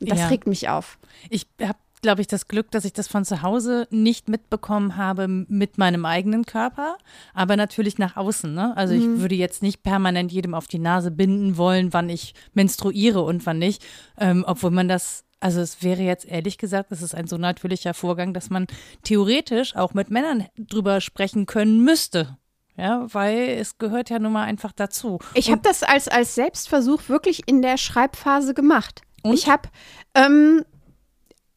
Das 0.00 0.18
Ja. 0.20 0.28
regt 0.28 0.46
mich 0.46 0.68
auf. 0.68 0.98
Ich 1.30 1.46
habe, 1.60 1.78
glaube 2.02 2.20
ich, 2.20 2.26
das 2.26 2.48
Glück, 2.48 2.70
dass 2.72 2.84
ich 2.84 2.92
das 2.92 3.06
von 3.08 3.24
zu 3.24 3.42
Hause 3.42 3.86
nicht 3.90 4.28
mitbekommen 4.28 4.96
habe 4.96 5.28
mit 5.28 5.78
meinem 5.78 6.04
eigenen 6.04 6.44
Körper, 6.44 6.98
aber 7.34 7.56
natürlich 7.56 7.98
nach 7.98 8.16
außen. 8.16 8.52
Ne? 8.52 8.76
Also 8.76 8.94
ich 8.94 9.04
würde 9.04 9.36
jetzt 9.36 9.62
nicht 9.62 9.82
permanent 9.84 10.32
jedem 10.32 10.54
auf 10.54 10.66
die 10.66 10.80
Nase 10.80 11.10
binden 11.12 11.56
wollen, 11.56 11.92
wann 11.92 12.08
ich 12.08 12.34
menstruiere 12.54 13.22
und 13.22 13.46
wann 13.46 13.58
nicht, 13.58 13.84
ähm, 14.18 14.44
obwohl 14.46 14.72
man 14.72 14.88
das 14.88 15.24
Also 15.42 15.60
es 15.60 15.82
wäre 15.82 16.02
jetzt 16.02 16.24
ehrlich 16.24 16.56
gesagt, 16.56 16.92
es 16.92 17.02
ist 17.02 17.16
ein 17.16 17.26
so 17.26 17.36
natürlicher 17.36 17.94
Vorgang, 17.94 18.32
dass 18.32 18.48
man 18.48 18.68
theoretisch 19.02 19.74
auch 19.74 19.92
mit 19.92 20.08
Männern 20.08 20.46
drüber 20.56 21.00
sprechen 21.00 21.46
können 21.46 21.82
müsste. 21.82 22.38
Ja, 22.76 23.12
weil 23.12 23.48
es 23.48 23.76
gehört 23.76 24.08
ja 24.08 24.20
nun 24.20 24.32
mal 24.32 24.44
einfach 24.44 24.70
dazu. 24.70 25.18
Ich 25.34 25.50
habe 25.50 25.60
das 25.60 25.82
als, 25.82 26.06
als 26.06 26.36
Selbstversuch 26.36 27.08
wirklich 27.08 27.42
in 27.46 27.60
der 27.60 27.76
Schreibphase 27.76 28.54
gemacht. 28.54 29.02
Und? 29.24 29.34
Ich 29.34 29.48
habe, 29.48 29.68
ähm, 30.14 30.64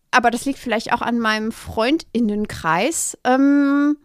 aber 0.10 0.32
das 0.32 0.46
liegt 0.46 0.58
vielleicht 0.58 0.92
auch 0.92 1.02
an 1.02 1.20
meinem 1.20 1.52
Freundinnenkreis. 1.52 3.18
Ähm, 3.24 3.98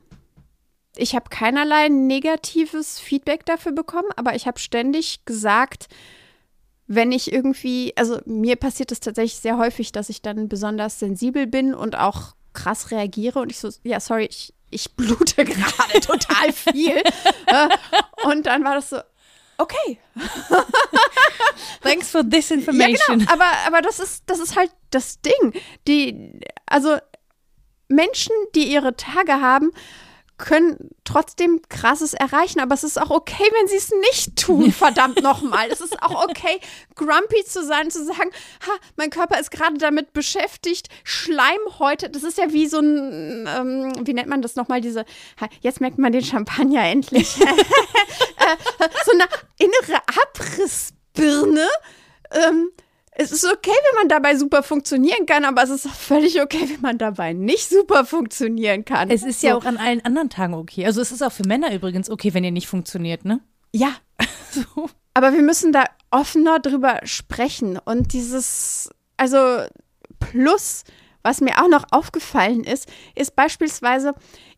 ich 0.95 1.15
habe 1.15 1.31
keinerlei 1.31 1.89
negatives 1.89 3.01
Feedback 3.01 3.47
dafür 3.47 3.73
bekommen, 3.73 4.11
aber 4.17 4.35
ich 4.35 4.47
habe 4.47 4.59
ständig 4.59 5.25
gesagt, 5.25 5.89
wenn 6.93 7.13
ich 7.13 7.33
irgendwie, 7.33 7.93
also 7.95 8.19
mir 8.27 8.57
passiert 8.57 8.91
es 8.91 8.99
tatsächlich 8.99 9.41
sehr 9.41 9.59
häufig, 9.59 9.93
dass 9.93 10.09
ich 10.09 10.23
dann 10.23 10.49
besonders 10.49 10.99
sensibel 10.99 11.47
bin 11.47 11.73
und 11.73 11.97
auch 11.97 12.35
krass 12.53 12.91
reagiere 12.91 13.39
und 13.39 13.53
ich 13.53 13.61
so, 13.61 13.71
ja, 13.85 14.01
sorry, 14.01 14.25
ich, 14.29 14.53
ich 14.71 14.91
blute 14.97 15.45
gerade 15.45 16.01
total 16.05 16.53
viel. 16.53 17.01
Und 18.25 18.47
dann 18.47 18.65
war 18.65 18.75
das 18.75 18.91
so, 18.91 18.99
okay. 19.59 20.01
Thanks 21.83 22.11
for 22.11 22.29
this 22.29 22.49
Ja, 22.49 22.57
information. 22.57 23.21
genau. 23.21 23.33
Aber, 23.33 23.47
aber 23.69 23.83
das 23.83 24.01
ist, 24.01 24.25
das 24.27 24.41
ist 24.41 24.57
halt 24.57 24.73
das 24.91 25.21
Ding. 25.21 25.53
Die, 25.87 26.41
also 26.67 26.97
Menschen, 27.87 28.33
die 28.57 28.65
ihre 28.65 28.97
Tage 28.97 29.35
haben, 29.41 29.71
können 30.41 30.91
trotzdem 31.05 31.61
krasses 31.69 32.15
erreichen, 32.15 32.61
aber 32.61 32.75
es 32.75 32.85
ist 32.85 33.01
auch 33.01 33.11
okay, 33.11 33.45
wenn 33.59 33.69
sie 33.69 33.77
es 33.77 33.91
nicht 34.11 34.37
tun, 34.37 34.73
verdammt 34.73 35.23
nochmal. 35.23 35.69
Es 35.71 35.81
ist 35.81 36.03
auch 36.03 36.25
okay, 36.25 36.61
grumpy 36.95 37.45
zu 37.45 37.65
sein, 37.65 37.91
zu 37.91 38.05
sagen, 38.05 38.31
ha, 38.67 38.73
mein 38.97 39.11
Körper 39.11 39.39
ist 39.39 39.51
gerade 39.51 39.79
damit 39.79 40.13
beschäftigt, 40.13 40.89
Schleimhäute, 41.05 42.11
das 42.11 42.23
ist 42.23 42.39
ja 42.39 42.53
wie 42.53 42.67
so 42.67 42.81
ein, 42.81 43.47
ähm, 43.49 43.93
wie 44.07 44.15
nennt 44.15 44.29
man 44.29 44.43
das 44.43 44.57
nochmal, 44.57 44.81
diese, 44.81 45.05
jetzt 45.61 45.81
merkt 45.81 45.99
man 45.99 46.13
den 46.13 46.25
Champagner 46.25 46.85
endlich, 46.85 47.41
äh, 47.41 48.57
so 49.05 49.13
eine 49.13 49.27
innere 49.59 50.03
Abrissbirne, 50.25 51.69
ähm, 52.33 52.71
es 53.21 53.33
ist 53.33 53.45
okay, 53.45 53.71
wenn 53.71 53.99
man 54.01 54.09
dabei 54.09 54.35
super 54.37 54.63
funktionieren 54.63 55.27
kann, 55.27 55.45
aber 55.45 55.63
es 55.63 55.71
ist 55.71 55.87
auch 55.87 55.95
völlig 55.95 56.41
okay, 56.41 56.69
wenn 56.73 56.81
man 56.81 56.97
dabei 56.99 57.33
nicht 57.33 57.69
super 57.69 58.05
funktionieren 58.07 58.85
kann. 58.85 59.11
Es 59.11 59.23
ist 59.23 59.43
ja 59.43 59.53
So. 59.53 59.59
auch 59.59 59.65
an 59.65 59.77
allen 59.77 60.05
anderen 60.05 60.31
Tagen 60.31 60.55
okay. 60.55 60.87
Also 60.87 61.01
es 61.01 61.13
ist 61.13 61.23
auch 61.23 61.33
für 61.33 61.47
Männer 61.47 61.73
übrigens 61.75 62.09
okay, 62.11 62.33
wenn 62.35 62.45
ihr 62.45 62.51
nicht 62.51 62.67
funktioniert, 62.69 63.25
ne? 63.25 63.41
Ja, 63.73 63.93
So. 64.51 64.89
aber 65.15 65.33
wir 65.33 65.43
müssen 65.43 65.73
da 65.73 65.85
offener 66.11 66.59
drüber 66.59 67.01
sprechen. 67.05 67.79
Und 67.79 68.13
dieses, 68.13 68.91
also 69.17 69.39
plus, 70.19 70.85
was 71.23 71.41
mir 71.41 71.63
auch 71.63 71.69
noch 71.69 71.85
aufgefallen 71.91 72.65
ist, 72.65 72.89
ist 73.15 73.37
beispielsweise 73.37 74.15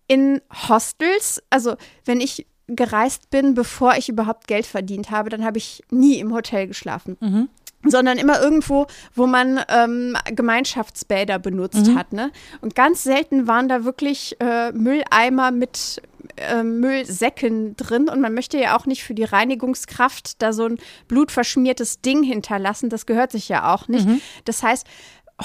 in 0.07 0.41
Hostels, 0.69 1.43
also 1.51 1.75
wenn 2.05 2.21
ich 2.21 2.47
gereist 2.69 3.31
bin, 3.31 3.55
bevor 3.55 3.97
ich 3.97 4.09
überhaupt 4.09 4.47
Geld 4.47 4.67
verdient 4.67 5.11
habe, 5.11 5.31
dann 5.31 5.45
habe 5.45 5.59
ich 5.59 5.83
nie 5.91 6.19
im 6.21 6.33
Hotel 6.33 6.67
geschlafen. 6.69 7.49
Sondern 7.85 8.19
immer 8.19 8.41
irgendwo, 8.41 8.87
wo 9.15 9.27
man 9.27 9.61
ähm, 9.69 10.17
Gemeinschaftsbäder 10.27 11.39
benutzt 11.39 11.91
hat. 11.97 12.13
Ne? 12.13 12.31
Und 12.61 12.75
ganz 12.75 13.03
selten 13.03 13.49
waren 13.49 13.69
da 13.69 13.85
wirklich 13.85 14.37
äh, 14.41 14.71
Mülleimer 14.73 15.51
mit 15.51 16.01
äh, 16.37 16.63
Müllsäcken 16.63 17.77
drin. 17.77 18.09
Und 18.09 18.21
man 18.21 18.35
möchte 18.35 18.59
ja 18.59 18.77
auch 18.77 18.87
nicht 18.87 19.03
für 19.03 19.15
die 19.15 19.25
Reinigungskraft 19.25 20.41
da 20.41 20.53
so 20.53 20.67
ein 20.67 20.79
blutverschmiertes 21.09 22.01
Ding 22.01 22.23
hinterlassen. 22.23 22.89
Das 22.89 23.07
gehört 23.07 23.33
sich 23.33 23.49
ja 23.49 23.73
auch 23.75 23.89
nicht. 23.89 24.07
Das 24.45 24.63
heißt, 24.63 24.87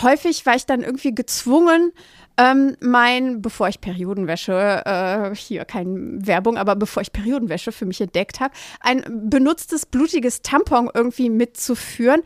häufig 0.01 0.45
war 0.45 0.55
ich 0.55 0.65
dann 0.65 0.81
irgendwie 0.81 1.13
gezwungen, 1.13 1.91
ähm, 2.37 2.77
mein, 2.81 3.41
bevor 3.41 3.67
ich 3.67 3.81
Periodenwäsche, 3.81 4.83
äh, 4.85 5.35
hier 5.35 5.65
keine 5.65 6.25
Werbung, 6.25 6.57
aber 6.57 6.75
bevor 6.75 7.01
ich 7.01 7.11
Periodenwäsche 7.11 7.71
für 7.71 7.85
mich 7.85 7.99
entdeckt 7.99 8.39
habe, 8.39 8.53
ein 8.79 9.03
benutztes, 9.29 9.85
blutiges 9.85 10.43
Tampon 10.43 10.89
irgendwie 10.93 11.29
mitzuführen. 11.29 12.21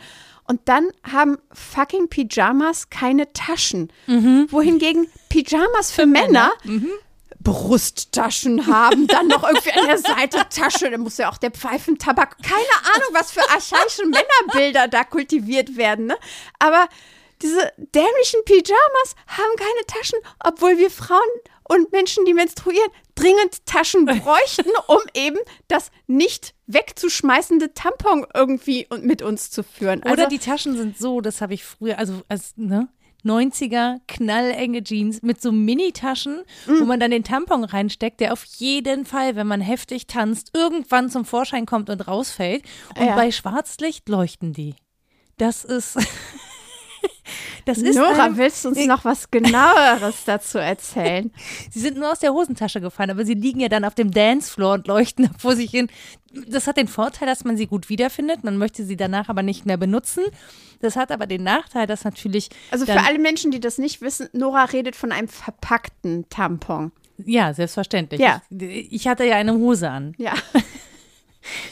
Und 0.45 0.59
dann 0.65 0.89
haben 1.09 1.37
fucking 1.53 2.09
Pyjamas 2.09 2.89
keine 2.89 3.31
Taschen. 3.31 3.93
Wohingegen 4.51 5.07
Pyjamas 5.29 5.91
für, 5.91 6.05
Männer, 6.05 6.51
Brusttaschen 7.39 8.67
haben, 8.67 9.07
dann 9.07 9.27
noch 9.27 9.43
irgendwie 9.43 9.71
an 9.71 9.85
der 9.87 9.97
Seite 9.97 10.45
Tasche, 10.49 10.91
da 10.91 10.97
muss 10.97 11.17
ja 11.17 11.31
auch 11.31 11.37
der 11.37 11.51
Pfeifentabak, 11.51 12.37
keine 12.43 12.95
Ahnung, 12.95 13.09
was 13.13 13.31
für 13.31 13.41
archaische 13.49 14.03
Männerbilder 14.05 14.87
da 14.89 15.03
kultiviert 15.03 15.77
werden, 15.77 16.07
ne? 16.07 16.17
Aber 16.59 16.87
diese 17.41 17.71
dämlichen 17.77 18.43
Pyjamas 18.45 19.15
haben 19.27 19.55
keine 19.57 19.85
Taschen, 19.87 20.19
obwohl 20.43 20.77
wir 20.77 20.89
Frauen 20.91 21.19
und 21.69 21.91
Menschen, 21.91 22.25
die 22.25 22.33
menstruieren, 22.33 22.89
dringend 23.15 23.65
Taschen 23.65 24.05
bräuchten, 24.05 24.69
um 24.87 24.99
eben 25.13 25.37
das 25.67 25.89
nicht 26.07 26.53
wegzuschmeißende 26.67 27.73
Tampon 27.73 28.25
irgendwie 28.33 28.87
und 28.89 29.05
mit 29.05 29.21
uns 29.21 29.49
zu 29.51 29.63
führen. 29.63 29.99
Oder 30.01 30.11
Also- 30.25 30.27
die 30.27 30.39
Taschen 30.39 30.75
sind 30.77 30.97
so, 30.97 31.21
das 31.21 31.41
habe 31.41 31.53
ich 31.53 31.63
früher, 31.63 31.97
also 31.99 32.21
als, 32.29 32.53
ne? 32.57 32.89
90er 33.23 33.99
knallenge 34.07 34.83
Jeans 34.83 35.21
mit 35.21 35.39
so 35.39 35.51
Mini-Taschen, 35.51 36.43
Mm. 36.65 36.79
wo 36.79 36.85
man 36.85 36.99
dann 36.99 37.11
den 37.11 37.23
Tampon 37.23 37.63
reinsteckt, 37.63 38.19
der 38.19 38.33
auf 38.33 38.43
jeden 38.57 39.05
Fall, 39.05 39.35
wenn 39.35 39.45
man 39.45 39.61
heftig 39.61 40.07
tanzt, 40.07 40.49
irgendwann 40.55 41.11
zum 41.11 41.23
Vorschein 41.23 41.67
kommt 41.67 41.91
und 41.91 42.07
rausfällt. 42.07 42.63
Und 42.97 43.05
Ja. 43.05 43.15
bei 43.15 43.31
Schwarzlicht 43.31 44.09
leuchten 44.09 44.53
die. 44.53 44.73
Das 45.37 45.63
ist. 45.63 45.97
das 47.65 47.77
ist. 47.79 47.95
Nora, 47.95 48.25
einem- 48.25 48.37
willst 48.37 48.63
du 48.65 48.69
uns 48.69 48.85
noch 48.85 49.05
was 49.05 49.29
genaueres 49.31 50.23
dazu 50.25 50.57
erzählen? 50.57 51.31
Sie 51.71 51.79
sind 51.79 51.97
nur 51.97 52.11
aus 52.11 52.19
der 52.19 52.33
Hosentasche 52.33 52.81
gefallen, 52.81 53.11
aber 53.11 53.25
sie 53.25 53.33
liegen 53.33 53.59
ja 53.59 53.69
dann 53.69 53.85
auf 53.85 53.95
dem 53.95 54.11
Dancefloor 54.11 54.73
und 54.75 54.87
leuchten 54.87 55.29
vor 55.37 55.55
sich 55.55 55.71
hin. 55.71 55.87
Das 56.47 56.67
hat 56.67 56.77
den 56.77 56.87
Vorteil, 56.87 57.27
dass 57.27 57.43
man 57.43 57.57
sie 57.57 57.67
gut 57.67 57.89
wiederfindet. 57.89 58.43
Man 58.43 58.57
möchte 58.57 58.85
sie 58.85 58.95
danach 58.95 59.27
aber 59.29 59.43
nicht 59.43 59.65
mehr 59.65 59.77
benutzen. 59.77 60.23
Das 60.79 60.95
hat 60.95 61.11
aber 61.11 61.27
den 61.27 61.43
Nachteil, 61.43 61.87
dass 61.87 62.03
natürlich. 62.03 62.49
Also 62.71 62.85
für 62.85 62.99
alle 62.99 63.19
Menschen, 63.19 63.51
die 63.51 63.59
das 63.59 63.77
nicht 63.77 64.01
wissen, 64.01 64.29
Nora 64.33 64.63
redet 64.65 64.95
von 64.95 65.11
einem 65.11 65.27
verpackten 65.27 66.27
Tampon. 66.29 66.91
Ja, 67.25 67.53
selbstverständlich. 67.53 68.19
Ja. 68.21 68.41
Ich, 68.49 68.91
ich 68.91 69.07
hatte 69.07 69.25
ja 69.25 69.35
eine 69.35 69.53
Hose 69.53 69.89
an. 69.89 70.15
Ja. 70.17 70.33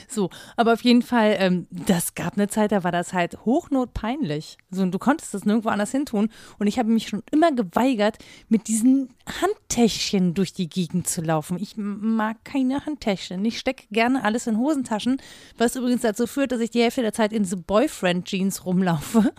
So, 0.08 0.30
aber 0.56 0.74
auf 0.74 0.82
jeden 0.82 1.02
Fall, 1.02 1.36
ähm, 1.40 1.68
das 1.70 2.16
gab 2.16 2.34
eine 2.34 2.48
Zeit, 2.48 2.72
da 2.72 2.84
war 2.84 2.92
das 2.92 3.14
halt 3.14 3.38
hochnotpeinlich. 3.46 4.58
So, 4.72 4.82
und 4.82 4.92
du 4.92 5.00
konntest 5.00 5.34
das 5.34 5.46
nirgendwo 5.46 5.70
anders 5.70 5.92
hin 5.92 6.06
tun. 6.06 6.30
Und 6.58 6.68
ich 6.68 6.80
habe 6.80 6.90
mich 6.90 7.08
schon 7.08 7.24
immer 7.32 7.52
geweigert, 7.52 8.18
mit 8.48 8.68
diesen 8.68 9.10
Handtäschchen 9.42 10.34
durch 10.34 10.54
die 10.54 10.70
Gegend 10.70 11.08
zu 11.08 11.22
laufen. 11.22 11.58
Ich 11.60 11.76
mag 11.78 12.44
keine 12.44 12.86
Handtäschchen. 12.86 13.44
Ich 13.46 13.60
stecke 13.60 13.86
gerne 13.92 14.24
alles 14.24 14.48
in 14.48 14.58
Hosentaschen, 14.58 15.22
was 15.58 15.76
übrigens 15.76 16.02
dazu 16.02 16.28
führt, 16.28 16.52
dass 16.52 16.62
ich 16.62 16.72
die 16.72 16.82
Hälfte 16.82 17.02
der 17.02 17.14
Zeit 17.14 17.34
in 17.34 17.46
so 17.46 17.58
Boyfriend-Jeans 17.58 18.66
rumlaufe. 18.66 19.32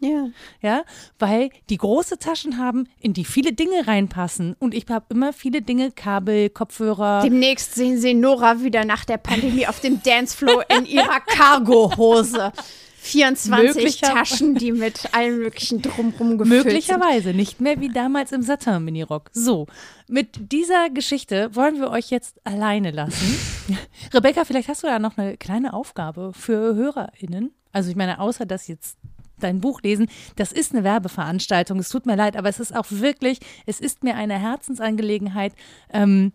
Ja. 0.00 0.28
Ja, 0.60 0.82
weil 1.18 1.50
die 1.70 1.78
große 1.78 2.18
Taschen 2.18 2.58
haben, 2.58 2.88
in 3.00 3.12
die 3.12 3.24
viele 3.24 3.52
Dinge 3.52 3.86
reinpassen. 3.86 4.54
Und 4.58 4.74
ich 4.74 4.86
habe 4.88 5.06
immer 5.10 5.32
viele 5.32 5.62
Dinge, 5.62 5.90
Kabel, 5.90 6.50
Kopfhörer. 6.50 7.22
Demnächst 7.22 7.74
sehen 7.74 7.98
Sie 7.98 8.14
Nora 8.14 8.62
wieder 8.62 8.84
nach 8.84 9.04
der 9.04 9.16
Pandemie 9.18 9.66
auf 9.66 9.80
dem 9.80 10.02
Dancefloor 10.02 10.64
in 10.76 10.86
ihrer 10.86 11.20
Cargo-Hose. 11.20 12.52
24 12.98 13.74
Möglicher- 13.76 14.06
Taschen, 14.12 14.54
die 14.56 14.72
mit 14.72 15.14
allem 15.14 15.38
möglichen 15.38 15.80
drumrum 15.80 16.38
gefüllt 16.38 16.62
sind. 16.64 16.72
Möglicherweise 16.72 17.34
nicht 17.34 17.60
mehr 17.60 17.80
wie 17.80 17.88
damals 17.88 18.32
im 18.32 18.42
Satin-Minirock. 18.42 19.30
So, 19.32 19.66
mit 20.08 20.50
dieser 20.52 20.90
Geschichte 20.90 21.54
wollen 21.54 21.78
wir 21.78 21.90
euch 21.90 22.10
jetzt 22.10 22.40
alleine 22.44 22.90
lassen. 22.90 23.38
Rebecca, 24.12 24.44
vielleicht 24.44 24.68
hast 24.68 24.82
du 24.82 24.88
ja 24.88 24.98
noch 24.98 25.16
eine 25.18 25.36
kleine 25.36 25.72
Aufgabe 25.72 26.32
für 26.34 26.74
HörerInnen. 26.74 27.52
Also 27.72 27.90
ich 27.90 27.96
meine, 27.96 28.18
außer 28.18 28.44
dass 28.44 28.66
jetzt 28.66 28.96
dein 29.40 29.60
Buch 29.60 29.82
lesen, 29.82 30.08
das 30.36 30.52
ist 30.52 30.74
eine 30.74 30.84
Werbeveranstaltung. 30.84 31.78
Es 31.78 31.88
tut 31.88 32.06
mir 32.06 32.16
leid, 32.16 32.36
aber 32.36 32.48
es 32.48 32.60
ist 32.60 32.74
auch 32.74 32.86
wirklich, 32.88 33.40
es 33.66 33.80
ist 33.80 34.04
mir 34.04 34.16
eine 34.16 34.38
Herzensangelegenheit, 34.38 35.52
ähm, 35.92 36.32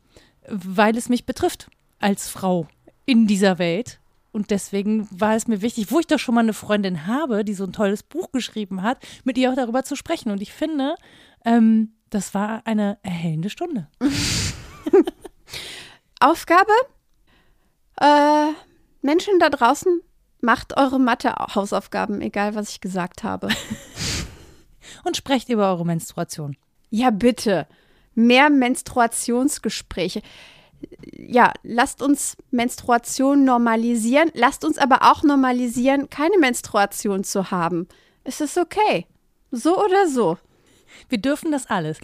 weil 0.48 0.98
es 0.98 1.10
mich 1.10 1.26
betrifft 1.26 1.70
als 2.00 2.30
Frau 2.30 2.68
in 3.06 3.28
dieser 3.28 3.60
Welt. 3.60 4.00
Und 4.32 4.50
deswegen 4.50 5.08
war 5.12 5.36
es 5.36 5.48
mir 5.48 5.62
wichtig, 5.62 5.92
wo 5.92 6.00
ich 6.00 6.08
doch 6.08 6.20
schon 6.20 6.36
mal 6.36 6.42
eine 6.42 6.54
Freundin 6.54 7.06
habe, 7.06 7.44
die 7.44 7.54
so 7.54 7.66
ein 7.66 7.74
tolles 7.74 8.02
Buch 8.02 8.32
geschrieben 8.32 8.82
hat, 8.82 9.06
mit 9.26 9.38
ihr 9.38 9.52
auch 9.52 9.56
darüber 9.56 9.84
zu 9.84 9.96
sprechen. 9.96 10.32
Und 10.32 10.42
ich 10.42 10.54
finde, 10.54 10.96
ähm, 11.44 11.94
das 12.10 12.34
war 12.34 12.62
eine 12.66 12.98
erhellende 13.04 13.50
Stunde. 13.50 13.88
Aufgabe? 16.20 16.72
Äh, 18.00 18.52
Menschen 19.02 19.40
da 19.40 19.50
draußen, 19.50 20.02
macht 20.42 20.78
eure 20.78 21.00
Mathe-Hausaufgaben, 21.00 22.22
egal 22.22 22.56
was 22.56 22.70
ich 22.70 22.82
gesagt 22.82 23.24
habe. 23.24 23.50
Und 25.04 25.18
sprecht 25.18 25.50
über 25.50 25.70
eure 25.70 25.86
Menstruation. 25.86 26.58
Ja, 26.90 27.10
bitte. 27.10 27.68
Mehr 28.14 28.50
Menstruationsgespräche. 28.50 30.22
Ja, 31.16 31.54
lasst 31.64 32.02
uns 32.02 32.36
Menstruation 32.50 33.46
normalisieren. 33.46 34.32
Lasst 34.34 34.66
uns 34.66 34.78
aber 34.78 35.12
auch 35.12 35.24
normalisieren, 35.24 36.10
keine 36.10 36.38
Menstruation 36.40 37.24
zu 37.24 37.52
haben. 37.52 37.88
Es 38.24 38.42
ist 38.42 38.58
okay. 38.58 39.06
So 39.52 39.84
oder 39.84 40.08
so. 40.08 40.38
Wir 41.10 41.20
dürfen 41.20 41.52
das 41.52 41.68
alles. 41.68 42.00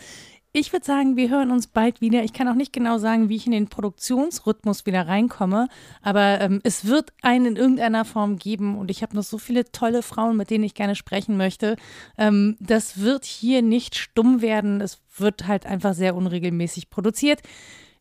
Ich 0.59 0.73
würde 0.73 0.87
sagen, 0.87 1.17
wir 1.17 1.29
hören 1.29 1.51
uns 1.51 1.67
bald 1.67 2.01
wieder. 2.01 2.23
Ich 2.23 2.33
kann 2.33 2.47
auch 2.47 2.55
nicht 2.55 2.73
genau 2.73 2.97
sagen, 2.97 3.29
wie 3.29 3.35
ich 3.35 3.45
in 3.45 3.51
den 3.51 3.67
Produktionsrhythmus 3.67 4.87
wieder 4.87 5.07
reinkomme, 5.07 5.67
aber 6.01 6.41
ähm, 6.41 6.61
es 6.63 6.85
wird 6.85 7.13
einen 7.21 7.45
in 7.45 7.55
irgendeiner 7.57 8.05
Form 8.05 8.39
geben 8.39 8.75
und 8.75 8.89
ich 8.89 9.03
habe 9.03 9.15
noch 9.15 9.21
so 9.21 9.37
viele 9.37 9.71
tolle 9.71 10.01
Frauen, 10.01 10.35
mit 10.35 10.49
denen 10.49 10.63
ich 10.63 10.73
gerne 10.73 10.95
sprechen 10.95 11.37
möchte. 11.37 11.75
Ähm, 12.17 12.57
das 12.59 12.99
wird 12.99 13.23
hier 13.23 13.61
nicht 13.61 13.93
stumm 13.93 14.41
werden. 14.41 14.81
Es 14.81 14.97
wird 15.15 15.45
halt 15.45 15.67
einfach 15.67 15.93
sehr 15.93 16.15
unregelmäßig 16.15 16.89
produziert. 16.89 17.43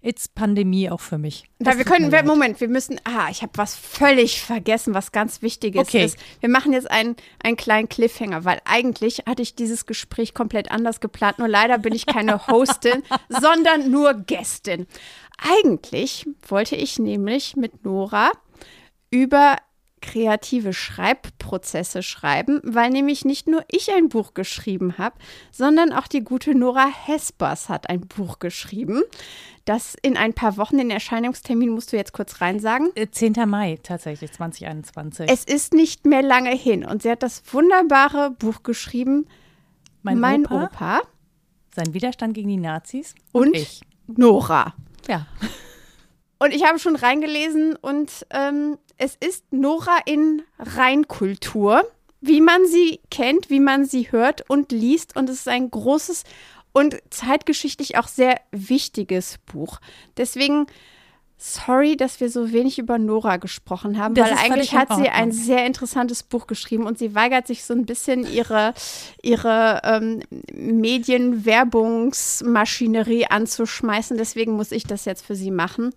It's 0.07 0.29
Pandemie 0.29 0.89
auch 0.89 1.01
für 1.01 1.19
mich. 1.19 1.51
Weil 1.59 1.79
wir 1.79 1.85
können, 1.85 2.13
wir, 2.13 2.23
Moment, 2.23 2.61
wir 2.61 2.69
müssen, 2.69 3.01
ah, 3.03 3.27
ich 3.29 3.43
habe 3.43 3.53
was 3.57 3.75
völlig 3.75 4.41
vergessen, 4.41 4.95
was 4.95 5.11
ganz 5.11 5.43
Wichtiges 5.43 5.89
Okay. 5.89 6.05
ist. 6.05 6.17
Wir 6.39 6.49
machen 6.49 6.73
jetzt 6.73 6.89
einen, 6.89 7.17
einen 7.43 7.57
kleinen 7.57 7.89
Cliffhanger, 7.89 8.45
weil 8.45 8.61
eigentlich 8.65 9.25
hatte 9.27 9.43
ich 9.43 9.57
dieses 9.57 9.85
Gespräch 9.85 10.33
komplett 10.33 10.71
anders 10.71 11.01
geplant. 11.01 11.41
Nur 11.41 11.49
leider 11.49 11.79
bin 11.79 11.93
ich 11.93 12.07
keine 12.07 12.47
Hostin, 12.47 13.03
sondern 13.29 13.91
nur 13.91 14.15
Gästin. 14.15 14.87
Eigentlich 15.39 16.25
wollte 16.47 16.77
ich 16.77 17.01
nämlich 17.01 17.57
mit 17.57 17.85
Nora 17.85 18.31
über 19.11 19.57
kreative 20.07 20.73
Schreibprozesse 20.73 22.03
schreiben, 22.03 22.61
weil 22.63 22.91
nämlich 22.91 23.25
nicht 23.25 23.49
nur 23.49 23.65
ich 23.69 23.93
ein 23.93 24.09
Buch 24.09 24.35
geschrieben 24.35 24.99
habe, 24.99 25.17
sondern 25.51 25.93
auch 25.93 26.07
die 26.07 26.23
gute 26.23 26.55
Nora 26.55 26.87
Hespers 26.87 27.69
hat 27.69 27.91
ein 27.91 28.03
Buch 28.03 28.39
geschrieben. 28.39 29.03
Das 29.65 29.97
in 30.01 30.17
ein 30.17 30.33
paar 30.33 30.57
Wochen, 30.59 30.79
den 30.79 30.91
Erscheinungstermin 30.91 31.71
musst 31.71 31.93
du 31.93 31.97
jetzt 31.97 32.13
kurz 32.13 32.41
reinsagen. 32.41 32.91
Äh, 32.95 33.09
10. 33.11 33.35
Mai 33.47 33.79
tatsächlich, 33.83 34.33
2021. 34.33 35.29
Es 35.29 35.45
ist 35.45 35.75
nicht 35.75 36.07
mehr 36.07 36.23
lange 36.23 36.55
hin 36.55 36.85
und 36.85 37.03
sie 37.03 37.11
hat 37.11 37.25
das 37.25 37.43
wunderbare 37.53 38.31
Buch 38.31 38.63
geschrieben, 38.63 39.27
mein, 40.03 40.47
Opa, 40.47 40.65
Opa 40.65 41.01
sein 41.75 41.93
Widerstand 41.95 42.35
gegen 42.35 42.49
die 42.49 42.57
Nazis 42.57 43.17
und 43.33 43.57
ich. 43.57 43.81
Nora. 44.07 44.75
Ja. 45.09 45.27
Und 46.39 46.53
ich 46.53 46.65
habe 46.65 46.79
schon 46.79 46.97
reingelesen 46.97 47.77
und 47.77 48.27
ähm, 48.31 48.79
es 48.99 49.17
ist 49.17 49.53
Nora 49.53 49.99
in 50.07 50.43
Reinkultur, 50.59 51.85
wie 52.21 52.41
man 52.41 52.67
sie 52.67 53.01
kennt, 53.11 53.51
wie 53.51 53.61
man 53.61 53.85
sie 53.85 54.11
hört 54.11 54.49
und 54.49 54.73
liest. 54.73 55.15
Und 55.17 55.29
es 55.29 55.41
ist 55.41 55.49
ein 55.49 55.71
großes 55.71 56.25
und 56.73 56.97
zeitgeschichtlich 57.11 57.99
auch 57.99 58.09
sehr 58.09 58.41
wichtiges 58.51 59.37
Buch. 59.47 59.81
Deswegen 60.17 60.67
sorry, 61.39 61.97
dass 61.97 62.21
wir 62.21 62.31
so 62.31 62.53
wenig 62.53 62.79
über 62.79 62.99
Nora 62.99 63.37
gesprochen 63.37 63.99
haben, 63.99 64.15
Das 64.15 64.31
weil 64.31 64.39
eigentlich 64.39 64.75
hat 64.75 64.97
sie 64.97 65.11
ein 65.11 65.33
sehr 65.33 65.67
interessantes 65.67 66.23
Buch 66.23 66.47
geschrieben 66.47 66.87
und 66.87 66.97
sie 66.99 67.15
weigert 67.15 67.47
sich 67.47 67.63
so 67.65 67.75
ein 67.75 67.85
bisschen 67.85 68.27
ihre, 68.31 68.73
ihre 69.23 69.83
ähm, 69.85 70.23
Medienwerbungsmaschinerie 70.53 73.27
anzuschmeißen. 73.27 74.17
Deswegen 74.17 74.53
muss 74.53 74.73
ich 74.73 74.85
das 74.85 75.05
jetzt 75.05 75.27
für 75.27 75.35
sie 75.35 75.51
machen. 75.51 75.95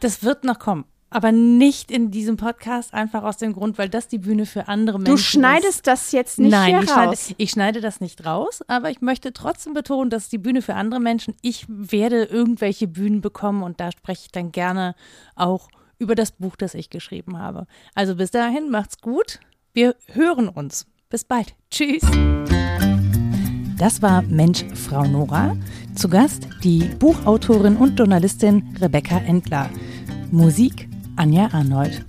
Das 0.00 0.22
wird 0.22 0.44
noch 0.44 0.58
kommen. 0.58 0.84
Aber 1.12 1.30
nicht 1.32 1.90
in 1.90 2.10
diesem 2.10 2.36
Podcast, 2.36 2.94
einfach 2.94 3.22
aus 3.22 3.36
dem 3.36 3.52
Grund, 3.52 3.78
weil 3.78 3.88
das 3.88 4.08
die 4.08 4.18
Bühne 4.18 4.46
für 4.46 4.68
andere 4.68 4.98
Menschen 4.98 5.10
Du 5.10 5.14
ist. 5.14 5.24
schneidest 5.26 5.86
das 5.86 6.12
jetzt 6.12 6.38
nicht 6.38 6.50
Nein, 6.50 6.70
hier 6.74 6.82
ich 6.84 6.90
schneide, 6.90 7.08
raus. 7.10 7.34
ich 7.36 7.50
schneide 7.50 7.80
das 7.80 8.00
nicht 8.00 8.24
raus, 8.24 8.60
aber 8.68 8.90
ich 8.90 9.00
möchte 9.00 9.32
trotzdem 9.32 9.74
betonen, 9.74 10.10
dass 10.10 10.28
die 10.28 10.38
Bühne 10.38 10.62
für 10.62 10.74
andere 10.74 11.00
Menschen, 11.00 11.34
ich 11.42 11.66
werde 11.68 12.24
irgendwelche 12.24 12.88
Bühnen 12.88 13.20
bekommen 13.20 13.62
und 13.62 13.78
da 13.80 13.92
spreche 13.92 14.22
ich 14.26 14.32
dann 14.32 14.52
gerne 14.52 14.94
auch 15.36 15.68
über 15.98 16.14
das 16.14 16.32
Buch, 16.32 16.56
das 16.56 16.74
ich 16.74 16.90
geschrieben 16.90 17.38
habe. 17.38 17.66
Also 17.94 18.16
bis 18.16 18.30
dahin, 18.30 18.70
macht's 18.70 19.00
gut. 19.00 19.38
Wir 19.72 19.94
hören 20.12 20.48
uns. 20.48 20.86
Bis 21.08 21.24
bald. 21.24 21.54
Tschüss. 21.70 22.02
Das 23.78 24.00
war 24.00 24.22
Mensch, 24.22 24.64
Frau 24.74 25.04
Nora. 25.04 25.56
Zu 25.94 26.08
Gast 26.08 26.48
die 26.62 26.84
Buchautorin 26.98 27.76
und 27.76 27.98
Journalistin 27.98 28.76
Rebecca 28.80 29.18
Endler. 29.18 29.68
Musik 30.30 30.88
Anja 31.16 31.48
Arnold. 31.52 32.04